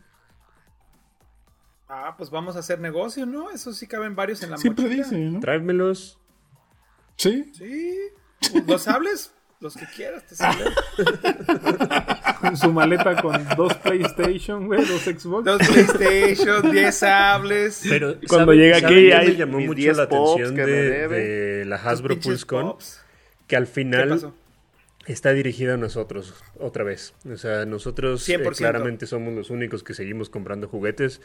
Ah, 1.89 2.15
pues 2.17 2.30
vamos 2.30 2.56
a 2.56 2.60
hacer 2.60 2.80
negocio, 2.80 3.25
¿no? 3.25 3.49
Eso 3.51 3.73
sí 3.73 3.86
caben 3.88 4.15
varios 4.15 4.41
en 4.43 4.51
la 4.51 4.58
Siempre 4.58 4.86
mochila. 4.86 5.04
dice, 5.04 5.17
¿no? 5.17 5.39
Tráemelos. 5.41 6.19
Sí. 7.17 7.51
Sí. 7.54 7.97
¿Los 8.67 8.84
sables? 8.84 9.34
Los 9.60 9.75
que 9.75 9.86
quieras, 9.95 10.25
te 10.25 10.36
salen. 10.36 10.67
Con 12.41 12.58
su 12.58 12.73
maleta 12.73 13.21
con 13.21 13.45
dos 13.56 13.73
PlayStation, 13.75 14.67
güey, 14.67 14.84
dos 14.86 15.01
Xbox. 15.04 15.45
Dos 15.45 15.62
PlayStation, 15.67 16.71
10 16.71 16.95
sables. 16.95 17.82
Pero 17.88 18.15
Cuando 18.27 18.51
¿saben- 18.54 18.60
llega 18.60 18.77
aquí 18.77 18.93
me 19.30 19.36
llamó 19.36 19.60
mucho 19.60 19.73
10 19.75 19.97
la 19.97 20.04
atención 20.04 20.56
de, 20.56 21.63
la 21.67 21.75
Hasbro 21.77 22.19
PulseCon. 22.19 22.75
Que 23.47 23.56
al 23.56 23.65
¿Qué 23.65 23.71
final 23.73 24.34
está 25.06 25.34
dirigida 25.34 25.73
a 25.75 25.77
nosotros, 25.77 26.34
otra 26.60 26.84
vez. 26.84 27.13
O 27.32 27.38
sea, 27.38 27.65
nosotros 27.65 28.27
eh, 28.30 28.38
100%. 28.39 28.56
claramente 28.58 29.08
somos 29.08 29.34
los 29.34 29.49
únicos 29.49 29.84
que 29.84 29.93
seguimos 29.93 30.30
comprando 30.30 30.67
juguetes. 30.67 31.21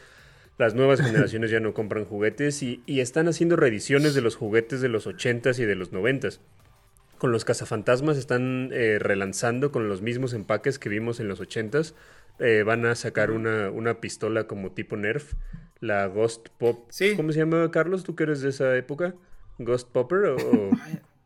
Las 0.57 0.73
nuevas 0.73 0.99
generaciones 1.01 1.51
ya 1.51 1.59
no 1.59 1.73
compran 1.75 2.05
juguetes 2.05 2.63
y, 2.63 2.81
y 2.87 2.99
están 3.01 3.27
haciendo 3.27 3.55
reediciones 3.55 4.15
de 4.15 4.21
los 4.21 4.35
juguetes 4.35 4.81
de 4.81 4.89
los 4.89 5.05
80s 5.05 5.59
y 5.59 5.65
de 5.65 5.75
los 5.75 5.93
90s. 5.93 6.39
Con 7.17 7.31
los 7.31 7.45
cazafantasmas 7.45 8.17
están 8.17 8.69
eh, 8.73 8.99
relanzando 8.99 9.71
con 9.71 9.89
los 9.89 10.01
mismos 10.01 10.33
empaques 10.33 10.77
que 10.79 10.89
vimos 10.89 11.19
en 11.19 11.27
los 11.27 11.39
80s. 11.41 11.95
Eh, 12.39 12.63
van 12.63 12.85
a 12.85 12.95
sacar 12.95 13.31
una, 13.31 13.71
una 13.71 13.99
pistola 13.99 14.45
como 14.45 14.71
tipo 14.71 14.95
Nerf, 14.95 15.33
la 15.79 16.05
Ghost 16.07 16.49
Pop. 16.59 16.85
Sí. 16.89 17.15
¿Cómo 17.15 17.31
se 17.31 17.39
llama, 17.39 17.71
Carlos? 17.71 18.03
¿Tú 18.03 18.15
que 18.15 18.23
eres 18.23 18.41
de 18.41 18.49
esa 18.49 18.75
época? 18.77 19.15
¿Ghost 19.57 19.89
Popper 19.91 20.25
o...? 20.25 20.69
o- 20.69 20.71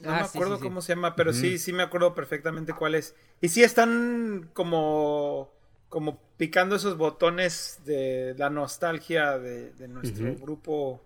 No 0.00 0.10
Ah, 0.10 0.16
me 0.16 0.24
sí, 0.24 0.30
acuerdo 0.34 0.56
sí, 0.56 0.62
sí. 0.62 0.68
cómo 0.68 0.80
se 0.80 0.94
llama, 0.96 1.14
pero 1.14 1.32
sí, 1.32 1.58
sí 1.58 1.72
me 1.72 1.84
acuerdo 1.84 2.12
perfectamente 2.12 2.72
cuál 2.74 2.96
es. 2.96 3.14
Y 3.40 3.48
sí 3.50 3.62
están 3.62 4.50
como, 4.52 5.48
como 5.88 6.18
picando 6.36 6.74
esos 6.74 6.96
botones 6.96 7.78
de 7.84 8.34
la 8.36 8.50
nostalgia 8.50 9.38
de, 9.38 9.70
de 9.74 9.86
nuestro 9.86 10.34
grupo 10.34 11.00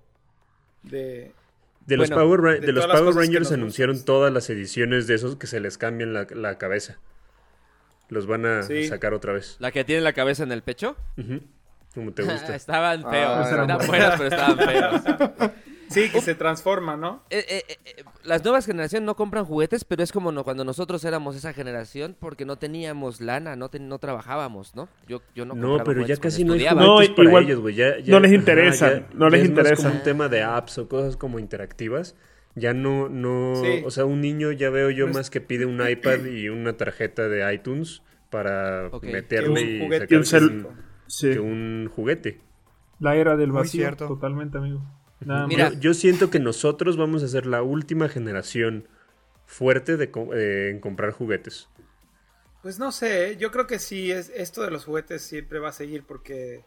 de... 0.83 1.35
De 1.87 1.97
los 1.97 2.09
Bueno, 2.11 2.25
Power, 2.25 2.61
de 2.61 2.67
de 2.67 2.73
los 2.73 3.15
Rangers 3.15 3.53
anunciaron 3.53 4.05
todas 4.05 4.33
las 4.33 4.51
ediciones 4.51 5.07
de 5.07 5.15
esos 5.15 5.37
que 5.37 5.47
se 5.47 5.61
les 5.61 5.79
cambian 5.79 6.13
la, 6.13 6.27
la 6.31 6.59
cabeza. 6.59 6.99
Los 8.09 8.27
van 8.27 8.45
a 8.47 8.63
Sí. 8.63 8.87
sacar 8.89 9.15
otra 9.15 9.33
vez. 9.33 9.57
La 9.61 9.71
que 9.73 9.85
tiene 9.85 10.03
la 10.03 10.13
cabeza 10.13 10.43
en 10.43 10.53
el 10.53 10.63
pecho. 10.63 10.97
Como 11.95 12.13
te 12.13 12.23
gusta. 12.25 12.55
estaban 12.57 13.03
Ah, 13.07 13.11
feos. 13.11 13.53
eran 13.53 13.79
pero 14.19 14.25
estaban 14.29 14.59
feos. 15.39 15.51
Sí, 16.03 16.11
que 16.11 16.21
se 16.21 16.35
transforma, 16.35 16.97
¿no? 16.97 17.23
Eh, 17.31 17.45
eh, 17.49 17.63
eh, 17.85 18.05
las 18.25 18.43
nuevas 18.45 18.67
generaciones 18.67 19.07
no 19.07 19.17
compran 19.17 19.45
juguetes, 19.45 19.85
pero 19.85 20.03
es 20.03 20.13
como 20.13 20.31
no, 20.33 20.45
cuando 20.45 20.65
nosotros 20.65 21.05
éramos 21.05 21.37
esa 21.37 21.53
generación 21.53 22.17
porque 22.19 22.45
no 22.45 22.57
teníamos 22.57 23.21
lana, 23.21 23.57
no, 23.57 23.69
ten- 23.71 23.89
no 23.89 23.99
trabajábamos, 23.99 24.75
¿no? 24.75 24.89
Yo, 25.09 25.23
yo 25.35 25.45
no 25.47 25.55
No, 25.55 25.69
compraba 25.79 25.85
pero 25.85 26.07
ya 26.07 26.17
casi 26.17 26.45
no 26.45 26.53
hay. 26.55 26.65
No, 26.75 26.97
para 27.15 27.29
igual 27.29 27.45
ellos, 27.45 27.61
güey. 27.61 27.75
Ya- 27.75 27.99
ya- 27.99 28.13
no 28.13 28.21
les 28.21 28.33
interesa, 28.33 28.93
ya- 29.01 29.09
no 29.15 29.29
les 29.31 29.41
ya 29.41 29.45
es 29.45 29.51
más 29.51 29.59
interesa. 29.65 29.83
como 29.89 29.97
un 29.99 30.03
tema 30.03 30.29
de 30.29 30.43
apps 30.43 30.79
o 30.79 30.89
cosas 30.89 31.17
como 31.17 31.39
interactivas. 31.39 32.15
Ya 32.55 32.73
no, 32.73 33.09
no, 33.11 33.55
Sí. 33.57 33.83
o 33.85 33.91
sea, 33.91 34.05
un 34.07 34.21
niño 34.23 34.51
ya 34.53 34.71
veo 34.71 34.91
yo 34.91 35.09
es- 35.09 35.15
más 35.15 35.31
que 35.31 35.41
pide 35.41 35.67
un 35.67 35.87
iPad 35.87 36.25
y 36.25 36.49
una 36.49 36.77
tarjeta 36.77 37.29
de 37.29 37.53
iTunes 37.55 38.03
para 38.31 38.91
meterle 39.03 39.55
Que 39.55 39.63
un 39.65 39.71
y 39.71 39.79
juguete 39.85 40.05
sacar 40.07 40.13
Y 40.13 40.17
un 40.17 40.23
cel- 40.25 40.67
un- 40.67 40.85
Sí, 41.07 41.31
que 41.33 41.39
un 41.39 41.91
juguete. 41.95 42.41
la 42.99 43.15
era 43.17 43.37
del 43.37 43.53
vacío, 43.53 43.95
totalmente, 43.97 44.59
amigo. 44.59 44.83
Nada 45.21 45.47
Mira. 45.47 45.65
más. 45.67 45.75
Yo, 45.75 45.81
yo 45.81 45.95
siento 45.95 46.31
que 46.31 46.39
nosotros 46.41 46.97
vamos 46.97 47.23
a 47.23 47.29
ser 47.29 47.47
la 47.47 47.63
última 47.63 48.09
generación 48.09 48.89
fuerte 49.47 49.97
de 49.97 50.11
co- 50.11 50.35
eh, 50.35 50.71
en 50.71 50.81
comprar 50.81 51.13
juguetes. 51.13 51.69
Pues 52.63 52.79
no 52.79 52.91
sé, 52.93 53.31
¿eh? 53.33 53.37
yo 53.37 53.51
creo 53.53 53.67
que 53.67 53.79
sí, 53.79 54.11
es, 54.11 54.31
esto 54.35 54.63
de 54.63 54.71
los 54.71 54.85
juguetes 54.85 55.23
siempre 55.23 55.59
va 55.61 55.69
a 55.69 55.73
seguir 55.73 56.03
porque 56.05 56.65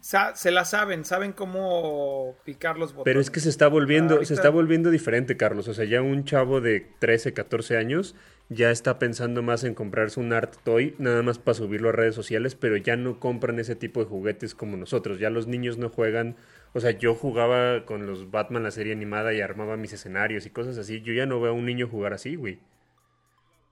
sa- 0.00 0.34
se 0.36 0.50
la 0.50 0.64
saben, 0.64 1.04
saben 1.04 1.32
cómo 1.32 2.36
picar 2.44 2.78
los 2.78 2.90
botones. 2.92 3.04
Pero 3.04 3.20
es 3.20 3.30
que 3.30 3.40
se 3.40 3.48
está 3.48 3.68
volviendo, 3.68 4.14
Ahorita- 4.14 4.28
se 4.28 4.34
está 4.34 4.50
volviendo 4.50 4.90
diferente, 4.90 5.36
Carlos. 5.36 5.68
O 5.68 5.74
sea, 5.74 5.84
ya 5.84 6.02
un 6.02 6.24
chavo 6.24 6.60
de 6.60 6.86
13, 6.98 7.32
14 7.32 7.76
años 7.76 8.14
ya 8.52 8.72
está 8.72 8.98
pensando 8.98 9.42
más 9.42 9.62
en 9.62 9.74
comprarse 9.74 10.18
un 10.18 10.32
art 10.32 10.56
toy 10.64 10.96
nada 10.98 11.22
más 11.22 11.38
para 11.38 11.54
subirlo 11.54 11.90
a 11.90 11.92
redes 11.92 12.16
sociales, 12.16 12.56
pero 12.56 12.76
ya 12.76 12.96
no 12.96 13.20
compran 13.20 13.60
ese 13.60 13.76
tipo 13.76 14.00
de 14.00 14.06
juguetes 14.06 14.56
como 14.56 14.76
nosotros. 14.76 15.20
Ya 15.20 15.30
los 15.30 15.46
niños 15.46 15.78
no 15.78 15.88
juegan, 15.88 16.36
o 16.74 16.80
sea, 16.80 16.90
yo 16.90 17.14
jugaba 17.14 17.86
con 17.86 18.06
los 18.06 18.32
Batman 18.32 18.64
la 18.64 18.72
serie 18.72 18.92
animada 18.92 19.32
y 19.32 19.40
armaba 19.40 19.76
mis 19.76 19.92
escenarios 19.92 20.46
y 20.46 20.50
cosas 20.50 20.76
así. 20.78 21.00
Yo 21.00 21.12
ya 21.12 21.26
no 21.26 21.40
veo 21.40 21.52
a 21.52 21.54
un 21.54 21.64
niño 21.64 21.86
jugar 21.88 22.12
así, 22.12 22.34
güey. 22.34 22.58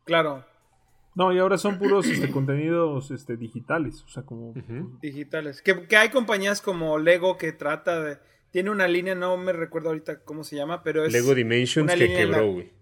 Claro, 0.04 0.46
No, 1.16 1.32
y 1.32 1.38
ahora 1.38 1.58
son 1.58 1.78
puros 1.78 2.06
este, 2.06 2.30
contenidos 2.30 3.10
este, 3.10 3.36
digitales. 3.36 4.04
O 4.04 4.08
sea, 4.08 4.22
como. 4.22 4.54
digitales. 5.02 5.60
Que, 5.60 5.88
que 5.88 5.96
hay 5.96 6.10
compañías 6.10 6.62
como 6.62 6.98
Lego 6.98 7.36
que 7.36 7.50
trata 7.52 8.00
de... 8.00 8.18
Tiene 8.52 8.70
una 8.70 8.86
línea, 8.86 9.16
no 9.16 9.36
me 9.36 9.52
recuerdo 9.52 9.88
ahorita 9.88 10.20
cómo 10.20 10.44
se 10.44 10.54
llama, 10.54 10.84
pero 10.84 11.04
es... 11.04 11.12
Lego 11.12 11.34
Dimensions 11.34 11.92
que 11.92 12.06
quebró, 12.14 12.52
güey. 12.52 12.77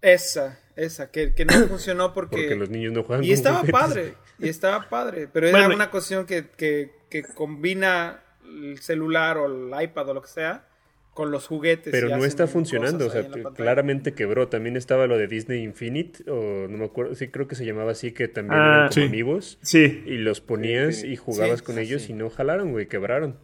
Esa, 0.00 0.58
esa, 0.76 1.10
que, 1.10 1.34
que 1.34 1.44
no 1.44 1.52
funcionó 1.68 2.12
porque... 2.12 2.36
Porque 2.36 2.56
los 2.56 2.70
niños 2.70 2.92
no 2.92 3.02
juegan 3.04 3.24
Y 3.24 3.28
con 3.28 3.34
estaba 3.34 3.58
juguetes. 3.60 3.80
padre, 3.80 4.14
y 4.38 4.48
estaba 4.48 4.88
padre, 4.88 5.28
pero 5.32 5.48
era 5.48 5.58
Bueno, 5.60 5.74
una 5.74 5.90
cuestión 5.90 6.26
que, 6.26 6.46
que, 6.56 6.92
que 7.08 7.22
combina 7.22 8.22
el 8.44 8.78
celular 8.80 9.38
o 9.38 9.46
el 9.46 9.82
iPad 9.84 10.10
o 10.10 10.14
lo 10.14 10.22
que 10.22 10.28
sea 10.28 10.66
con 11.14 11.30
los 11.30 11.46
juguetes. 11.46 11.90
Pero 11.92 12.08
y 12.08 12.12
no 12.12 12.24
está 12.24 12.46
funcionando, 12.46 13.06
o 13.06 13.10
sea, 13.10 13.28
claramente 13.54 14.14
quebró. 14.14 14.48
También 14.48 14.78
estaba 14.78 15.06
lo 15.06 15.18
de 15.18 15.26
Disney 15.26 15.62
Infinite, 15.62 16.30
o 16.30 16.66
no 16.68 16.78
me 16.78 16.84
acuerdo, 16.86 17.14
sí 17.14 17.28
creo 17.28 17.46
que 17.46 17.54
se 17.54 17.66
llamaba 17.66 17.92
así, 17.92 18.12
que 18.12 18.28
también 18.28 18.58
Ah, 18.58 18.64
eran 18.64 18.78
como 18.88 18.92
sí. 18.92 19.02
amigos. 19.02 19.58
Sí. 19.60 20.02
Y 20.06 20.16
los 20.16 20.40
ponías 20.40 20.96
Sí, 20.96 21.08
y 21.12 21.16
jugabas 21.16 21.58
sí, 21.58 21.64
con 21.66 21.74
sí, 21.74 21.80
ellos 21.82 22.02
sí. 22.02 22.12
y 22.12 22.14
no 22.14 22.30
jalaron, 22.30 22.72
güey, 22.72 22.86
quebraron. 22.88 23.38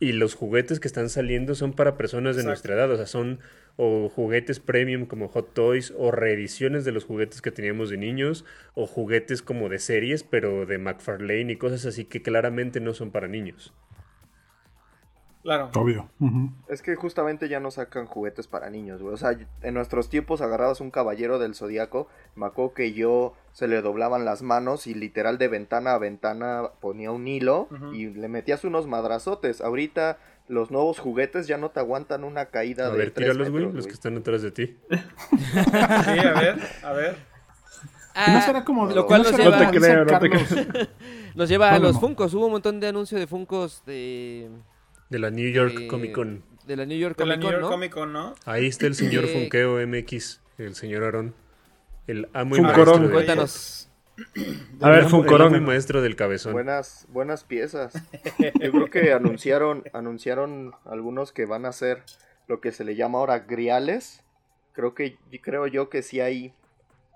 Y 0.00 0.12
los 0.12 0.34
juguetes 0.34 0.78
que 0.78 0.88
están 0.88 1.08
saliendo 1.08 1.54
son 1.54 1.72
para 1.72 1.96
personas 1.96 2.36
de 2.36 2.42
Exacto. 2.42 2.48
nuestra 2.50 2.74
edad, 2.74 2.90
o 2.92 2.96
sea, 2.96 3.06
son 3.06 3.40
o 3.76 4.08
juguetes 4.08 4.60
premium 4.60 5.06
como 5.06 5.28
Hot 5.28 5.54
Toys, 5.54 5.92
o 5.96 6.10
reediciones 6.10 6.84
de 6.84 6.92
los 6.92 7.04
juguetes 7.04 7.40
que 7.42 7.52
teníamos 7.52 7.90
de 7.90 7.96
niños, 7.96 8.44
o 8.74 8.86
juguetes 8.86 9.40
como 9.40 9.68
de 9.68 9.78
series, 9.78 10.24
pero 10.24 10.66
de 10.66 10.78
McFarlane 10.78 11.52
y 11.52 11.56
cosas 11.56 11.86
así 11.86 12.04
que 12.04 12.22
claramente 12.22 12.80
no 12.80 12.94
son 12.94 13.10
para 13.10 13.28
niños. 13.28 13.72
Claro. 15.48 15.70
Obvio. 15.76 16.10
Es 16.68 16.82
que 16.82 16.94
justamente 16.94 17.48
ya 17.48 17.58
no 17.58 17.70
sacan 17.70 18.04
juguetes 18.04 18.46
para 18.46 18.68
niños, 18.68 19.00
güey. 19.00 19.14
O 19.14 19.16
sea, 19.16 19.34
en 19.62 19.72
nuestros 19.72 20.10
tiempos 20.10 20.42
agarrabas 20.42 20.82
un 20.82 20.90
caballero 20.90 21.38
del 21.38 21.54
zodiaco. 21.54 22.06
Me 22.36 22.44
acuerdo 22.44 22.74
que 22.74 22.92
yo 22.92 23.34
se 23.52 23.66
le 23.66 23.80
doblaban 23.80 24.26
las 24.26 24.42
manos 24.42 24.86
y 24.86 24.92
literal 24.92 25.38
de 25.38 25.48
ventana 25.48 25.94
a 25.94 25.98
ventana 25.98 26.64
ponía 26.80 27.12
un 27.12 27.26
hilo 27.26 27.66
y 27.94 28.08
le 28.08 28.28
metías 28.28 28.62
unos 28.64 28.86
madrazotes. 28.86 29.62
Ahorita 29.62 30.18
los 30.48 30.70
nuevos 30.70 30.98
juguetes 30.98 31.46
ya 31.46 31.56
no 31.56 31.70
te 31.70 31.80
aguantan 31.80 32.24
una 32.24 32.46
caída 32.46 32.88
A 32.88 32.90
de 32.90 32.98
ver, 32.98 33.10
tres 33.12 33.28
tíralos, 33.30 33.50
güey, 33.50 33.72
los 33.72 33.86
que 33.86 33.92
están 33.94 34.18
atrás 34.18 34.42
de 34.42 34.50
ti. 34.50 34.76
Sí, 34.90 34.98
a 36.18 36.40
ver, 36.40 36.58
a 36.82 36.92
ver. 36.92 37.16
¿Y 38.26 38.30
no 38.32 38.40
será 38.42 38.64
como 38.64 38.84
lo 38.86 39.06
cual 39.06 39.22
no 39.22 39.30
nos 39.30 39.40
lleva- 39.40 39.60
No 39.64 39.70
te 39.70 39.78
creo, 39.78 40.04
no 40.04 40.18
te? 40.18 40.88
Nos 41.34 41.48
lleva 41.48 41.70
a 41.72 41.78
los 41.78 41.94
no. 41.94 42.00
Funkos. 42.00 42.34
Hubo 42.34 42.46
un 42.46 42.52
montón 42.52 42.80
de 42.80 42.88
anuncios 42.88 43.18
de 43.20 43.26
Funkos 43.26 43.82
de, 43.86 44.50
De 45.10 45.18
la 45.18 45.30
New 45.30 45.50
York 45.50 45.74
eh, 45.80 45.86
Comic 45.88 46.12
Con. 46.12 46.42
de 46.66 46.76
la 46.76 46.84
New 46.86 46.98
York 46.98 47.16
De 47.16 47.24
la 47.26 47.34
Comic 47.34 47.38
New 47.42 47.46
Con, 47.48 47.52
York 47.52 47.62
¿no? 47.62 47.70
Comic 47.70 47.92
Con, 47.92 48.12
¿no? 48.12 48.34
Ahí 48.44 48.66
está 48.66 48.86
el 48.86 48.94
señor 48.94 49.24
Eh, 49.24 49.28
Funkeo 49.28 49.78
MX, 49.86 50.40
el 50.58 50.74
señor 50.74 51.04
Aarón. 51.04 51.34
El 52.06 52.28
amo 52.32 52.56
y 52.56 52.58
Funcorón. 52.58 52.86
maestro. 52.86 53.02
del- 53.02 53.12
Cuéntanos. 53.12 53.84
A 54.80 54.90
ver, 54.90 54.98
el 55.00 55.04
amo- 55.06 55.08
el 55.08 55.14
amo 55.14 55.24
y 55.24 55.26
corón. 55.28 55.64
maestro 55.64 56.02
del 56.02 56.16
cabezón. 56.16 56.52
Buenas, 56.52 57.06
buenas 57.10 57.44
piezas. 57.44 57.92
Yo 58.60 58.72
creo 58.72 58.90
que 58.90 59.12
anunciaron, 59.12 59.84
anunciaron 59.92 60.72
algunos 60.84 61.32
que 61.32 61.44
van 61.46 61.64
a 61.66 61.72
ser 61.72 62.02
lo 62.48 62.60
que 62.60 62.72
se 62.72 62.84
le 62.84 62.96
llama 62.96 63.18
ahora 63.18 63.40
griales. 63.40 64.24
Creo 64.72 64.94
que, 64.94 65.16
creo 65.42 65.66
yo 65.66 65.88
que 65.88 66.02
sí 66.02 66.20
hay 66.20 66.52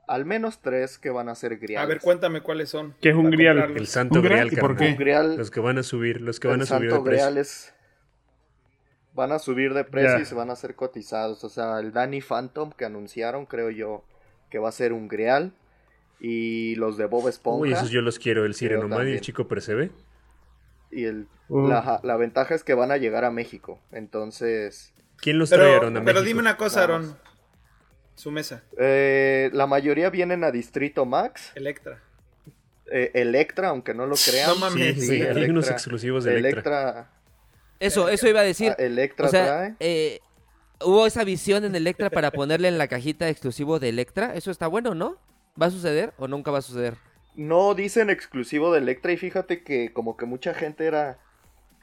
al 0.08 0.24
menos 0.26 0.60
tres 0.60 0.98
que 0.98 1.10
van 1.10 1.28
a 1.28 1.34
ser 1.34 1.56
griales. 1.58 1.84
A 1.84 1.88
ver, 1.88 2.00
cuéntame 2.00 2.40
cuáles 2.42 2.68
son. 2.68 2.94
¿Qué 3.00 3.10
es 3.10 3.16
un 3.16 3.30
grial? 3.30 3.54
comprarlos. 3.56 3.80
El 3.80 3.86
santo 3.86 4.14
¿Un 4.20 4.24
grial? 4.24 4.46
grial, 4.48 4.52
¿Y 4.52 4.60
por. 4.60 4.70
Un 4.72 4.96
grial, 4.96 5.36
Los 5.36 5.50
que 5.50 5.60
van 5.60 5.78
a 5.78 5.82
subir, 5.82 6.20
los 6.20 6.38
que 6.38 6.48
van 6.48 6.56
el 6.60 6.62
a 6.62 6.66
subir 6.66 6.82
de 6.82 6.90
santo 6.90 7.04
precio. 7.04 7.24
grial 7.26 7.38
es 7.38 7.74
van 9.14 9.32
a 9.32 9.38
subir 9.38 9.74
de 9.74 9.84
precio 9.84 10.20
y 10.20 10.24
se 10.24 10.34
van 10.34 10.50
a 10.50 10.56
ser 10.56 10.74
cotizados. 10.74 11.44
O 11.44 11.48
sea, 11.48 11.78
el 11.80 11.92
Danny 11.92 12.20
Phantom 12.20 12.70
que 12.72 12.84
anunciaron, 12.84 13.46
creo 13.46 13.70
yo 13.70 14.04
que 14.50 14.58
va 14.58 14.68
a 14.68 14.72
ser 14.72 14.92
un 14.92 15.08
grial. 15.08 15.52
Y 16.20 16.76
los 16.76 16.96
de 16.96 17.06
Bob 17.06 17.28
Esponja. 17.28 17.60
Uy, 17.62 17.72
esos 17.72 17.90
yo 17.90 18.00
los 18.00 18.18
quiero, 18.20 18.44
el 18.44 18.54
Creo 18.54 18.70
Sirenomán 18.70 19.08
y 19.08 19.12
el. 19.12 19.20
Chico 19.20 19.48
Percebe. 19.48 19.90
Y 20.90 21.04
el, 21.04 21.26
Uh. 21.48 21.66
la, 21.68 22.00
la 22.02 22.16
ventaja 22.16 22.54
es 22.54 22.62
que 22.64 22.74
van 22.74 22.90
a 22.92 22.96
llegar 22.96 23.24
a 23.24 23.30
México. 23.30 23.78
Entonces, 23.90 24.94
¿Quién 25.16 25.38
los 25.38 25.50
trae, 25.50 25.60
Pero, 25.60 25.72
Aarón, 25.74 25.96
a 25.96 26.04
pero 26.04 26.20
México? 26.20 26.26
dime 26.28 26.40
una 26.40 26.56
cosa, 26.56 26.86
Vamos. 26.86 27.08
Aaron. 27.10 27.18
Su 28.14 28.30
mesa, 28.30 28.62
eh, 28.78 29.50
la 29.52 29.66
mayoría 29.66 30.10
vienen 30.10 30.44
a 30.44 30.50
Distrito 30.50 31.04
Max. 31.04 31.50
Electra. 31.56 32.00
eh, 32.90 33.10
Electra, 33.14 33.68
aunque 33.70 33.92
no 33.94 34.06
lo 34.06 34.14
crean. 34.14 34.48
No 34.50 34.56
mames. 34.56 34.94
Sí, 35.00 35.06
sí, 35.08 35.22
hay 35.22 35.50
unos 35.50 35.68
exclusivos 35.70 36.24
de 36.24 36.36
Electra. 36.38 36.60
Electra. 36.82 37.10
Eso, 37.82 38.08
eso 38.08 38.28
iba 38.28 38.40
a 38.40 38.44
decir. 38.44 38.72
ah, 38.72 38.76
Electra 38.78 39.26
O 39.26 39.28
sea, 39.28 39.46
trae. 39.46 39.76
eh, 39.80 40.20
hubo 40.80 41.06
esa 41.06 41.24
visión 41.24 41.64
en 41.64 41.74
Electra 41.74 42.10
para 42.10 42.30
ponerle 42.32 42.68
en 42.68 42.78
la 42.78 42.88
cajita 42.88 43.28
exclusivo 43.28 43.78
de 43.80 43.88
Electra. 43.90 44.34
Eso 44.34 44.50
está 44.50 44.66
bueno, 44.68 44.94
¿no? 44.94 45.18
¿Va 45.60 45.66
a 45.66 45.70
suceder 45.70 46.14
o 46.16 46.28
nunca 46.28 46.50
va 46.50 46.58
a 46.58 46.62
suceder? 46.62 46.96
No 47.34 47.74
dicen 47.74 48.10
exclusivo 48.10 48.72
de 48.72 48.78
Electra 48.78 49.12
y 49.12 49.16
fíjate 49.16 49.62
que 49.62 49.92
como 49.92 50.16
que 50.16 50.26
mucha 50.26 50.54
gente 50.54 50.86
era... 50.86 51.18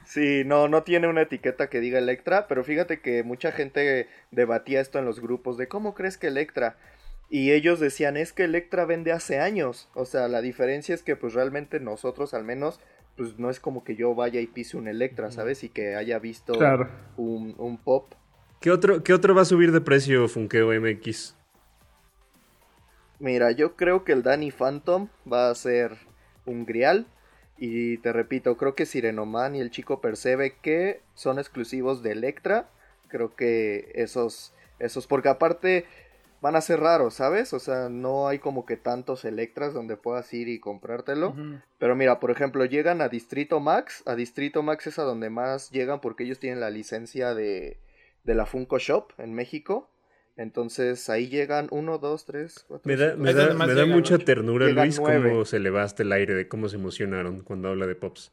Sí, 0.04 0.42
no, 0.44 0.68
no 0.68 0.82
tiene 0.82 1.08
una 1.08 1.22
etiqueta 1.22 1.68
que 1.68 1.80
diga 1.80 1.98
Electra, 1.98 2.48
pero 2.48 2.64
fíjate 2.64 3.00
que 3.00 3.22
mucha 3.22 3.52
gente 3.52 4.08
debatía 4.30 4.80
esto 4.80 4.98
en 4.98 5.04
los 5.04 5.20
grupos 5.20 5.56
de 5.58 5.68
cómo 5.68 5.94
crees 5.94 6.18
que 6.18 6.28
Electra... 6.28 6.76
Y 7.32 7.52
ellos 7.52 7.78
decían, 7.78 8.16
es 8.16 8.32
que 8.32 8.44
Electra 8.44 8.84
vende 8.84 9.12
hace 9.12 9.38
años. 9.38 9.88
O 9.94 10.04
sea, 10.04 10.26
la 10.28 10.40
diferencia 10.42 10.94
es 10.94 11.02
que 11.04 11.14
pues 11.16 11.32
realmente 11.32 11.78
nosotros 11.78 12.34
al 12.34 12.42
menos, 12.44 12.80
pues 13.16 13.38
no 13.38 13.50
es 13.50 13.60
como 13.60 13.84
que 13.84 13.94
yo 13.94 14.14
vaya 14.16 14.40
y 14.40 14.48
pise 14.48 14.76
un 14.76 14.88
Electra, 14.88 15.30
¿sabes? 15.30 15.62
Y 15.62 15.68
que 15.68 15.94
haya 15.94 16.18
visto 16.18 16.54
Claro. 16.54 16.88
un, 17.16 17.54
un 17.58 17.78
pop. 17.78 18.12
¿Qué 18.60 18.70
otro, 18.72 19.02
¿Qué 19.04 19.14
otro 19.14 19.34
va 19.34 19.42
a 19.42 19.46
subir 19.46 19.70
de 19.72 19.80
precio, 19.80 20.26
Funkeo 20.28 20.72
MX? 20.78 21.36
Mira, 23.18 23.50
yo 23.52 23.76
creo 23.76 24.04
que 24.04 24.12
el 24.12 24.22
Danny 24.22 24.50
Phantom 24.50 25.08
va 25.30 25.50
a 25.50 25.54
ser 25.54 25.92
un 26.46 26.64
grial. 26.66 27.06
Y 27.58 27.98
te 27.98 28.12
repito, 28.12 28.56
creo 28.56 28.74
que 28.74 28.86
Sirenoman 28.86 29.54
y 29.54 29.60
el 29.60 29.70
chico 29.70 30.00
Percebe 30.00 30.56
que 30.62 31.02
son 31.14 31.38
exclusivos 31.38 32.02
de 32.02 32.12
Electra. 32.12 32.70
Creo 33.08 33.34
que 33.36 33.92
esos, 33.94 34.54
esos, 34.78 35.06
porque 35.06 35.28
aparte 35.28 35.84
van 36.40 36.56
a 36.56 36.60
ser 36.60 36.80
raros, 36.80 37.14
¿sabes? 37.14 37.52
O 37.52 37.58
sea, 37.58 37.88
no 37.88 38.28
hay 38.28 38.38
como 38.38 38.64
que 38.66 38.76
tantos 38.76 39.24
Electras 39.24 39.74
donde 39.74 39.96
puedas 39.96 40.32
ir 40.32 40.48
y 40.48 40.58
comprártelo. 40.58 41.34
Pero 41.78 41.96
mira, 41.96 42.20
por 42.20 42.30
ejemplo, 42.30 42.64
llegan 42.64 43.00
a 43.02 43.08
Distrito 43.08 43.60
Max. 43.60 44.02
A 44.06 44.14
Distrito 44.14 44.62
Max 44.62 44.86
es 44.86 44.98
a 44.98 45.02
donde 45.02 45.30
más 45.30 45.70
llegan 45.70 46.00
porque 46.00 46.24
ellos 46.24 46.38
tienen 46.38 46.60
la 46.60 46.70
licencia 46.70 47.34
de, 47.34 47.78
de 48.24 48.34
la 48.34 48.46
Funko 48.46 48.78
Shop 48.78 49.12
en 49.18 49.34
México. 49.34 49.88
Entonces 50.36 51.10
ahí 51.10 51.28
llegan 51.28 51.68
uno, 51.70 51.98
dos, 51.98 52.24
tres, 52.24 52.64
cuatro. 52.66 52.88
Me 52.88 52.96
da, 52.96 53.10
cinco, 53.10 53.22
me 53.22 53.34
da, 53.74 53.86
me 53.86 53.94
mucha 53.94 54.16
ternura, 54.16 54.66
Llegan 54.68 54.86
Luis, 54.86 54.98
nueve. 54.98 55.30
cómo 55.30 55.44
se 55.44 55.58
le 55.58 55.68
va 55.68 55.82
hasta 55.82 56.02
el 56.02 56.12
aire 56.12 56.34
de 56.34 56.48
cómo 56.48 56.68
se 56.68 56.76
emocionaron 56.76 57.42
cuando 57.42 57.68
habla 57.68 57.86
de 57.86 57.94
Pops. 57.94 58.32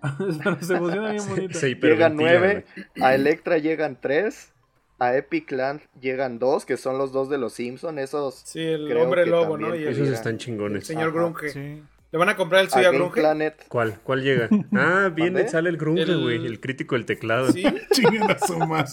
Se 0.60 0.74
emociona 0.74 1.10
bien 1.10 1.28
bonito. 1.28 1.58
Se 1.58 1.74
Llegan 1.74 2.16
nueve, 2.16 2.64
a 3.00 3.14
Electra 3.14 3.58
llegan 3.58 3.98
tres, 4.00 4.52
a 4.98 5.16
Epic 5.16 5.50
Land 5.52 5.80
llegan 6.00 6.38
dos, 6.38 6.64
que 6.66 6.76
son 6.76 6.98
los 6.98 7.12
dos 7.12 7.28
de 7.28 7.38
los 7.38 7.52
Simpson, 7.52 7.98
esos 7.98 8.34
Sí, 8.44 8.60
el 8.60 8.88
Creo 8.88 9.04
hombre 9.04 9.24
que 9.24 9.30
lobo, 9.30 9.56
¿no? 9.58 9.74
Y 9.76 9.82
el, 9.84 9.88
Esos 9.88 10.08
están 10.08 10.32
el 10.34 10.38
chingones. 10.38 10.86
señor 10.86 11.08
Ajá. 11.08 11.12
Grunge. 11.12 11.48
Sí. 11.50 11.82
¿Le 12.10 12.18
van 12.18 12.30
a 12.30 12.36
comprar 12.36 12.62
el 12.62 12.70
suyo 12.70 12.88
a 12.88 12.90
Game 12.90 12.98
Grunge? 12.98 13.20
Planet. 13.20 13.66
¿Cuál? 13.68 14.00
¿Cuál 14.02 14.22
llega? 14.22 14.48
Ah, 14.72 15.10
viene, 15.14 15.46
sale 15.48 15.68
el 15.68 15.76
grunge, 15.76 16.02
El- 16.02 16.22
güey, 16.22 16.46
el 16.46 16.58
crítico 16.58 16.94
del 16.94 17.04
teclado. 17.04 17.52
Sí, 17.52 17.62
Chinguen 17.92 18.22
a 18.30 18.38
su 18.38 18.58
madre. 18.58 18.86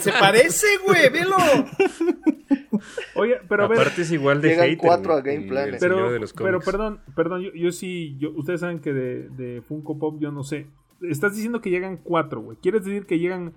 se 0.00 0.10
parece, 0.12 0.66
güey, 0.86 1.10
velo. 1.10 1.36
Oye, 3.14 3.36
pero 3.48 3.64
a 3.64 3.68
ver, 3.68 3.78
Aparte 3.78 4.02
es 4.02 4.10
igual 4.10 4.40
de 4.40 4.48
Llegan 4.50 4.64
hater, 4.66 4.78
cuatro 4.78 5.12
a 5.14 5.20
Game 5.20 5.42
el- 5.44 5.48
Planet. 5.48 5.74
el 5.74 5.80
señor 5.80 5.96
pero, 5.96 6.12
de 6.12 6.18
los 6.18 6.32
pero 6.32 6.60
perdón, 6.60 7.00
perdón, 7.14 7.42
yo, 7.42 7.50
yo 7.54 7.72
sí, 7.72 8.16
yo, 8.18 8.30
ustedes 8.36 8.60
saben 8.60 8.80
que 8.80 8.92
de, 8.92 9.28
de 9.30 9.62
Funko 9.62 9.98
Pop 9.98 10.16
yo 10.20 10.30
no 10.32 10.42
sé. 10.44 10.66
Estás 11.02 11.34
diciendo 11.34 11.60
que 11.60 11.70
llegan 11.70 11.98
cuatro, 11.98 12.40
güey. 12.40 12.56
¿Quieres 12.60 12.84
decir 12.84 13.06
que 13.06 13.18
llegan 13.18 13.52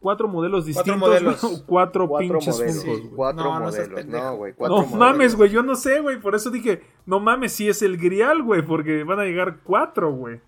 cuatro 0.00 0.28
modelos 0.28 0.64
Cuatro 0.64 0.82
distintos? 0.94 1.08
modelos. 1.08 1.44
o 1.44 1.66
cuatro, 1.66 2.08
Cuatro 2.08 2.38
pinches 2.38 2.54
modelos. 2.56 2.76
Funkos, 2.76 2.96
Sí. 2.96 3.00
güey. 3.02 3.16
Cuatro 3.16 3.44
No, 3.44 3.58
no 3.58 3.64
modelos. 3.66 4.06
No, 4.06 4.36
güey. 4.36 4.52
Cuatro 4.54 4.76
No 4.76 4.82
modelos. 4.82 4.98
mames, 4.98 5.34
güey, 5.36 5.50
yo 5.50 5.62
no 5.62 5.74
sé, 5.76 6.00
güey. 6.00 6.20
Por 6.20 6.34
eso 6.34 6.50
dije, 6.50 6.82
no 7.06 7.20
mames, 7.20 7.52
si 7.52 7.68
es 7.68 7.82
el 7.82 7.96
grial, 7.98 8.42
güey, 8.42 8.62
porque 8.62 9.04
van 9.04 9.20
a 9.20 9.24
llegar 9.24 9.58
cuatro, 9.64 10.12
güey. 10.12 10.40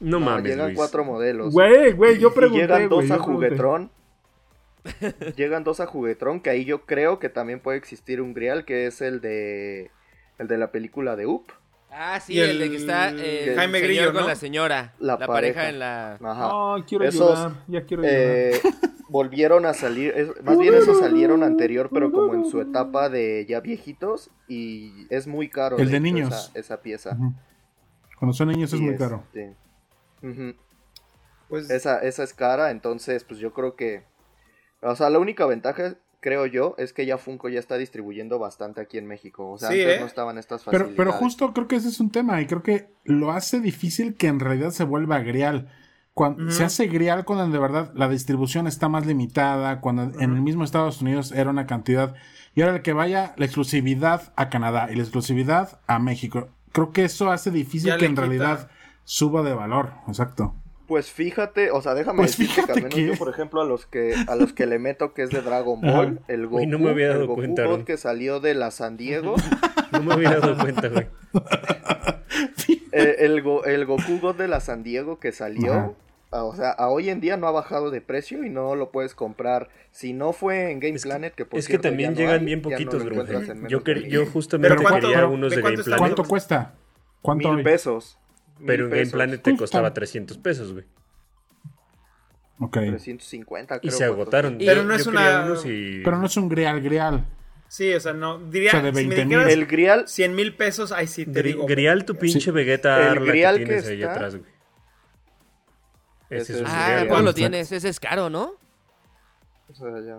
No, 0.00 0.18
No, 0.18 0.26
mames, 0.26 0.44
llegan 0.50 0.66
Luis. 0.66 0.76
cuatro 0.76 1.04
modelos. 1.04 1.52
Güey, 1.52 1.92
güey, 1.92 2.18
yo 2.18 2.28
Y 2.28 2.32
pregunté, 2.32 2.62
llegan 2.62 2.88
dos 2.88 3.06
güey. 3.06 3.12
a. 3.12 3.22
Juguetrón. 3.22 3.90
llegan 5.36 5.64
dos 5.64 5.80
a 5.80 5.86
Juguetrón, 5.86 6.40
que 6.40 6.50
ahí 6.50 6.64
yo 6.64 6.82
creo 6.84 7.18
que 7.18 7.28
también 7.28 7.60
puede 7.60 7.78
existir 7.78 8.20
un 8.20 8.34
grial, 8.34 8.64
que 8.64 8.86
es 8.86 9.00
el 9.00 9.20
de 9.20 9.90
el 10.38 10.48
de 10.48 10.58
la 10.58 10.72
película 10.72 11.16
de 11.16 11.26
Up. 11.26 11.44
Ah, 11.96 12.18
sí, 12.18 12.38
el, 12.40 12.50
el- 12.50 12.58
de 12.58 12.70
que 12.70 12.76
está 12.76 13.10
eh, 13.10 13.50
el 13.50 13.56
Jaime 13.56 13.80
Grillo, 13.80 14.06
con 14.12 14.22
¿no? 14.22 14.28
la 14.28 14.34
señora. 14.34 14.94
La 14.98 15.16
La, 15.16 15.26
pareja. 15.26 15.60
pareja. 15.60 15.68
en 15.68 15.78
la... 15.78 16.14
Ajá. 16.14 16.48
No, 16.48 16.84
quiero 16.86 17.04
Esos, 17.04 17.38
llorar, 17.38 17.52
ya 17.68 17.84
quiero 17.84 18.02
llorar. 18.02 18.16
Eh, 18.20 18.60
volvieron 19.08 19.64
a 19.66 19.74
salir, 19.74 20.12
es- 20.16 20.42
más 20.42 20.58
bien 20.58 20.74
esos 20.74 20.98
salieron 20.98 21.42
anterior, 21.44 21.88
pero 21.92 22.10
como 22.10 22.34
en 22.34 22.46
su 22.50 22.60
etapa 22.60 23.08
de 23.08 23.46
ya 23.48 23.60
viejitos 23.60 24.30
y 24.48 25.06
es 25.08 25.26
muy 25.28 25.48
caro. 25.48 25.76
El 25.78 25.90
de 25.90 26.00
niños. 26.00 26.50
Esa, 26.52 26.58
esa 26.58 26.82
pieza. 26.82 27.16
Cuando 28.18 28.32
son 28.34 28.48
niños 28.48 28.72
es 28.72 28.80
Y 28.80 28.82
muy 28.82 28.96
caro. 28.96 29.22
este, 29.26 29.54
ujú. 30.22 30.54
Pues 31.48 31.70
Esa, 31.70 31.98
esa 32.00 32.24
es 32.24 32.32
cara, 32.34 32.70
entonces 32.72 33.22
pues 33.24 33.38
yo 33.38 33.52
creo 33.52 33.76
que... 33.76 34.02
O 34.80 34.96
sea, 34.96 35.10
la 35.10 35.18
única 35.18 35.46
ventaja, 35.46 35.94
creo 36.24 36.46
yo, 36.46 36.74
es 36.78 36.94
que 36.94 37.04
ya 37.04 37.18
Funko 37.18 37.50
ya 37.50 37.60
está 37.60 37.76
distribuyendo 37.76 38.38
bastante 38.38 38.80
aquí 38.80 38.96
en 38.96 39.06
México. 39.06 39.50
O 39.52 39.58
sea, 39.58 39.68
Sí, 39.68 39.80
antes 39.82 39.96
¿eh? 39.98 40.00
no 40.00 40.06
estaban 40.06 40.38
estas 40.38 40.62
Pero, 40.64 40.86
facilidades. 40.86 40.96
pero 40.96 41.12
justo 41.12 41.52
creo 41.52 41.68
que 41.68 41.76
ese 41.76 41.90
es 41.90 42.00
un 42.00 42.08
tema 42.10 42.40
y 42.40 42.46
creo 42.46 42.62
que 42.62 42.88
lo 43.04 43.30
hace 43.32 43.60
difícil 43.60 44.14
que 44.14 44.28
en 44.28 44.40
realidad 44.40 44.70
se 44.70 44.84
vuelva 44.84 45.18
grial. 45.20 45.68
Cuando. 46.14 46.50
Se 46.50 46.64
hace 46.64 46.86
grial 46.86 47.24
cuando 47.26 47.46
de 47.48 47.58
verdad 47.58 47.90
la 47.94 48.08
distribución 48.08 48.66
está 48.66 48.88
más 48.88 49.04
limitada, 49.04 49.80
cuando 49.82 50.04
en 50.18 50.32
el 50.34 50.40
mismo 50.40 50.64
Estados 50.64 51.02
Unidos 51.02 51.30
era 51.32 51.50
una 51.50 51.66
cantidad. 51.66 52.14
Y 52.54 52.62
ahora 52.62 52.76
el 52.76 52.82
que 52.82 52.92
vaya 52.94 53.34
la 53.36 53.44
exclusividad 53.44 54.32
a 54.36 54.48
Canadá 54.48 54.88
y 54.90 54.94
la 54.94 55.02
exclusividad 55.02 55.80
a 55.88 55.98
México. 55.98 56.48
Creo 56.72 56.90
que 56.92 57.04
eso 57.04 57.30
hace 57.30 57.50
difícil 57.50 57.88
Ya 57.90 57.98
que 57.98 58.06
en 58.06 58.12
quita. 58.12 58.22
realidad 58.22 58.70
suba 59.04 59.42
de 59.42 59.52
valor. 59.54 59.92
Exacto. 60.08 60.54
Pues 60.94 61.10
fíjate, 61.10 61.72
o 61.72 61.82
sea, 61.82 61.92
déjame 61.94 62.18
Pues 62.18 62.38
decirte 62.38 62.54
que 62.54 62.60
fíjate 62.62 62.72
al 62.78 62.82
menos 62.84 62.94
que- 62.94 63.06
yo, 63.08 63.14
por 63.18 63.28
ejemplo, 63.28 63.60
a 63.60 63.64
los 63.64 63.84
que 63.84 64.14
a 64.28 64.36
los 64.36 64.52
que 64.52 64.64
le 64.66 64.78
meto 64.78 65.12
que 65.12 65.22
es 65.24 65.30
de 65.30 65.40
Dragon 65.42 65.84
Ajá. 65.84 65.96
Ball, 65.96 66.20
el 66.28 66.46
Goku, 66.46 66.58
Uy, 66.58 66.66
no 66.68 66.78
me 66.78 66.90
había 66.90 67.08
dado 67.08 67.22
el 67.22 67.26
Goku 67.26 67.40
cuenta, 67.40 67.64
God 67.66 67.82
que 67.82 67.96
salió 67.96 68.38
de 68.38 68.54
la 68.54 68.70
San 68.70 68.96
Diego, 68.96 69.34
No 69.90 70.02
me 70.04 70.14
había 70.14 70.30
dado 70.38 70.56
cuenta, 70.56 70.86
güey. 70.86 71.08
eh, 72.92 73.16
el, 73.18 73.42
Go- 73.42 73.64
el 73.64 73.86
Goku 73.86 74.20
God 74.20 74.36
de 74.36 74.46
la 74.46 74.60
San 74.60 74.84
Diego 74.84 75.18
que 75.18 75.32
salió, 75.32 75.72
Ajá. 75.72 75.90
a- 76.30 76.44
o 76.44 76.54
sea, 76.54 76.70
a 76.70 76.88
hoy 76.90 77.10
en 77.10 77.20
día 77.20 77.36
no 77.36 77.48
ha 77.48 77.50
bajado 77.50 77.90
de 77.90 78.00
precio 78.00 78.44
y 78.44 78.50
no 78.50 78.76
lo 78.76 78.90
puedes 78.92 79.16
comprar. 79.16 79.70
Si 79.90 80.12
no 80.12 80.32
fue 80.32 80.70
en 80.70 80.78
Game 80.78 80.94
Es 80.94 81.02
Planet, 81.02 81.34
que 81.34 81.44
por 81.44 81.58
Es 81.58 81.66
que 81.66 81.78
también 81.80 82.12
no 82.12 82.18
llegan 82.18 82.38
hay, 82.38 82.44
bien 82.46 82.62
no 82.62 82.70
poquitos, 82.70 83.04
lo 83.04 83.24
bro. 83.24 83.68
Yo, 83.68 83.80
yo 83.82 84.26
justamente 84.26 84.76
Pero 84.76 84.88
¿cuánto- 84.88 85.08
quería 85.08 85.26
unos 85.26 85.50
de 85.50 85.56
de 85.56 85.62
Game 85.62 85.76
Planet, 85.82 85.98
¿Cuánto 85.98 86.24
cuesta? 86.24 86.74
¿Cuánto 87.20 87.48
Mil 87.48 87.58
hoy? 87.58 87.64
pesos. 87.64 88.16
Pero 88.66 88.84
en 88.84 88.90
Game. 88.90 89.06
Planet 89.06 89.42
te 89.42 89.56
costaba 89.56 89.92
300 89.94 90.38
pesos, 90.38 90.72
güey. 90.72 90.84
Ok. 92.60 92.72
350, 92.74 93.76
Y 93.76 93.78
creo. 93.80 93.90
se 93.90 93.98
costó. 94.06 94.12
agotaron. 94.12 94.58
Pero 94.58 94.82
Yo- 94.82 94.84
no 94.84 94.94
es 94.94 95.06
una- 95.06 95.46
y- 95.64 96.02
Pero 96.04 96.18
no 96.18 96.26
es 96.26 96.36
un 96.36 96.48
grial 96.48 96.80
grial. 96.80 97.24
sí, 97.68 97.92
o 97.92 97.98
sea, 98.00 98.12
no 98.12 98.38
diría 98.38 98.68
O 98.68 98.72
sea, 98.72 98.82
de 98.82 98.88
si 98.90 98.94
me 98.94 99.00
20,000. 99.16 99.28
dijeras 99.28 99.52
El 99.52 99.66
Grial, 99.66 100.08
100 100.08 100.34
mil 100.36 100.54
pesos, 100.54 100.92
ahí 100.92 101.06
sí 101.08 101.26
te 101.26 101.40
Gri- 101.40 101.46
digo. 101.48 101.66
Grial, 101.66 102.04
tu 102.04 102.14
pinche 102.14 102.50
Vegeta 102.52 103.10
El 103.12 103.26
Grial 103.26 103.54
que 103.56 103.60
que 103.60 103.66
tienes 103.66 103.86
ahí 103.88 104.00
está- 104.02 104.12
atrás, 104.14 104.36
güey. 104.36 104.50
Ese 106.30 106.52
es 106.54 106.60
es 106.60 106.64
Ah, 106.68 106.86
Grial. 106.92 107.08
¿cuándo 107.08 107.30
lo 107.30 107.34
tienes? 107.34 107.70
Ese 107.72 107.88
es 107.88 107.98
caro, 108.00 108.30
¿no? 108.30 108.54
o 109.68 109.74
sea, 109.74 109.88
ya. 110.00 110.18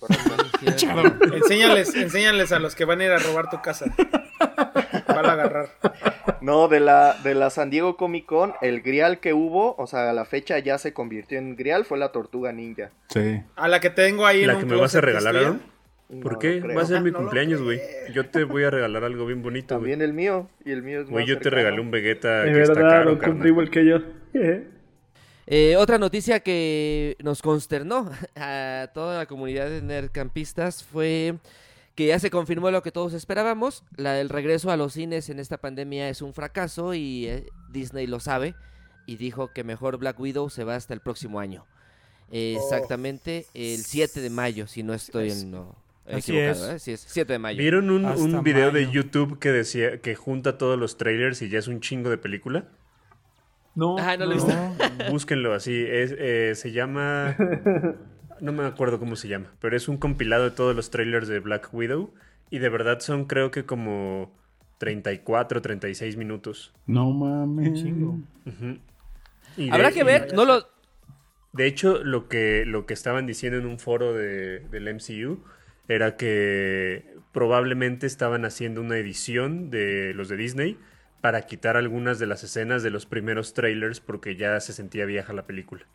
Enséñales, 1.32 1.94
enséñales 1.94 2.52
a 2.52 2.58
los 2.58 2.74
que 2.74 2.84
van 2.84 3.00
a 3.00 3.04
ir 3.04 3.10
a 3.12 3.18
robar 3.18 3.48
tu 3.48 3.60
casa. 3.62 3.86
Van 5.16 5.26
a 5.26 5.32
agarrar. 5.32 5.68
No, 6.42 6.68
de 6.68 6.80
la, 6.80 7.16
de 7.24 7.34
la 7.34 7.50
San 7.50 7.70
Diego 7.70 7.96
Comic 7.96 8.26
Con, 8.26 8.52
el 8.60 8.82
Grial 8.82 9.20
que 9.20 9.32
hubo, 9.32 9.74
o 9.78 9.86
sea, 9.86 10.10
a 10.10 10.12
la 10.12 10.24
fecha 10.26 10.58
ya 10.58 10.76
se 10.76 10.92
convirtió 10.92 11.38
en 11.38 11.56
Grial, 11.56 11.84
fue 11.84 11.98
la 11.98 12.12
Tortuga 12.12 12.52
Ninja. 12.52 12.90
Sí. 13.08 13.40
A 13.56 13.68
la 13.68 13.80
que 13.80 13.90
tengo 13.90 14.26
ahí 14.26 14.42
en 14.42 14.48
¿La 14.48 14.54
un 14.54 14.60
que 14.60 14.66
me 14.66 14.76
vas 14.76 14.94
a 14.94 15.00
regalar. 15.00 15.34
Aaron? 15.34 15.62
¿Por 16.22 16.34
No 16.34 16.38
qué? 16.38 16.60
Va 16.60 16.82
a 16.82 16.86
ser 16.86 17.00
mi 17.00 17.10
No 17.10 17.18
cumpleaños, 17.18 17.62
güey. 17.62 17.80
Yo 18.12 18.28
te 18.28 18.44
voy 18.44 18.64
a 18.64 18.70
regalar 18.70 19.02
algo 19.04 19.26
bien 19.26 19.42
bonito, 19.42 19.78
güey. 19.78 19.92
También 19.92 20.08
el 20.08 20.14
mío, 20.14 20.48
y 20.64 20.70
el 20.72 20.82
mío 20.82 21.00
es 21.00 21.08
Güey, 21.08 21.26
yo 21.26 21.38
te 21.38 21.50
regalé 21.50 21.80
un 21.80 21.90
Vegeta 21.90 22.44
Es 22.44 22.54
que 22.54 22.62
está 22.62 22.74
verdad, 22.74 22.90
caro, 22.90 23.10
lo 23.12 23.18
cumplí 23.18 23.48
igual 23.48 23.70
que 23.70 23.86
yo. 23.86 23.98
Eh, 25.48 25.76
otra 25.76 25.96
noticia 25.96 26.40
que 26.40 27.16
nos 27.22 27.40
consternó 27.40 28.10
a 28.34 28.90
toda 28.92 29.18
la 29.18 29.26
comunidad 29.26 29.68
de 29.70 29.80
nerdcampistas 29.80 30.82
fue 30.82 31.36
que 31.96 32.06
ya 32.06 32.18
se 32.20 32.30
confirmó 32.30 32.70
lo 32.70 32.82
que 32.82 32.92
todos 32.92 33.12
esperábamos. 33.14 33.82
La 33.96 34.12
del 34.12 34.28
regreso 34.28 34.70
a 34.70 34.76
los 34.76 34.92
cines 34.92 35.28
en 35.30 35.38
esta 35.40 35.56
pandemia 35.56 36.08
es 36.08 36.22
un 36.22 36.32
fracaso 36.34 36.94
y 36.94 37.26
eh, 37.26 37.46
Disney 37.70 38.06
lo 38.06 38.20
sabe 38.20 38.54
y 39.06 39.16
dijo 39.16 39.52
que 39.52 39.64
mejor 39.64 39.96
Black 39.98 40.20
Widow 40.20 40.48
se 40.50 40.62
va 40.64 40.76
hasta 40.76 40.94
el 40.94 41.00
próximo 41.00 41.40
año. 41.40 41.64
Eh, 42.30 42.56
Exactamente 42.60 43.46
el 43.54 43.78
7 43.78 44.20
de 44.20 44.30
mayo, 44.30 44.66
si 44.66 44.82
no 44.82 44.94
estoy 44.94 45.30
en 45.30 45.50
no, 45.52 45.76
Así 46.06 46.36
equivocado. 46.36 46.70
es. 46.72 46.74
¿eh? 46.74 46.78
Sí, 46.80 46.92
es 46.92 47.04
7 47.08 47.32
de 47.32 47.38
mayo. 47.38 47.58
¿Vieron 47.58 47.90
un, 47.90 48.04
un 48.04 48.42
video 48.42 48.70
de. 48.72 48.90
YouTube 48.90 49.38
que 49.38 49.50
decía 49.50 49.98
que 50.00 50.14
junta 50.16 50.58
todos 50.58 50.78
los 50.78 50.98
trailers 50.98 51.40
y 51.42 51.48
ya 51.48 51.58
es 51.60 51.68
un 51.68 51.80
chingo 51.80 52.10
de 52.10 52.18
película? 52.18 52.68
No, 53.76 53.96
Ah, 53.98 54.16
no 54.16 54.26
lo 54.26 54.32
he 54.32 54.34
visto. 54.34 54.52
Búsquenlo 55.10 55.54
así. 55.54 55.84
Es, 55.88 56.14
eh, 56.18 56.52
se 56.56 56.72
llama. 56.72 57.36
No 58.40 58.52
me 58.52 58.64
acuerdo 58.64 58.98
cómo 58.98 59.16
se 59.16 59.28
llama, 59.28 59.52
pero 59.60 59.76
es 59.76 59.88
un 59.88 59.96
compilado 59.96 60.44
de 60.44 60.50
todos 60.50 60.74
los 60.76 60.90
trailers 60.90 61.28
de 61.28 61.40
Black 61.40 61.68
Widow. 61.72 62.12
Y 62.50 62.58
de 62.58 62.68
verdad 62.68 63.00
son, 63.00 63.24
creo 63.24 63.50
que 63.50 63.64
como 63.64 64.32
34, 64.78 65.62
36 65.62 66.16
minutos. 66.16 66.72
No 66.86 67.10
mames. 67.10 67.74
Chingo. 67.82 68.18
Y 69.56 69.70
Habrá 69.70 69.88
de- 69.88 69.94
que 69.94 70.00
y- 70.00 70.04
ver, 70.04 70.34
no 70.34 70.44
lo... 70.44 70.68
De 71.52 71.66
hecho, 71.66 72.04
lo 72.04 72.28
que, 72.28 72.64
lo 72.66 72.84
que 72.84 72.92
estaban 72.94 73.26
diciendo 73.26 73.58
en 73.58 73.66
un 73.66 73.78
foro 73.78 74.12
de- 74.12 74.60
del 74.70 74.88
MCU 74.94 75.42
era 75.88 76.16
que 76.16 77.14
probablemente 77.32 78.06
estaban 78.06 78.44
haciendo 78.44 78.80
una 78.82 78.98
edición 78.98 79.70
de 79.70 80.12
los 80.14 80.28
de 80.28 80.36
Disney 80.36 80.78
para 81.22 81.42
quitar 81.46 81.76
algunas 81.76 82.18
de 82.18 82.26
las 82.26 82.44
escenas 82.44 82.82
de 82.82 82.90
los 82.90 83.06
primeros 83.06 83.54
trailers 83.54 84.00
porque 84.00 84.36
ya 84.36 84.60
se 84.60 84.72
sentía 84.74 85.06
vieja 85.06 85.32
la 85.32 85.46
película. 85.46 85.86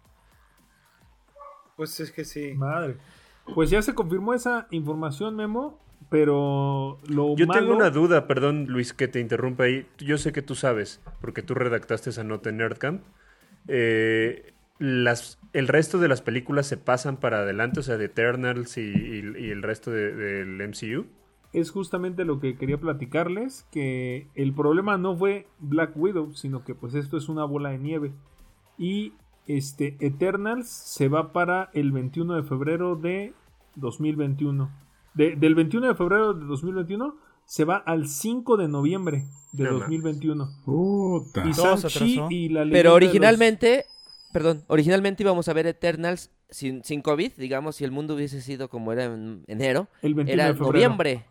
Pues 1.82 2.00
es 2.00 2.12
que 2.12 2.26
sí. 2.26 2.54
Madre. 2.54 2.98
Pues 3.56 3.72
ya 3.72 3.82
se 3.82 3.96
confirmó 3.96 4.36
esa 4.36 4.68
información, 4.70 5.36
Memo, 5.36 5.80
pero 6.12 7.00
lo 7.08 7.36
Yo 7.36 7.48
malo... 7.48 7.60
tengo 7.60 7.76
una 7.76 7.90
duda, 7.90 8.28
perdón 8.28 8.68
Luis 8.68 8.94
que 8.94 9.08
te 9.08 9.20
interrumpa 9.20 9.64
ahí. 9.64 9.88
Yo 9.98 10.20
sé 10.20 10.32
que 10.32 10.44
tú 10.44 10.54
sabes, 10.54 11.02
porque 11.22 11.42
tú 11.42 11.56
redactaste 11.56 12.12
esa 12.12 12.24
nota 12.24 12.52
en 12.52 12.58
Nerdcamp. 12.58 13.02
Eh, 13.68 14.54
las, 14.78 15.40
el 15.54 15.68
resto 15.68 15.98
de 15.98 16.08
las 16.08 16.22
películas 16.22 16.68
se 16.68 16.78
pasan 16.78 17.18
para 17.18 17.40
adelante, 17.40 17.80
o 17.80 17.84
sea, 17.84 17.98
de 17.98 18.06
Eternals 18.06 18.78
y, 18.78 18.82
y- 18.82 19.34
y 19.40 19.50
el 19.50 19.64
resto 19.64 19.90
de- 19.90 20.14
del 20.16 20.62
MCU. 20.62 21.08
es 21.54 21.72
justamente 21.72 22.26
lo 22.26 22.40
que 22.40 22.58
quería 22.58 22.78
platicarles, 22.80 23.66
que 23.72 24.28
el 24.36 24.54
problema 24.54 25.00
no 25.00 25.18
fue 25.18 25.48
Black 25.58 25.94
Widow, 25.96 26.32
sino 26.36 26.64
que 26.64 26.76
pues 26.76 26.94
esto 26.94 27.18
es 27.18 27.28
una 27.28 27.44
bola 27.44 27.72
de 27.72 27.80
nieve. 27.80 28.12
Y 28.78 29.14
este 29.48 29.98
Eternals 30.00 30.68
se 30.70 31.08
va 31.08 31.32
para 31.34 31.70
el 31.74 31.92
21 31.92 32.36
de 32.36 32.44
febrero 32.44 32.96
de 32.96 33.34
2021. 33.76 34.70
De- 35.14 35.36
del 35.36 35.56
21 35.56 35.88
de 35.88 35.96
febrero 35.96 36.34
de 36.34 36.46
2021 36.46 37.16
se 37.46 37.66
va 37.66 37.76
al 37.78 38.08
5 38.08 38.56
de 38.58 38.68
noviembre 38.68 39.26
de 39.52 39.64
No 39.66 39.74
2021. 39.80 40.50
Puta. 40.66 41.44
Y 41.46 41.54
y 42.30 42.50
la 42.50 42.66
Pero 42.72 42.94
originalmente, 42.94 43.86
perdón, 44.32 44.64
originalmente 44.68 45.24
íbamos 45.24 45.48
a 45.50 45.54
ver 45.54 45.68
Eternals 45.68 46.32
sin, 46.50 46.84
sin 46.84 47.02
COVID, 47.02 47.34
digamos, 47.38 47.76
si 47.78 47.84
el 47.84 47.92
mundo 47.92 48.16
hubiese 48.16 48.42
sido 48.42 48.70
como 48.70 48.94
era 48.94 49.06
en 49.06 49.44
enero. 49.48 49.88
los- 49.96 50.04
el 50.04 50.14
21 50.14 50.34
Era 50.34 50.46
de 50.48 50.54
febrero. 50.54 50.72
noviembre. 50.72 51.26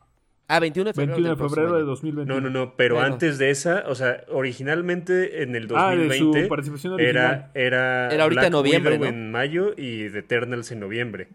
Ah, 0.53 0.59
21 0.61 0.89
de 0.89 0.95
febrero. 0.95 1.13
21 1.17 1.37
de 1.37 1.49
febrero 1.49 1.73
de 1.73 1.79
año. 1.79 1.87
2021. 1.87 2.35
No, 2.35 2.41
no, 2.41 2.51
no, 2.51 2.75
pero 2.77 2.97
Bueno. 2.97 3.13
antes 3.13 3.39
de 3.39 3.51
esa, 3.51 3.85
o 3.87 3.95
sea, 3.95 4.25
originalmente 4.31 5.43
en 5.43 5.55
el 5.55 5.69
Ah, 5.75 5.91
de 5.91 5.97
2020 6.09 6.43
su 6.43 6.49
participación 6.49 6.93
original. 6.95 7.25
era, 7.25 7.51
era, 7.55 8.09
Era 8.15 8.23
ahorita 8.25 8.47
en 8.47 8.53
noviembre, 8.53 8.93
Widow 8.95 9.05
¿no? 9.13 9.17
en 9.17 9.31
mayo 9.31 9.71
y 9.77 10.11
The 10.11 10.19
Eternals 10.19 10.71
en 10.73 10.81
noviembre. 10.81 11.29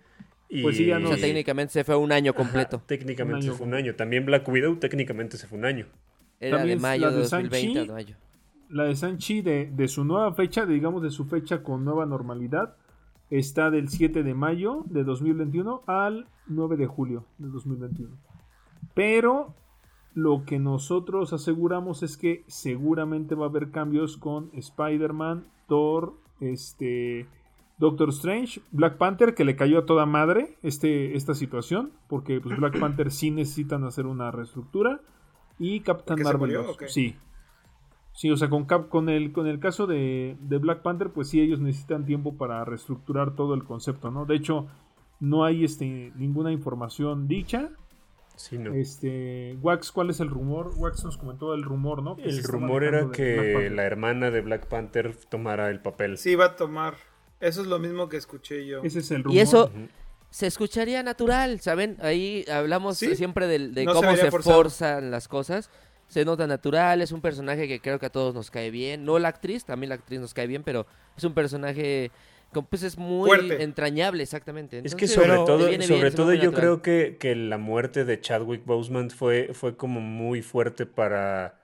Y, 0.50 0.62
Pues 0.62 0.78
sí, 0.78 0.86
ya 0.86 1.00
no 1.00 1.10
O 1.10 1.14
sea, 1.14 1.22
técnicamente 1.22 1.74
se 1.74 1.84
fue 1.84 1.96
un 1.96 2.12
año 2.12 2.32
Ajá, 2.32 2.38
completo. 2.38 2.82
técnicamente 2.86 3.38
Un 3.38 3.42
se 3.42 3.48
año 3.50 3.58
fue 3.58 3.68
un 3.68 3.74
año. 3.74 3.96
También 3.96 4.26
Black 4.26 4.48
Widow 4.48 4.76
técnicamente 4.78 5.38
se 5.38 5.48
fue 5.48 5.58
un 5.58 5.66
año. 5.66 5.88
Era 6.40 6.58
de 6.58 6.62
También 6.62 6.82
mayo 6.82 7.02
la 7.06 7.10
de 7.12 7.16
de 7.16 7.22
2020 7.24 7.80
a 7.80 7.86
mayo. 7.94 8.16
La 8.70 8.84
de 8.86 8.96
Sanchi 8.96 9.42
de, 9.42 9.70
de 9.72 9.88
su 9.88 10.04
nueva 10.04 10.34
fecha, 10.34 10.66
digamos 10.66 11.02
de 11.02 11.10
su 11.10 11.26
fecha 11.26 11.64
con 11.64 11.86
nueva 11.86 12.06
normalidad, 12.06 12.76
está 13.30 13.72
del 13.72 13.90
7 13.90 14.24
de 14.24 14.34
mayo 14.34 14.84
de 14.88 15.04
2021 15.04 15.84
al 15.88 16.28
9 16.48 16.76
de 16.78 16.86
julio 16.86 17.26
de 17.38 17.48
2021. 17.50 18.18
Pero 18.96 19.54
lo 20.16 20.46
que 20.46 20.58
nosotros 20.58 21.34
aseguramos 21.34 22.02
es 22.02 22.18
que 22.18 22.44
seguramente 22.48 23.36
va 23.36 23.46
a 23.46 23.50
haber 23.50 23.70
cambios 23.70 24.18
con 24.18 24.50
Spider-Man, 24.54 25.46
Thor, 25.68 26.14
este, 26.40 27.28
Doctor 27.78 28.10
Strange, 28.10 28.62
Black 28.72 28.98
Panther, 28.98 29.36
que 29.36 29.44
le 29.46 29.56
cayó 29.56 29.80
a 29.80 29.86
toda 29.86 30.06
madre 30.06 30.58
este, 30.64 31.16
esta 31.16 31.34
situación, 31.36 31.92
porque 32.08 32.40
pues, 32.42 32.58
Black 32.58 32.80
Panther 32.80 33.12
sí 33.12 33.30
necesitan 33.32 33.84
hacer 33.84 34.06
una 34.08 34.32
reestructura, 34.32 35.02
y 35.60 35.82
Captain 35.82 36.18
¿Que 36.18 36.24
se 36.24 36.30
Marvel 36.30 36.40
murió 36.40 36.64
2. 36.64 36.76
o 36.76 36.78
qué? 36.78 36.88
Sí. 36.88 37.16
Sí, 38.14 38.32
o 38.32 38.38
sea, 38.38 38.50
con, 38.50 38.64
Cap- 38.66 38.88
con, 38.88 39.10
el, 39.10 39.34
con 39.34 39.46
el 39.46 39.60
caso 39.60 39.88
de, 39.88 40.38
de 40.40 40.58
Black 40.58 40.82
Panther, 40.82 41.12
pues 41.12 41.28
sí, 41.30 41.42
ellos 41.42 41.60
necesitan 41.60 42.06
tiempo 42.06 42.38
para 42.38 42.64
reestructurar 42.64 43.36
todo 43.36 43.54
el 43.54 43.66
concepto, 43.66 44.10
¿no? 44.10 44.26
De 44.26 44.36
hecho, 44.36 44.68
no 45.20 45.44
hay 45.44 45.66
este, 45.66 46.14
ninguna 46.16 46.54
información 46.54 47.28
dicha. 47.28 47.72
Sí, 48.36 48.58
no. 48.58 48.74
Este, 48.74 49.58
Wax, 49.62 49.92
¿cuál 49.92 50.10
es 50.10 50.20
el 50.20 50.30
rumor? 50.30 50.74
Wax 50.78 51.04
nos 51.06 51.18
comentó 51.18 51.54
el 51.54 51.64
rumor, 51.64 52.04
¿no? 52.04 52.16
Que 52.18 52.24
se 52.24 52.30
El 52.40 52.44
rumor 52.44 52.84
era 52.84 53.10
que 53.12 53.70
la 53.70 53.84
hermana 53.84 54.32
de 54.32 54.42
Black 54.42 54.68
Panther 54.68 55.16
tomara 55.30 55.70
el 55.70 55.80
papel. 55.82 56.18
Sí, 56.18 56.36
va 56.36 56.46
a 56.46 56.56
tomar. 56.56 56.96
Eso 57.40 57.62
es 57.62 57.68
lo 57.68 57.80
mismo 57.80 58.10
que 58.10 58.18
escuché 58.18 58.66
yo. 58.66 58.82
Ese 58.84 59.00
es 59.00 59.12
el 59.12 59.24
rumor. 59.24 59.36
Y 59.38 59.40
eso 59.40 59.72
se 60.30 60.48
escucharía 60.48 61.02
natural, 61.04 61.60
¿saben? 61.62 61.98
Ahí 62.02 62.44
hablamos 62.52 62.98
Sí. 62.98 63.16
siempre 63.16 63.48
del- 63.48 63.74
de, 63.74 63.86
No 63.86 63.94
se 63.94 64.02
cómo 64.02 64.16
se, 64.18 64.32
forzado. 64.32 64.56
forzan 64.58 65.12
las 65.12 65.28
cosas. 65.28 65.70
Se 66.08 66.24
nota 66.26 66.46
natural, 66.46 67.02
es 67.02 67.12
un 67.12 67.22
personaje 67.22 67.68
que 67.68 67.80
creo 67.80 68.00
que 68.00 68.06
a 68.06 68.12
todos 68.12 68.36
nos 68.36 68.52
cae 68.52 68.70
bien. 68.70 69.06
No 69.06 69.18
la 69.18 69.30
actriz, 69.30 69.66
también 69.66 69.90
la 69.90 69.96
actriz 69.96 70.20
nos 70.20 70.34
cae 70.34 70.46
bien, 70.46 70.62
pero 70.64 70.86
es 71.18 71.24
un 71.24 71.34
personaje 71.34 72.12
pues 72.64 72.84
es 72.84 72.98
muy 72.98 73.28
Fuerte. 73.28 73.64
entrañable, 73.64 74.24
exactamente. 74.24 74.82
Es 74.84 74.96
que 74.96 75.08
sobre 75.08 75.30
Pero- 75.30 75.46
todo, 75.46 75.68
bien, 75.68 75.82
sobre 75.84 76.12
todo 76.12 76.34
yo 76.34 76.46
natural. 76.52 76.60
creo 76.62 76.82
que, 76.82 77.18
que 77.18 77.36
la 77.36 77.58
muerte 77.58 78.06
de 78.06 78.20
Chadwick 78.20 78.66
Boseman 78.66 79.10
fue, 79.10 79.50
fue 79.54 79.76
como 79.78 80.00
muy 80.02 80.42
fuerte 80.42 80.86
para, 80.86 81.60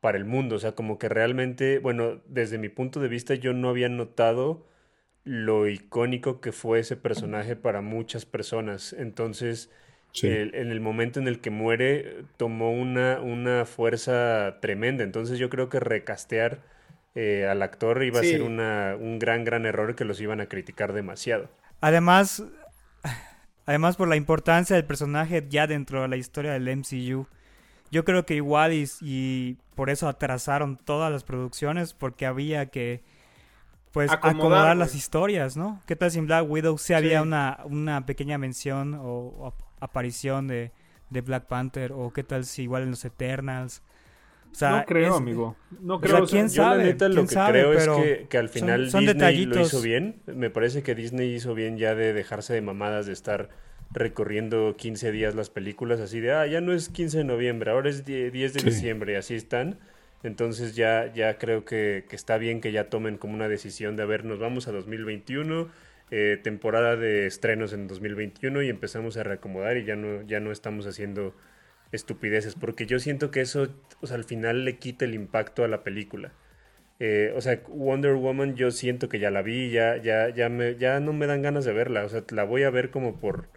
para 0.00 0.18
el 0.18 0.24
mundo. 0.24 0.56
O 0.56 0.58
sea, 0.58 0.72
como 0.72 0.98
que 0.98 1.08
realmente, 1.08 1.78
bueno, 1.78 2.20
desde 2.26 2.58
mi 2.58 2.68
punto 2.68 3.00
de 3.00 3.08
vista 3.08 3.34
yo 3.34 3.52
no 3.52 3.68
había 3.68 3.88
notado 3.88 4.66
lo 5.24 5.68
icónico 5.68 6.40
que 6.40 6.52
fue 6.52 6.78
ese 6.80 6.96
personaje 6.96 7.56
para 7.56 7.80
muchas 7.80 8.24
personas. 8.26 8.92
Entonces, 8.92 9.70
Sí. 10.12 10.28
el- 10.28 10.54
en 10.54 10.70
el 10.70 10.80
momento 10.80 11.20
en 11.20 11.28
el 11.28 11.40
que 11.40 11.50
muere, 11.50 12.24
tomó 12.36 12.70
una, 12.72 13.20
una 13.20 13.64
fuerza 13.64 14.58
tremenda. 14.62 15.02
Entonces 15.04 15.38
yo 15.38 15.50
creo 15.50 15.68
que 15.68 15.80
recastear 15.80 16.60
eh, 17.16 17.48
al 17.50 17.62
actor 17.62 18.02
iba 18.04 18.20
Sí. 18.20 18.28
a 18.28 18.30
ser 18.30 18.42
una, 18.42 18.94
un 18.98 19.18
gran, 19.18 19.42
gran 19.44 19.66
error 19.66 19.96
que 19.96 20.04
los 20.04 20.20
iban 20.20 20.40
a 20.40 20.46
criticar 20.46 20.92
demasiado. 20.92 21.48
Además, 21.80 22.44
además 23.66 23.96
por 23.96 24.06
la 24.08 24.16
importancia 24.16 24.76
del 24.76 24.84
personaje 24.84 25.44
ya 25.48 25.66
dentro 25.66 26.02
de 26.02 26.08
la 26.08 26.16
historia 26.16 26.52
del 26.52 26.68
MCU. 26.68 27.26
Yo 27.90 28.04
creo 28.04 28.26
que 28.26 28.34
igual 28.34 28.72
y, 28.72 28.88
y 29.00 29.56
por 29.74 29.90
eso 29.90 30.08
atrasaron 30.08 30.76
todas 30.76 31.10
las 31.12 31.24
producciones 31.24 31.94
porque 31.94 32.26
había 32.26 32.66
que 32.66 33.02
pues 33.92 34.10
Acomodar, 34.10 34.36
acomodar, 34.40 34.76
las 34.76 34.94
historias, 34.94 35.56
¿no? 35.56 35.80
¿Qué 35.86 35.96
tal 35.96 36.10
si 36.10 36.18
en 36.18 36.26
Black 36.26 36.44
Widow 36.50 36.76
sí 36.76 36.92
había 36.92 37.20
Sí. 37.20 37.26
una, 37.26 37.60
una 37.64 38.04
pequeña 38.04 38.36
mención 38.36 38.92
o, 38.94 39.04
o 39.06 39.46
ap- 39.46 39.62
aparición 39.80 40.48
de, 40.48 40.70
de 41.08 41.20
Black 41.22 41.46
Panther? 41.46 41.92
¿O 41.92 42.12
qué 42.12 42.22
tal 42.22 42.44
si 42.44 42.64
igual 42.64 42.82
en 42.82 42.90
los 42.90 43.04
Eternals? 43.06 43.82
O 44.52 44.54
sea, 44.54 44.70
no 44.78 44.84
creo, 44.86 45.10
es- 45.10 45.16
amigo. 45.16 45.56
No 45.82 45.96
O 45.96 46.00
creo. 46.00 46.22
o 46.22 46.26
sea, 46.26 46.38
¿quién 46.40 46.48
Yo 46.48 46.62
la 46.62 46.68
sabe? 46.70 46.84
neta 46.84 47.08
lo 47.08 47.14
¿Quién 47.14 47.26
que 47.26 47.34
sabe? 47.34 47.52
creo 47.60 47.72
es 47.74 47.88
que, 47.88 48.26
que 48.28 48.38
al 48.38 48.48
final 48.48 48.90
son 48.90 49.00
Disney 49.06 49.44
lo 49.46 49.60
hizo 49.60 49.82
bien. 49.82 50.16
Me 50.26 50.50
parece 50.50 50.82
que 50.82 50.94
Disney 50.94 51.34
hizo 51.34 51.54
bien 51.54 51.76
ya 51.78 51.94
de 51.94 52.12
dejarse 52.12 52.54
de 52.54 52.62
mamadas 52.62 53.06
de 53.06 53.12
estar 53.12 53.48
recorriendo 53.92 54.74
15 54.76 55.12
días 55.12 55.34
las 55.34 55.50
películas 55.50 56.00
así 56.00 56.20
de, 56.20 56.32
ah, 56.32 56.46
ya 56.46 56.60
no 56.60 56.72
es 56.72 56.88
15 56.88 57.18
de 57.18 57.24
noviembre, 57.24 57.70
ahora 57.70 57.88
es 57.88 58.04
die- 58.04 58.30
10 58.30 58.52
de 58.54 58.60
Sí. 58.60 58.66
diciembre 58.66 59.12
y 59.12 59.16
así 59.16 59.34
están. 59.34 59.78
Entonces 60.22 60.74
ya, 60.74 61.12
ya 61.14 61.38
creo 61.38 61.64
que, 61.64 62.04
que 62.08 62.16
está 62.16 62.36
bien 62.38 62.60
que 62.60 62.72
ya 62.72 62.88
tomen 62.88 63.16
como 63.16 63.34
una 63.34 63.48
decisión 63.48 63.96
de, 63.96 64.02
a 64.02 64.06
ver, 64.06 64.24
nos 64.24 64.38
vamos 64.38 64.66
a 64.68 64.72
2021, 64.72 65.68
eh, 66.10 66.38
temporada 66.42 66.96
de 66.96 67.26
estrenos 67.26 67.72
en 67.72 67.86
2021 67.88 68.62
y 68.62 68.68
empezamos 68.68 69.16
a 69.16 69.22
reacomodar 69.22 69.76
y 69.76 69.84
ya 69.84 69.96
no, 69.96 70.22
ya 70.22 70.40
no 70.40 70.50
estamos 70.52 70.86
haciendo 70.86 71.34
estupideces, 71.92 72.54
porque 72.54 72.86
yo 72.86 72.98
siento 72.98 73.30
que 73.30 73.40
eso, 73.40 73.68
o 74.00 74.06
sea, 74.06 74.16
al 74.16 74.24
final 74.24 74.64
le 74.64 74.78
quita 74.78 75.04
el 75.04 75.14
impacto 75.14 75.64
a 75.64 75.68
la 75.68 75.82
película. 75.84 76.32
Eh, 76.98 77.32
o 77.36 77.40
sea, 77.40 77.62
Wonder 77.68 78.14
Woman 78.14 78.54
yo 78.56 78.70
siento 78.70 79.08
que 79.08 79.18
ya 79.18 79.30
la 79.30 79.42
vi, 79.42 79.70
ya, 79.70 79.96
ya, 79.98 80.30
ya, 80.30 80.48
me, 80.48 80.76
ya 80.76 80.98
no 81.00 81.12
me 81.12 81.26
dan 81.26 81.42
ganas 81.42 81.64
de 81.64 81.72
verla, 81.74 82.04
o 82.04 82.08
sea, 82.08 82.24
la 82.30 82.44
voy 82.44 82.62
a 82.62 82.70
ver 82.70 82.90
como 82.90 83.20
por 83.20 83.48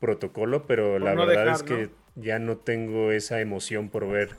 protocolo, 0.00 0.66
pero 0.66 0.92
Por 0.92 1.02
la 1.02 1.14
no 1.14 1.26
verdad 1.26 1.44
dejar, 1.44 1.56
es 1.56 1.62
que 1.62 1.90
ya 2.16 2.38
no 2.38 2.56
tengo 2.58 3.12
esa 3.12 3.40
emoción 3.40 3.90
por 3.90 4.08
ver 4.08 4.30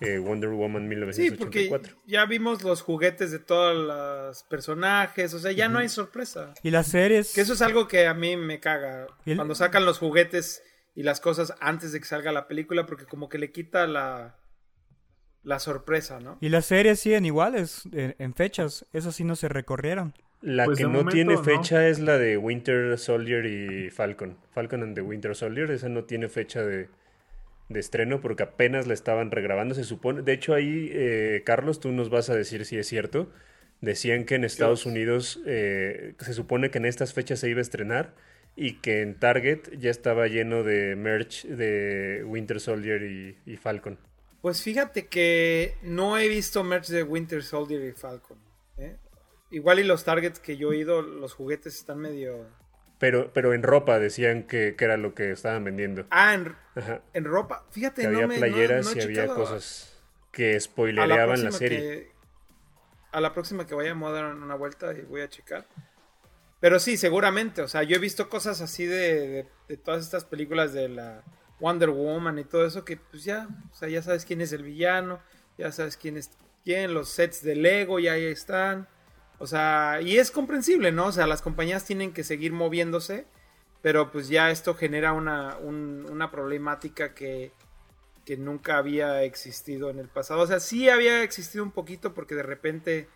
eh, 0.00 0.18
Wonder 0.18 0.50
Woman 0.50 0.82
Sí, 1.12 1.30
porque 1.32 1.60
1984. 1.62 1.96
ya 2.06 2.24
vimos 2.26 2.62
los 2.62 2.82
juguetes 2.82 3.32
de 3.32 3.40
todos 3.40 3.76
los 3.76 4.42
personajes, 4.44 5.34
o 5.34 5.40
sea, 5.40 5.50
ya 5.50 5.68
no 5.68 5.78
hay 5.80 5.88
sorpresa. 5.88 6.54
Y 6.62 6.70
las 6.70 6.86
series... 6.86 7.34
Que 7.34 7.40
eso 7.40 7.54
es 7.54 7.62
algo 7.62 7.88
que 7.88 8.06
a 8.06 8.14
mí 8.14 8.36
me 8.36 8.60
caga. 8.60 9.08
¿Y 9.24 9.32
el- 9.32 9.36
Cuando 9.36 9.56
sacan 9.56 9.84
los 9.84 9.98
juguetes 9.98 10.62
y 10.98 11.04
las 11.04 11.20
cosas 11.20 11.54
antes 11.60 11.92
de 11.92 12.00
que 12.00 12.06
salga 12.06 12.32
la 12.32 12.48
película, 12.48 12.84
porque 12.84 13.04
como 13.04 13.28
que 13.28 13.38
le 13.38 13.52
quita 13.52 13.86
la, 13.86 14.34
la 15.44 15.60
sorpresa, 15.60 16.18
¿no? 16.18 16.38
Y 16.40 16.48
las 16.48 16.66
series 16.66 16.98
siguen 16.98 17.24
iguales 17.24 17.84
en, 17.92 18.16
en 18.18 18.34
fechas. 18.34 18.84
Esas 18.92 19.14
sí 19.14 19.22
no 19.22 19.36
se 19.36 19.48
recorrieron. 19.48 20.12
La 20.42 20.64
Pues 20.64 20.78
que 20.78 20.82
no 20.82 20.90
momento, 20.90 21.12
tiene 21.12 21.34
no. 21.34 21.44
fecha 21.44 21.86
es 21.86 22.00
la 22.00 22.18
de 22.18 22.36
Winter 22.36 22.98
Soldier 22.98 23.46
y 23.46 23.90
Falcon. 23.90 24.38
Falcon 24.50 24.82
and 24.82 24.96
the 24.96 25.02
Winter 25.02 25.36
Soldier, 25.36 25.70
esa 25.70 25.88
no 25.88 26.02
tiene 26.02 26.28
fecha 26.28 26.64
de, 26.64 26.88
de 27.68 27.78
estreno 27.78 28.20
porque 28.20 28.42
apenas 28.42 28.88
la 28.88 28.94
estaban 28.94 29.30
regrabando, 29.30 29.76
se 29.76 29.84
supone. 29.84 30.22
De 30.22 30.32
hecho, 30.32 30.52
ahí, 30.52 30.90
eh, 30.92 31.44
Carlos, 31.46 31.78
tú 31.78 31.92
nos 31.92 32.10
vas 32.10 32.28
a 32.28 32.34
decir 32.34 32.64
si 32.64 32.76
es 32.76 32.88
cierto. 32.88 33.30
Decían 33.80 34.24
que 34.24 34.34
en 34.34 34.42
Estados 34.42 34.84
Unidos 34.84 35.40
eh, 35.46 36.16
se 36.18 36.32
supone 36.32 36.72
que 36.72 36.78
en 36.78 36.86
estas 36.86 37.14
fechas 37.14 37.38
se 37.38 37.48
iba 37.48 37.60
a 37.60 37.62
estrenar 37.62 38.16
y 38.56 38.74
que 38.80 39.02
en 39.02 39.18
Target 39.18 39.78
ya 39.78 39.90
estaba 39.90 40.26
lleno 40.26 40.62
de 40.62 40.96
merch 40.96 41.44
de 41.44 42.24
Winter 42.24 42.60
Soldier 42.60 43.02
y, 43.02 43.38
y 43.46 43.56
Falcon. 43.56 43.98
Pues 44.40 44.62
fíjate 44.62 45.06
que 45.06 45.76
no 45.82 46.18
he 46.18 46.28
visto 46.28 46.62
merch 46.64 46.88
de 46.88 47.02
Winter 47.02 47.42
Soldier 47.42 47.82
y 47.82 47.92
Falcon. 47.92 48.38
¿eh? 48.76 48.96
Igual 49.50 49.80
y 49.80 49.84
los 49.84 50.04
targets 50.04 50.38
que 50.40 50.56
yo 50.56 50.72
he 50.72 50.78
ido, 50.78 51.02
los 51.02 51.34
juguetes 51.34 51.76
están 51.76 51.98
medio... 51.98 52.46
Pero, 52.98 53.32
pero 53.32 53.54
en 53.54 53.62
ropa 53.62 53.98
decían 54.00 54.42
que, 54.42 54.74
que 54.76 54.84
era 54.84 54.96
lo 54.96 55.14
que 55.14 55.30
estaban 55.30 55.62
vendiendo. 55.62 56.06
Ah, 56.10 56.34
en, 57.14 57.24
ropa. 57.24 57.64
Fíjate, 57.70 58.02
que 58.02 58.08
no 58.08 58.14
había 58.14 58.26
me, 58.26 58.38
playeras 58.38 58.86
no 58.86 59.00
y 59.00 59.04
había 59.04 59.28
cosas 59.28 59.96
que 60.32 60.54
la 60.54 60.60
spoilereaban 60.60 61.44
la, 61.44 61.52
serie. 61.52 61.78
que- 61.78 62.12
a 63.12 63.20
la 63.20 63.32
próxima 63.32 63.66
que 63.66 63.74
vaya 63.74 63.94
me 63.94 64.02
voy 64.02 64.10
a 64.10 64.22
dar 64.22 64.34
una 64.34 64.54
vuelta 64.56 64.92
y 64.92 65.02
voy 65.02 65.20
a 65.20 65.28
checar. 65.28 65.66
Pero 66.60 66.80
sí, 66.80 66.96
seguramente. 66.96 67.62
O 67.62 67.68
sea, 67.68 67.82
yo 67.82 67.96
he 67.96 68.00
visto 68.00 68.28
cosas 68.28 68.60
así 68.60 68.84
de, 68.86 69.46
de- 69.68 69.76
todas 69.76 70.04
estas 70.04 70.24
películas 70.24 70.72
de 70.72 70.88
la 70.88 71.22
Wonder 71.60 71.90
Woman 71.90 72.38
y 72.38 72.44
todo 72.44 72.66
eso 72.66 72.84
que 72.84 72.96
pues 72.96 73.24
ya, 73.24 73.48
o 73.72 73.74
sea, 73.74 73.88
ya 73.88 74.02
sabes 74.02 74.24
quién 74.24 74.40
es 74.40 74.52
el 74.52 74.62
villano, 74.62 75.20
ya 75.56 75.72
sabes 75.72 75.96
quién 75.96 76.16
es 76.16 76.30
quién, 76.64 76.94
los 76.94 77.08
sets 77.10 77.42
de 77.42 77.56
Lego 77.56 77.98
ya 77.98 78.12
ahí 78.12 78.24
están. 78.24 78.88
O 79.38 79.46
sea, 79.46 80.00
y 80.02 80.18
es 80.18 80.30
comprensible, 80.32 80.90
¿no? 80.92 81.06
O 81.06 81.12
sea, 81.12 81.26
las 81.26 81.42
compañías 81.42 81.84
tienen 81.84 82.12
que 82.12 82.24
seguir 82.24 82.52
moviéndose, 82.52 83.26
pero 83.82 84.10
pues 84.10 84.28
ya 84.28 84.50
esto 84.50 84.74
genera 84.74 85.12
una, 85.12 85.56
un- 85.58 86.06
una 86.10 86.30
problemática 86.30 87.14
que, 87.14 87.52
que 88.24 88.36
nunca 88.36 88.76
había 88.78 89.22
existido 89.22 89.90
en 89.90 89.98
el 89.98 90.08
pasado. 90.08 90.40
O 90.42 90.46
sea, 90.46 90.60
sí 90.60 90.88
había 90.88 91.22
existido 91.22 91.64
un 91.64 91.72
poquito 91.72 92.14
porque 92.14 92.34
de 92.34 92.42
repente, 92.42 93.08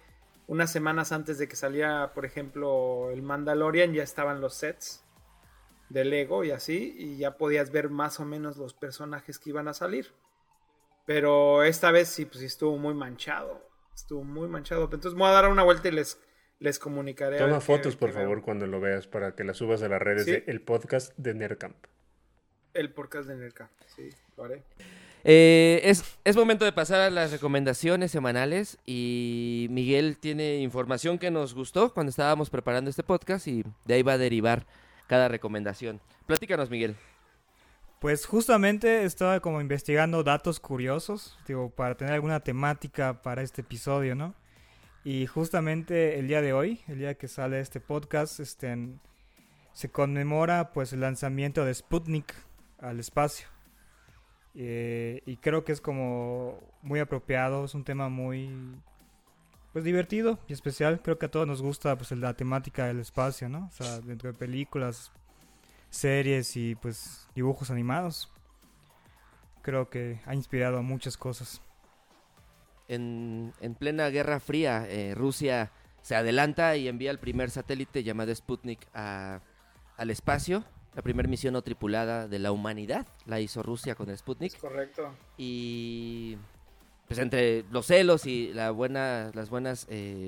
unas 0.52 0.70
semanas 0.70 1.12
antes 1.12 1.38
de 1.38 1.48
que 1.48 1.56
saliera, 1.56 2.12
por 2.12 2.26
ejemplo, 2.26 3.10
el 3.10 3.22
Mandalorian, 3.22 3.94
ya 3.94 4.02
estaban 4.02 4.42
los 4.42 4.52
sets 4.52 5.02
de 5.88 6.04
Lego 6.04 6.44
y 6.44 6.50
así, 6.50 6.94
y 6.98 7.16
ya 7.16 7.38
podías 7.38 7.70
ver 7.72 7.88
más 7.88 8.20
o 8.20 8.26
menos 8.26 8.58
los 8.58 8.74
personajes 8.74 9.38
que 9.38 9.48
iban 9.48 9.66
a 9.66 9.72
salir. 9.72 10.12
Pero 11.06 11.62
esta 11.62 11.90
vez 11.90 12.08
sí, 12.08 12.26
pues 12.26 12.40
sí 12.40 12.46
estuvo 12.46 12.76
muy 12.76 12.92
manchado. 12.92 13.66
Estuvo 13.94 14.24
muy 14.24 14.46
manchado. 14.46 14.84
Entonces 14.84 15.14
me 15.14 15.20
voy 15.20 15.28
a 15.28 15.32
dar 15.32 15.48
una 15.48 15.62
vuelta 15.62 15.88
y 15.88 15.92
les, 15.92 16.20
les 16.58 16.78
comunicaré. 16.78 17.38
Toma 17.38 17.60
fotos, 17.62 17.96
por 17.96 18.10
veo. 18.12 18.20
favor, 18.22 18.42
cuando 18.42 18.66
lo 18.66 18.78
veas 18.78 19.06
para 19.06 19.34
que 19.34 19.44
las 19.44 19.56
subas 19.56 19.82
a 19.82 19.88
las 19.88 20.00
redes 20.02 20.26
Sí. 20.26 20.32
de 20.32 20.44
el 20.48 20.60
podcast 20.60 21.16
de 21.16 21.32
Nerdcamp. 21.34 21.76
El 22.74 22.92
podcast 22.92 23.26
de 23.28 23.36
Nerca. 23.36 23.70
Sí, 23.86 24.10
lo 24.36 24.44
haré. 24.44 24.64
Eh, 25.24 25.80
es, 26.24 26.36
momento 26.36 26.64
de 26.64 26.72
pasar 26.72 27.00
a 27.00 27.10
las 27.10 27.30
recomendaciones 27.30 28.10
semanales 28.10 28.78
y 28.84 29.68
Miguel 29.70 30.18
tiene 30.18 30.58
información 30.58 31.18
que 31.18 31.30
nos 31.30 31.54
gustó 31.54 31.94
cuando 31.94 32.10
estábamos 32.10 32.50
preparando 32.50 32.90
este 32.90 33.04
podcast 33.04 33.46
y 33.46 33.62
de 33.84 33.94
ahí 33.94 34.02
va 34.02 34.14
a 34.14 34.18
derivar 34.18 34.66
cada 35.06 35.28
recomendación. 35.28 36.00
Platícanos, 36.26 36.70
Miguel. 36.70 36.96
Pues 38.00 38.26
justamente 38.26 39.04
estaba 39.04 39.38
como 39.38 39.60
investigando 39.60 40.24
datos 40.24 40.58
curiosos, 40.58 41.38
digo, 41.46 41.70
para 41.70 41.96
tener 41.96 42.14
alguna 42.14 42.40
temática 42.40 43.22
para 43.22 43.42
este 43.42 43.60
episodio, 43.60 44.16
¿no? 44.16 44.34
Y 45.04 45.26
justamente 45.26 46.18
el 46.18 46.26
día 46.26 46.42
de 46.42 46.52
hoy, 46.52 46.80
el 46.88 46.98
día 46.98 47.14
que 47.14 47.28
sale 47.28 47.60
este 47.60 47.78
podcast, 47.78 48.40
este, 48.40 48.76
se 49.72 49.88
conmemora 49.88 50.72
pues 50.72 50.92
el 50.92 51.00
lanzamiento 51.00 51.64
de 51.64 51.74
Sputnik 51.74 52.34
al 52.80 52.98
espacio. 52.98 53.51
Eh, 54.54 55.22
y 55.24 55.36
creo 55.36 55.64
que 55.64 55.72
es 55.72 55.80
como 55.80 56.58
muy 56.82 57.00
apropiado, 57.00 57.64
es 57.64 57.74
un 57.74 57.84
tema 57.84 58.08
muy 58.08 58.50
pues 59.72 59.84
divertido 59.84 60.38
y 60.48 60.52
especial. 60.52 61.00
Creo 61.02 61.18
que 61.18 61.26
a 61.26 61.30
todos 61.30 61.46
nos 61.46 61.62
gusta 61.62 61.96
pues 61.96 62.10
la 62.12 62.34
temática 62.34 62.86
del 62.86 63.00
espacio, 63.00 63.48
¿no? 63.48 63.66
O 63.66 63.70
sea, 63.70 64.00
dentro 64.00 64.30
de 64.30 64.38
películas, 64.38 65.12
series 65.90 66.56
y 66.56 66.74
pues 66.74 67.28
dibujos 67.34 67.70
animados. 67.70 68.30
Creo 69.62 69.88
que 69.88 70.20
ha 70.26 70.34
inspirado 70.34 70.78
a 70.78 70.82
muchas 70.82 71.16
cosas. 71.16 71.62
En, 72.88 73.54
en 73.60 73.74
plena 73.74 74.08
Guerra 74.08 74.40
Fría, 74.40 74.86
eh, 74.88 75.14
Rusia 75.14 75.70
se 76.02 76.16
adelanta 76.16 76.76
y 76.76 76.88
envía 76.88 77.10
el 77.10 77.18
primer 77.18 77.50
satélite 77.50 78.02
llamado 78.02 78.34
Sputnik 78.34 78.86
al 78.92 80.10
espacio. 80.10 80.64
La 80.94 81.02
primera 81.02 81.28
misión 81.28 81.54
no 81.54 81.62
tripulada 81.62 82.28
de 82.28 82.38
la 82.38 82.52
humanidad 82.52 83.06
la 83.26 83.40
hizo 83.40 83.62
Rusia 83.62 83.94
con 83.94 84.10
el 84.10 84.18
Sputnik. 84.18 84.54
Es 84.54 84.60
correcto. 84.60 85.10
y 85.38 86.36
pues 87.06 87.18
entre 87.18 87.64
los 87.70 87.86
celos 87.86 88.26
y 88.26 88.52
la 88.54 88.70
buena, 88.70 89.30
las 89.34 89.50
buenas 89.50 89.86
eh, 89.90 90.26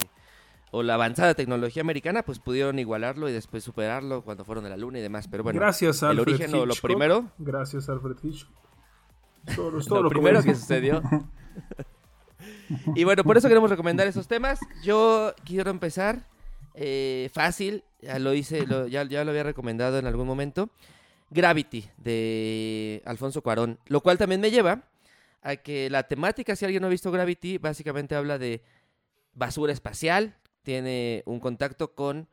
o 0.71 0.83
la 0.83 0.95
avanzada 0.95 1.35
tecnología 1.35 1.83
americana, 1.83 2.25
pues 2.25 2.41
pudieron 2.41 2.79
igualarlo 2.79 3.29
y 3.29 3.33
después 3.33 3.62
superarlo 3.62 4.23
cuando 4.23 4.45
fueron 4.45 4.67
a 4.67 4.69
la 4.69 4.77
luna 4.77 4.99
y 4.99 5.03
demás. 5.03 5.29
Pero 5.29 5.45
bueno, 5.45 5.61
Gracias, 5.61 6.03
el 6.03 6.09
Alfred 6.09 6.35
origen 6.35 6.55
o 6.55 6.67
lo 6.67 6.75
primero, 6.75 7.31
Gracias, 7.39 7.89
Alfred 7.89 8.17
Hitchcock. 8.23 8.53
Todo, 9.55 9.71
lo 10.03 10.11
primero 10.11 10.43
que 10.43 10.55
sucedió. 10.55 11.03
y 12.95 13.05
bueno, 13.05 13.23
por 13.25 13.37
eso 13.37 13.49
queremos 13.49 13.71
recomendar 13.71 14.07
esos 14.07 14.27
temas. 14.27 14.59
Yo 14.83 15.33
quiero 15.45 15.71
empezar 15.71 16.27
eh, 16.75 17.31
fácil, 17.33 17.85
ya 18.01 18.18
lo 18.18 18.35
hice, 18.35 18.66
ya, 18.91 19.05
ya 19.05 19.25
lo 19.25 19.31
había 19.31 19.43
recomendado 19.43 19.99
en 19.99 20.07
algún 20.07 20.27
momento. 20.27 20.70
Gravity 21.31 21.85
de 21.97 23.03
Alfonso 23.05 23.43
Cuarón, 23.43 23.79
lo 23.87 24.01
cual 24.03 24.18
también 24.18 24.41
me 24.41 24.51
lleva 24.51 24.85
a 25.43 25.57
que 25.57 25.91
la 25.91 26.05
temática, 26.05 26.57
si 26.57 26.64
alguien 26.64 26.81
no 26.81 26.87
ha 26.87 26.91
visto 26.91 27.11
Gravity, 27.11 27.59
básicamente 27.59 28.14
habla 28.14 28.39
de 28.39 28.62
basura 29.35 29.72
espacial, 29.72 30.37
tiene 30.62 31.22
un 31.27 31.41
contacto 31.41 31.95
con 31.95 32.29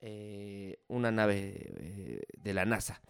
eh, 0.00 0.78
una 0.88 1.10
nave 1.10 1.54
eh, 1.78 2.22
de 2.42 2.54
la 2.54 2.64
NASA. 2.64 3.00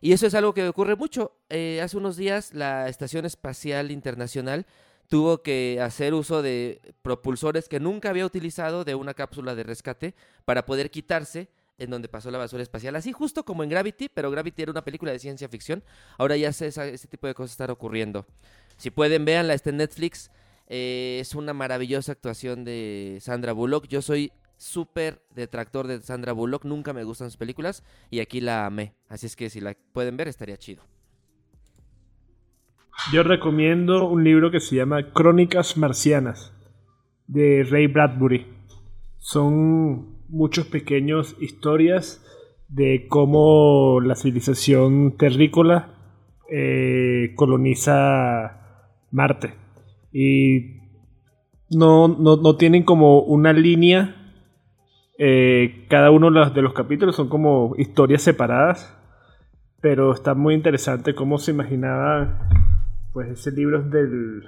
Y 0.00 0.12
eso 0.12 0.26
es 0.26 0.34
algo 0.34 0.52
que 0.52 0.68
ocurre 0.68 0.96
mucho. 0.96 1.32
Eh, 1.48 1.80
hace 1.82 1.96
unos 1.96 2.16
días 2.16 2.52
la 2.52 2.88
Estación 2.88 3.24
Espacial 3.24 3.90
Internacional 3.90 4.66
tuvo 5.08 5.42
que 5.42 5.80
hacer 5.80 6.14
uso 6.14 6.42
de 6.42 6.80
propulsores 7.02 7.68
que 7.68 7.80
nunca 7.80 8.10
había 8.10 8.26
utilizado 8.26 8.84
de 8.84 8.94
una 8.94 9.14
cápsula 9.14 9.54
de 9.54 9.62
rescate 9.62 10.14
para 10.44 10.66
poder 10.66 10.90
quitarse 10.90 11.48
en 11.78 11.90
donde 11.90 12.08
pasó 12.08 12.30
la 12.30 12.38
basura 12.38 12.62
espacial. 12.62 12.96
Así 12.96 13.12
justo 13.12 13.44
como 13.44 13.62
en 13.62 13.70
Gravity, 13.70 14.08
pero 14.08 14.30
Gravity 14.30 14.62
era 14.62 14.70
una 14.70 14.84
película 14.84 15.12
de 15.12 15.18
ciencia 15.18 15.48
ficción. 15.48 15.82
Ahora 16.18 16.36
ya 16.36 16.52
sé, 16.52 16.68
ese 16.68 17.08
tipo 17.08 17.26
de 17.26 17.34
cosas 17.34 17.52
están 17.52 17.70
ocurriendo. 17.70 18.26
Si 18.76 18.90
pueden, 18.90 19.24
véanla, 19.24 19.54
está 19.54 19.70
en 19.70 19.78
Netflix. 19.78 20.30
Eh, 20.66 21.18
es 21.20 21.34
una 21.34 21.52
maravillosa 21.52 22.12
actuación 22.12 22.64
de 22.64 23.18
Sandra 23.20 23.52
Bullock. 23.52 23.86
Yo 23.88 24.02
soy 24.02 24.32
súper 24.56 25.22
detractor 25.34 25.86
de 25.86 26.00
Sandra 26.00 26.32
Bullock. 26.32 26.64
Nunca 26.64 26.92
me 26.92 27.04
gustan 27.04 27.28
sus 27.28 27.36
películas 27.36 27.82
y 28.10 28.20
aquí 28.20 28.40
la 28.40 28.66
amé. 28.66 28.94
Así 29.08 29.26
es 29.26 29.36
que 29.36 29.50
si 29.50 29.60
la 29.60 29.76
pueden 29.92 30.16
ver, 30.16 30.28
estaría 30.28 30.56
chido. 30.56 30.93
Yo 33.12 33.22
recomiendo 33.22 34.08
un 34.08 34.24
libro 34.24 34.50
que 34.50 34.60
se 34.60 34.76
llama 34.76 35.10
Crónicas 35.12 35.76
Marcianas 35.76 36.52
de 37.26 37.66
Ray 37.68 37.86
Bradbury. 37.86 38.46
Son 39.18 40.24
muchos 40.28 40.66
pequeños 40.66 41.36
historias 41.40 42.24
de 42.68 43.06
cómo 43.08 44.00
la 44.00 44.14
civilización 44.14 45.16
terrícola 45.16 45.90
eh, 46.50 47.32
coloniza 47.36 48.88
Marte. 49.10 49.54
Y 50.12 50.80
no, 51.70 52.08
no, 52.08 52.36
no 52.36 52.56
tienen 52.56 52.82
como 52.84 53.20
una 53.20 53.52
línea. 53.52 54.20
eh, 55.18 55.86
cada 55.88 56.10
uno 56.10 56.28
de 56.50 56.62
los- 56.62 56.72
capítulos 56.74 57.14
son 57.16 57.28
como 57.28 57.74
historias 57.78 58.22
separadas. 58.22 58.96
Pero 59.80 60.12
está 60.14 60.34
muy 60.34 60.54
interesante 60.54 61.14
cómo 61.14 61.38
se 61.38 61.50
imaginaba 61.50 62.48
pues 63.14 63.30
ese 63.30 63.52
libro 63.52 63.80
es 63.80 63.90
del. 63.90 64.42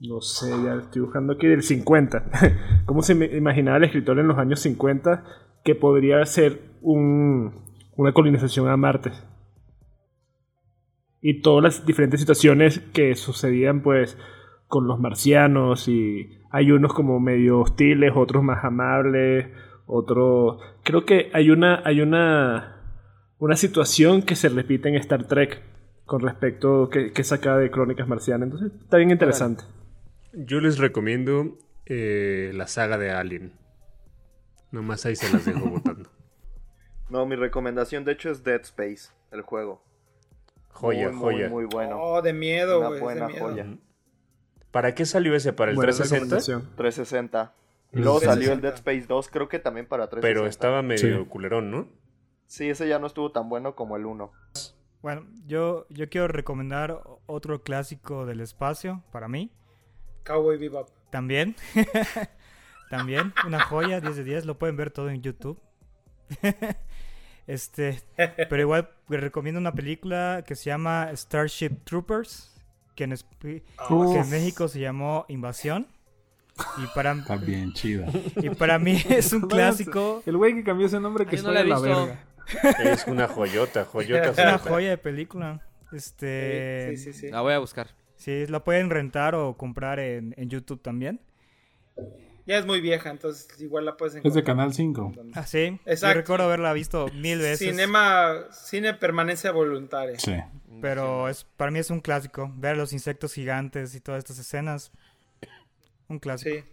No 0.00 0.20
sé, 0.20 0.50
ya 0.64 0.76
estoy 0.76 1.02
buscando 1.02 1.34
aquí, 1.34 1.48
del 1.48 1.62
50. 1.62 2.24
¿Cómo 2.86 3.02
se 3.02 3.12
imaginaba 3.36 3.76
el 3.76 3.84
escritor 3.84 4.18
en 4.18 4.28
los 4.28 4.38
años 4.38 4.60
50 4.60 5.24
que 5.64 5.74
podría 5.74 6.24
ser 6.24 6.60
un, 6.80 7.52
una 7.96 8.12
colonización 8.12 8.68
a 8.68 8.76
Marte? 8.76 9.10
Y 11.20 11.40
todas 11.40 11.62
las 11.62 11.86
diferentes 11.86 12.20
situaciones 12.20 12.80
que 12.92 13.14
sucedían, 13.14 13.82
pues, 13.82 14.16
con 14.68 14.86
los 14.86 14.98
marcianos. 14.98 15.88
Y 15.88 16.38
hay 16.50 16.70
unos 16.70 16.94
como 16.94 17.20
medio 17.20 17.60
hostiles, 17.60 18.12
otros 18.14 18.42
más 18.44 18.64
amables, 18.64 19.48
otros. 19.86 20.62
Creo 20.84 21.04
que 21.04 21.30
hay 21.32 21.50
una. 21.50 21.82
Hay 21.84 22.00
una. 22.00 22.78
Una 23.38 23.56
situación 23.56 24.22
que 24.22 24.36
se 24.36 24.48
repite 24.48 24.88
en 24.88 24.94
Star 24.94 25.26
Trek 25.26 25.71
con 26.06 26.20
respecto 26.20 26.88
que, 26.90 27.12
que 27.12 27.24
saca 27.24 27.56
de 27.56 27.70
Crónicas 27.70 28.08
Marcianas. 28.08 28.50
Entonces, 28.50 28.72
está 28.80 28.96
bien 28.96 29.10
interesante. 29.10 29.64
Yo 30.32 30.60
les 30.60 30.78
recomiendo 30.78 31.58
eh, 31.86 32.50
la 32.54 32.66
saga 32.66 32.98
de 32.98 33.10
Alien. 33.10 33.52
Nomás 34.70 35.04
ahí 35.06 35.16
se 35.16 35.30
las 35.32 35.44
dejo 35.44 35.60
votando. 35.70 36.10
No, 37.10 37.26
mi 37.26 37.36
recomendación 37.36 38.04
de 38.04 38.12
hecho 38.12 38.30
es 38.30 38.42
Dead 38.42 38.60
Space, 38.62 39.10
el 39.30 39.42
juego. 39.42 39.82
Joya, 40.70 41.10
muy, 41.10 41.18
joya. 41.34 41.48
Muy, 41.50 41.64
muy 41.64 41.64
bueno. 41.66 41.98
Oh, 42.00 42.22
de 42.22 42.32
miedo, 42.32 42.80
Una 42.80 42.90
de 42.90 43.00
buena 43.00 43.28
miedo. 43.28 43.48
joya. 43.48 43.66
¿Para 44.70 44.94
qué 44.94 45.04
salió 45.04 45.34
ese? 45.34 45.52
¿Para 45.52 45.70
el 45.72 45.76
Buena 45.76 45.92
360? 45.92 46.36
recomendación. 46.36 46.76
360. 46.76 47.54
Y 47.92 47.98
Mm. 47.98 48.02
luego 48.02 48.20
salió 48.20 48.48
360. 48.48 48.52
el 48.54 48.60
Dead 48.62 48.74
Space 48.76 49.06
2, 49.06 49.28
creo 49.28 49.48
que 49.50 49.58
también 49.58 49.86
para 49.86 50.08
360. 50.08 50.22
Pero 50.40 50.48
estaba 50.48 50.80
medio 50.80 51.22
Sí. 51.24 51.28
culerón, 51.28 51.70
¿no? 51.70 51.88
Sí, 52.46 52.70
ese 52.70 52.88
ya 52.88 52.98
no 52.98 53.06
estuvo 53.06 53.30
tan 53.32 53.50
bueno 53.50 53.74
como 53.74 53.96
el 53.98 54.06
1. 54.06 54.32
Bueno, 55.02 55.26
yo, 55.46 55.86
yo 55.90 56.08
quiero 56.08 56.28
recomendar 56.28 57.02
otro 57.26 57.62
clásico 57.62 58.24
del 58.24 58.40
espacio 58.40 59.02
para 59.10 59.26
mí. 59.26 59.50
Cowboy 60.22 60.56
Bebop. 60.56 60.88
También. 61.10 61.56
También, 62.90 63.32
una 63.46 63.64
joya, 63.64 64.00
10 64.00 64.16
de 64.16 64.24
10. 64.24 64.44
Lo 64.44 64.58
pueden 64.58 64.76
ver 64.76 64.90
todo 64.90 65.10
en 65.10 65.20
YouTube. 65.22 65.58
este, 67.46 68.00
pero 68.16 68.60
igual 68.60 68.90
les 69.08 69.20
recomiendo 69.20 69.58
una 69.60 69.72
película 69.72 70.44
que 70.46 70.54
se 70.54 70.66
llama 70.66 71.10
Starship 71.14 71.80
Troopers, 71.84 72.54
que 72.94 73.04
en, 73.04 73.16
que 73.40 73.62
en 73.88 74.30
México 74.30 74.68
se 74.68 74.78
llamó 74.78 75.24
Invasión. 75.28 75.88
Y 76.76 76.86
para, 76.94 77.12
Está 77.12 77.36
bien 77.36 77.72
chida. 77.72 78.06
y 78.36 78.50
para 78.50 78.78
mí 78.78 79.02
es 79.08 79.32
un 79.32 79.40
clásico, 79.48 80.22
El 80.26 80.36
güey 80.36 80.54
que 80.54 80.62
cambió 80.62 80.86
ese 80.86 81.00
nombre 81.00 81.24
que 81.26 81.36
Ay, 81.36 81.42
no 81.42 81.48
está 81.48 81.52
la 81.52 81.62
de 81.62 81.68
la 81.68 81.80
verga. 81.80 82.24
Es 82.84 83.06
una 83.06 83.28
joyota, 83.28 83.84
joyota. 83.92 84.30
es 84.30 84.38
una 84.38 84.58
joya 84.58 84.90
de 84.90 84.98
película. 84.98 85.66
Este, 85.92 86.96
Sí, 86.96 87.12
sí, 87.12 87.12
sí. 87.12 87.30
La 87.30 87.40
voy 87.42 87.52
a 87.52 87.58
buscar. 87.58 87.88
sí, 88.16 88.46
la 88.46 88.64
pueden 88.64 88.90
rentar 88.90 89.34
o 89.34 89.56
comprar 89.56 89.98
en, 90.00 90.34
en 90.36 90.48
YouTube 90.48 90.80
también. 90.80 91.20
Ya 92.46 92.58
es 92.58 92.66
muy 92.66 92.80
vieja, 92.80 93.10
entonces 93.10 93.46
igual 93.60 93.84
la 93.84 93.96
puedes 93.96 94.14
Es 94.16 94.22
de 94.22 94.28
encontrar. 94.28 94.44
Canal 94.44 94.74
5. 94.74 95.12
Ah, 95.34 95.46
sí. 95.46 95.78
Exacto. 95.86 96.14
Yo 96.16 96.20
recuerdo 96.22 96.44
haberla 96.46 96.72
visto 96.72 97.06
mil 97.14 97.38
veces. 97.38 97.68
Cinema, 97.70 98.46
cine 98.50 98.94
permanencia 98.94 99.52
voluntaria. 99.52 100.18
Sí. 100.18 100.34
Pero 100.80 101.28
es, 101.28 101.44
para 101.56 101.70
mí 101.70 101.78
es 101.78 101.90
un 101.90 102.00
clásico. 102.00 102.50
Ver 102.56 102.76
los 102.76 102.92
insectos 102.92 103.34
gigantes 103.34 103.94
y 103.94 104.00
todas 104.00 104.18
estas 104.18 104.38
escenas. 104.40 104.90
Un 106.08 106.18
clásico. 106.18 106.56
Sí. 106.56 106.64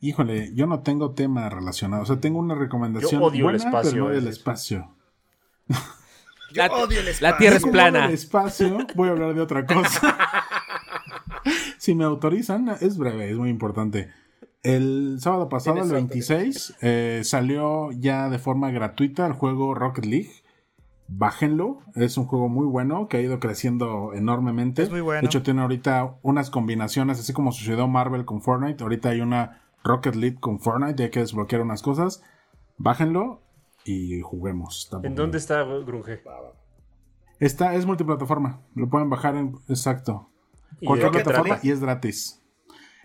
Híjole, 0.00 0.52
yo 0.54 0.66
no 0.66 0.82
tengo 0.82 1.12
tema 1.12 1.48
relacionado. 1.48 2.02
O 2.02 2.06
sea, 2.06 2.16
tengo 2.18 2.38
una 2.40 2.54
recomendación 2.56 3.20
Yo 3.20 3.26
odio 3.26 3.36
el 3.38 3.42
buena, 3.44 3.58
espacio, 3.58 3.90
pero 3.92 4.08
no 4.08 4.12
eso. 4.18 4.28
espacio. 4.28 4.93
Yo 5.68 5.76
La- 6.66 6.72
odio 6.72 7.00
el 7.00 7.06
La. 7.20 7.36
Tierra 7.36 7.56
es 7.56 7.64
plana. 7.64 8.02
del 8.02 8.12
espacio, 8.14 8.78
voy 8.94 9.08
a 9.08 9.12
hablar 9.12 9.34
de 9.34 9.40
otra 9.40 9.66
cosa. 9.66 10.16
si 11.78 11.94
me 11.94 12.04
autorizan, 12.04 12.68
es 12.80 12.96
breve, 12.96 13.30
es 13.30 13.36
muy 13.36 13.50
importante. 13.50 14.10
El 14.62 15.18
sábado 15.20 15.48
pasado, 15.48 15.76
el 15.76 15.82
Tienes 15.82 15.92
26, 15.92 16.76
eh, 16.80 17.20
salió 17.24 17.90
ya 17.92 18.30
de 18.30 18.38
forma 18.38 18.70
gratuita 18.70 19.26
el 19.26 19.32
juego 19.34 19.74
Rocket 19.74 20.06
League. 20.06 20.30
Bájenlo, 21.06 21.80
es 21.96 22.16
un 22.16 22.24
juego 22.24 22.48
muy 22.48 22.66
bueno 22.66 23.08
que 23.08 23.18
ha 23.18 23.20
ido 23.20 23.38
creciendo 23.40 24.12
enormemente. 24.14 24.84
Es 24.84 24.90
muy 24.90 25.02
bueno. 25.02 25.20
De 25.20 25.26
hecho, 25.26 25.42
tiene 25.42 25.60
ahorita 25.60 26.14
unas 26.22 26.48
combinaciones, 26.48 27.20
así 27.20 27.34
como 27.34 27.52
sucedió 27.52 27.86
Marvel 27.88 28.24
con 28.24 28.40
Fortnite. 28.40 28.82
Ahorita 28.82 29.10
hay 29.10 29.20
una 29.20 29.60
Rocket 29.82 30.14
League 30.14 30.38
con 30.40 30.60
Fortnite, 30.60 31.02
y 31.02 31.04
hay 31.04 31.10
que 31.10 31.20
desbloquear 31.20 31.60
unas 31.60 31.82
cosas. 31.82 32.22
Bájenlo 32.78 33.42
y 33.84 34.20
juguemos. 34.20 34.84
Está 34.84 35.06
¿En 35.06 35.14
dónde 35.14 35.38
está 35.38 35.62
Grunge? 35.62 36.22
Está, 37.40 37.74
es 37.74 37.84
multiplataforma. 37.86 38.60
Lo 38.74 38.88
pueden 38.88 39.10
bajar 39.10 39.36
en. 39.36 39.56
Exacto. 39.68 40.28
¿Y 40.80 40.86
Cualquier 40.86 41.12
plataforma 41.12 41.58
y 41.62 41.70
es 41.70 41.80
gratis. 41.80 42.40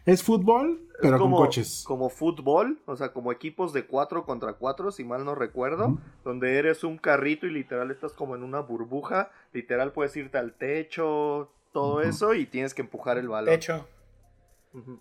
Es 0.06 0.24
fútbol, 0.24 0.88
pero 1.02 1.18
como, 1.20 1.38
con 1.38 1.46
coches. 1.46 1.84
Como 1.86 2.10
fútbol, 2.10 2.80
o 2.86 2.96
sea, 2.96 3.12
como 3.14 3.32
equipos 3.32 3.74
de 3.74 3.86
4 3.86 4.26
contra 4.26 4.54
4, 4.54 4.92
si 4.92 5.04
mal 5.04 5.26
no 5.26 5.36
recuerdo, 5.36 6.00
donde 6.24 6.58
eres 6.58 6.84
un 6.84 6.98
carrito 6.98 7.46
y 7.46 7.52
literal 7.52 7.92
estás 7.92 8.14
como 8.14 8.36
en 8.36 8.44
una 8.44 8.62
burbuja, 8.62 9.30
literal 9.54 9.92
puedes 9.92 10.16
irte 10.16 10.38
al 10.38 10.54
techo, 10.54 11.52
todo 11.74 12.02
eso, 12.02 12.34
y 12.34 12.46
tienes 12.46 12.74
que 12.74 12.82
empujar 12.82 13.18
el 13.18 13.28
balón. 13.28 13.54
Ujú. 14.74 15.00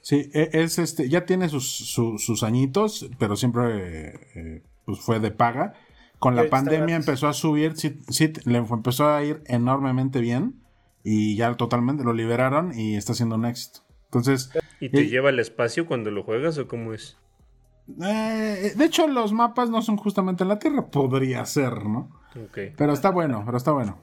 Sí, 0.00 0.30
e- 0.32 0.50
es 0.52 0.78
este. 0.78 1.08
Ya 1.08 1.26
tiene 1.26 1.48
sus, 1.48 1.68
su- 1.70 2.18
sus 2.18 2.42
añitos, 2.42 3.08
pero 3.18 3.36
siempre 3.36 4.08
eh, 4.08 4.20
eh, 4.34 4.62
pues 4.90 5.00
fue 5.04 5.20
de 5.20 5.30
paga. 5.30 5.74
Con 6.18 6.36
la 6.36 6.48
pandemia 6.50 6.96
empezó 6.96 7.28
a 7.28 7.32
subir, 7.32 7.76
sí, 7.76 7.98
sí, 8.08 8.32
le 8.44 8.58
empezó 8.58 9.08
a 9.08 9.22
ir 9.24 9.42
enormemente 9.46 10.20
bien. 10.20 10.56
Y 11.02 11.34
ya 11.36 11.54
totalmente 11.56 12.04
lo 12.04 12.12
liberaron 12.12 12.78
y 12.78 12.94
está 12.96 13.14
siendo 13.14 13.36
un 13.36 13.46
éxito. 13.46 13.80
Entonces, 14.06 14.50
¿Y 14.80 14.90
te 14.90 15.00
Eh, 15.00 15.08
lleva 15.08 15.30
al 15.30 15.38
espacio 15.38 15.86
cuando 15.86 16.10
lo 16.10 16.22
juegas 16.24 16.58
o 16.58 16.68
cómo 16.68 16.92
es? 16.92 17.16
eh, 18.02 18.72
de 18.76 18.84
hecho, 18.84 19.06
los 19.08 19.32
mapas 19.32 19.70
no 19.70 19.80
son 19.82 19.96
justamente 19.96 20.42
en 20.44 20.48
la 20.48 20.58
Tierra. 20.58 20.86
Podría 20.90 21.44
ser, 21.46 21.84
¿no? 21.86 22.10
Pero 22.76 22.92
está 22.92 23.10
bueno, 23.10 23.42
pero 23.46 23.56
está 23.56 23.72
bueno. 23.72 23.98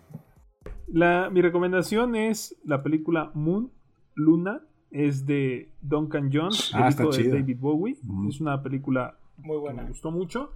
La, 0.88 1.30
mi 1.30 1.42
recomendación 1.42 2.16
es 2.16 2.56
la 2.64 2.82
película 2.84 3.32
Moon, 3.34 3.72
Luna, 4.16 4.62
es 4.92 5.26
de 5.26 5.72
Duncan 5.82 6.30
Jones, 6.34 6.72
Ah, 6.74 6.84
el 6.84 6.88
está 6.90 7.04
hijo 7.04 7.12
de. 7.12 7.30
David 7.30 7.58
Bowie. 7.60 7.98
Es 8.28 8.42
una 8.42 8.62
película 8.64 9.18
Muy 9.38 9.58
que 9.58 9.60
buena. 9.62 9.84
me 9.84 9.90
gustó 9.90 10.12
mucho. 10.12 10.52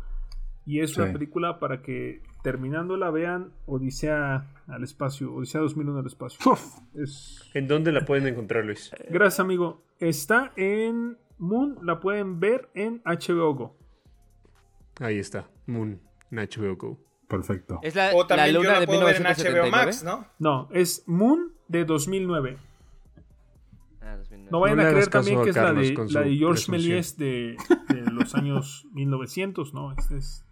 Y 0.66 0.80
es 0.82 0.92
Sí. 0.94 1.02
una 1.02 1.12
película 1.12 1.60
para 1.60 1.82
que 1.82 2.22
terminándola 2.44 3.10
vean 3.12 3.52
Odisea 3.66 4.48
al 4.68 4.84
espacio, 4.84 5.34
Odisea 5.34 5.62
2001 5.62 6.00
al 6.00 6.06
espacio. 6.06 6.52
Uf. 6.52 6.64
Es... 6.94 7.50
¿En 7.54 7.68
dónde 7.68 7.92
la 7.92 8.06
pueden 8.06 8.28
encontrar, 8.28 8.66
Luis? 8.66 8.92
Gracias, 9.10 9.40
amigo. 9.40 9.84
Está 10.00 10.52
en 10.56 11.18
Moon, 11.40 11.78
la 11.84 12.00
pueden 12.00 12.40
ver 12.40 12.70
en 12.76 13.02
HBO 13.04 13.54
Go. 13.56 13.78
Ahí 15.00 15.18
está, 15.20 15.50
Moon, 15.66 16.00
en 16.30 16.38
HBO 16.38 16.76
Go. 16.76 17.00
Perfecto. 17.28 17.80
Es 17.82 17.96
la, 17.96 18.12
O 18.14 18.22
la 18.22 18.28
también 18.28 18.54
yo 18.54 18.60
luna 18.62 18.74
la 18.74 18.80
de 18.82 18.86
puedo 18.88 19.06
ver 19.06 19.16
en 19.16 19.24
HBO 19.24 19.66
1979. 19.66 19.72
Max, 19.72 20.04
¿no? 20.04 20.26
No, 20.38 20.68
es 20.72 21.04
Moon 21.08 21.54
de 21.70 21.86
2009. 21.86 22.58
Ah, 24.02 24.18
2009. 24.18 24.50
No 24.52 24.60
vayan 24.60 24.78
No 24.78 24.84
a 24.84 24.90
creer 24.90 25.08
también 25.08 25.44
que 25.44 25.50
es 25.52 25.56
la 25.56 25.74
de, 25.74 25.94
la 25.94 26.22
de 26.22 26.38
presunción. 26.38 26.72
Méliès 26.72 27.18
de, 27.18 27.56
de 27.90 28.02
los 28.12 28.36
años 28.36 28.86
1900, 28.94 29.74
¿no? 29.74 29.92
Esta 29.94 30.16
es 30.18 30.46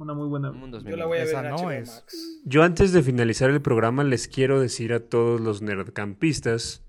una 0.00 0.14
muy 0.14 0.28
buena. 0.28 0.48
Yo 0.52 0.58
2009. 0.66 0.96
la 0.96 1.06
voy 1.06 1.18
a 1.18 1.20
ver 1.20 1.28
Esa 1.28 1.40
en 1.40 1.48
no 1.50 1.56
HBO 1.56 1.70
es. 1.70 1.88
Max. 1.88 2.40
Yo 2.44 2.62
antes 2.62 2.92
de 2.92 3.02
finalizar 3.02 3.50
el 3.50 3.60
programa 3.60 4.04
les 4.04 4.28
quiero 4.28 4.60
decir 4.60 4.92
a 4.92 5.00
todos 5.00 5.40
los 5.40 5.62
nerdcampistas 5.62 6.82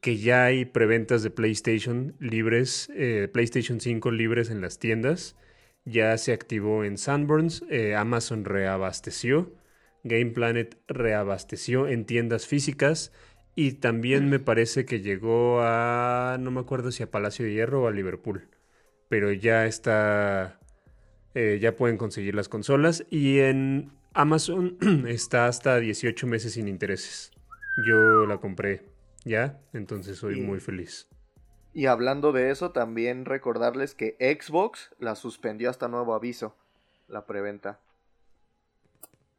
que 0.00 0.18
ya 0.18 0.44
hay 0.44 0.64
preventas 0.64 1.22
de 1.22 1.30
PlayStation 1.30 2.16
libres, 2.18 2.90
eh, 2.94 3.28
PlayStation 3.32 3.80
5 3.80 4.10
libres 4.10 4.50
en 4.50 4.60
las 4.60 4.78
tiendas. 4.80 5.36
Ya 5.84 6.16
se 6.18 6.32
activó 6.32 6.84
en 6.84 6.98
Sanborns, 6.98 7.64
eh, 7.70 7.94
Amazon 7.94 8.44
reabasteció, 8.44 9.52
Game 10.04 10.32
Planet 10.32 10.76
reabasteció 10.88 11.86
en 11.88 12.04
tiendas 12.04 12.46
físicas 12.46 13.12
y 13.54 13.72
también 13.74 14.28
me 14.28 14.38
parece 14.40 14.84
que 14.84 15.00
llegó 15.00 15.60
a, 15.62 16.36
no 16.40 16.50
me 16.50 16.60
acuerdo 16.60 16.90
si 16.90 17.02
a 17.02 17.10
Palacio 17.10 17.44
de 17.44 17.52
Hierro 17.52 17.82
o 17.82 17.86
a 17.88 17.92
Liverpool, 17.92 18.48
pero 19.08 19.32
ya 19.32 19.66
está, 19.66 20.58
eh, 21.34 21.58
ya 21.60 21.76
pueden 21.76 21.96
conseguir 21.96 22.34
las 22.34 22.48
consolas 22.48 23.04
y 23.10 23.38
en 23.40 23.90
Amazon 24.14 24.76
está 25.08 25.46
hasta 25.46 25.78
18 25.78 26.26
meses 26.26 26.52
sin 26.54 26.68
intereses. 26.68 27.30
Yo 27.86 28.26
la 28.26 28.38
compré 28.38 28.82
ya, 29.24 29.60
entonces 29.72 30.18
soy 30.18 30.34
Sí. 30.36 30.40
muy 30.42 30.60
feliz. 30.60 31.08
Y 31.74 31.86
hablando 31.86 32.32
de 32.32 32.50
eso, 32.50 32.70
también 32.72 33.24
recordarles 33.24 33.94
que 33.94 34.16
Xbox 34.20 34.90
la 34.98 35.14
suspendió 35.14 35.70
hasta 35.70 35.88
nuevo 35.88 36.14
aviso, 36.14 36.54
la 37.08 37.24
preventa. 37.26 37.80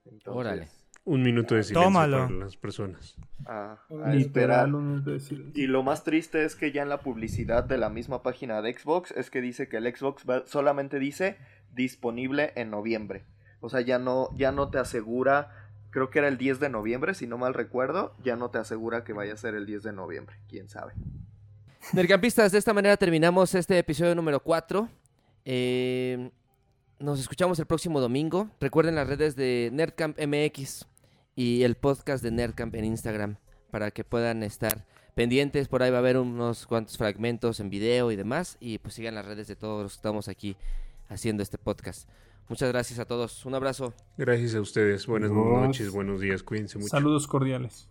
Entonces, 0.06 0.34
Órale. 0.40 0.68
Un 1.06 1.22
minuto 1.22 1.54
de 1.56 1.64
silencio 1.64 1.88
Tómalo. 1.90 2.18
para 2.28 2.32
las 2.32 2.56
personas. 2.56 3.18
A, 3.46 3.78
Un 3.90 4.04
a 4.04 4.16
esperar. 4.16 4.70
Y 5.54 5.68
lo 5.68 5.84
más 5.84 6.06
triste 6.06 6.46
es 6.46 6.56
que 6.56 6.72
ya 6.72 6.82
en 6.82 6.88
la 6.90 7.02
publicidad 7.02 7.66
de 7.66 7.78
la 7.78 7.90
misma 7.90 8.24
página 8.24 8.62
de 8.62 8.74
Xbox 8.74 9.12
es 9.12 9.30
que 9.30 9.42
dice 9.42 9.68
que 9.68 9.78
el 9.78 9.94
Xbox 9.96 10.24
solamente 10.46 11.00
dice 11.00 11.38
disponible 11.76 12.54
en 12.56 12.70
noviembre. 12.70 13.26
O 13.60 13.70
sea, 13.70 13.82
ya 13.82 14.00
no, 14.00 14.30
ya 14.36 14.52
no 14.52 14.70
te 14.70 14.78
asegura, 14.78 15.52
creo 15.90 16.10
que 16.10 16.20
era 16.20 16.28
el 16.28 16.38
10 16.38 16.60
de 16.60 16.70
noviembre, 16.70 17.14
si 17.14 17.28
no 17.28 17.38
mal 17.38 17.54
recuerdo, 17.54 18.16
ya 18.24 18.36
no 18.36 18.50
te 18.50 18.58
asegura 18.58 19.04
que 19.04 19.14
vaya 19.14 19.34
a 19.34 19.38
ser 19.38 19.56
el 19.56 19.66
10 19.66 19.84
de 19.84 19.94
noviembre, 19.94 20.36
quién 20.50 20.70
sabe. 20.70 20.94
Nerdcampistas, 21.92 22.52
de 22.52 22.58
esta 22.58 22.74
manera 22.74 22.98
terminamos 22.98 23.54
este 23.56 23.78
episodio 23.78 24.16
número 24.16 24.42
4. 24.42 24.90
Eh, 25.46 26.32
nos 27.00 27.20
escuchamos 27.20 27.60
el 27.60 27.66
próximo 27.66 28.00
domingo. 28.00 28.50
Recuerden 28.60 28.96
las 28.96 29.08
redes 29.08 29.36
de 29.36 29.70
Nerdcamp 29.74 30.18
MX 30.18 30.88
y 31.36 31.64
el 31.64 31.76
podcast 31.76 32.24
de 32.24 32.32
Nerdcamp 32.32 32.74
en 32.76 32.86
Instagram 32.86 33.38
para 33.70 33.92
que 33.92 34.04
puedan 34.04 34.44
estar 34.44 34.86
pendientes. 35.14 35.68
Por 35.68 35.84
ahí 35.84 35.92
va 35.92 35.98
a 35.98 36.00
haber 36.00 36.18
unos 36.18 36.66
cuantos 36.66 36.98
fragmentos 36.98 37.60
en 37.60 37.70
video 37.70 38.12
y 38.12 38.16
demás. 38.16 38.58
Y 38.60 38.78
pues 38.78 38.96
sigan 38.96 39.16
las 39.16 39.26
redes 39.26 39.48
de 39.48 39.56
todos 39.56 39.84
los 39.84 39.92
que 39.92 39.98
estamos 39.98 40.28
aquí 40.30 40.56
haciendo 41.14 41.44
este 41.44 41.58
podcast. 41.58 42.10
Muchas 42.50 42.70
gracias 42.70 43.00
a 43.00 43.06
todos. 43.06 43.46
Un 43.46 43.56
abrazo. 43.56 43.94
Gracias 44.18 44.56
a 44.56 44.62
ustedes. 44.62 45.08
Buenas 45.08 45.32
noches, 45.32 45.92
buenos 45.92 46.20
días, 46.20 46.44
cuídense 46.44 46.78
mucho. 46.78 46.90
Saludos 46.90 47.28
cordiales. 47.28 47.88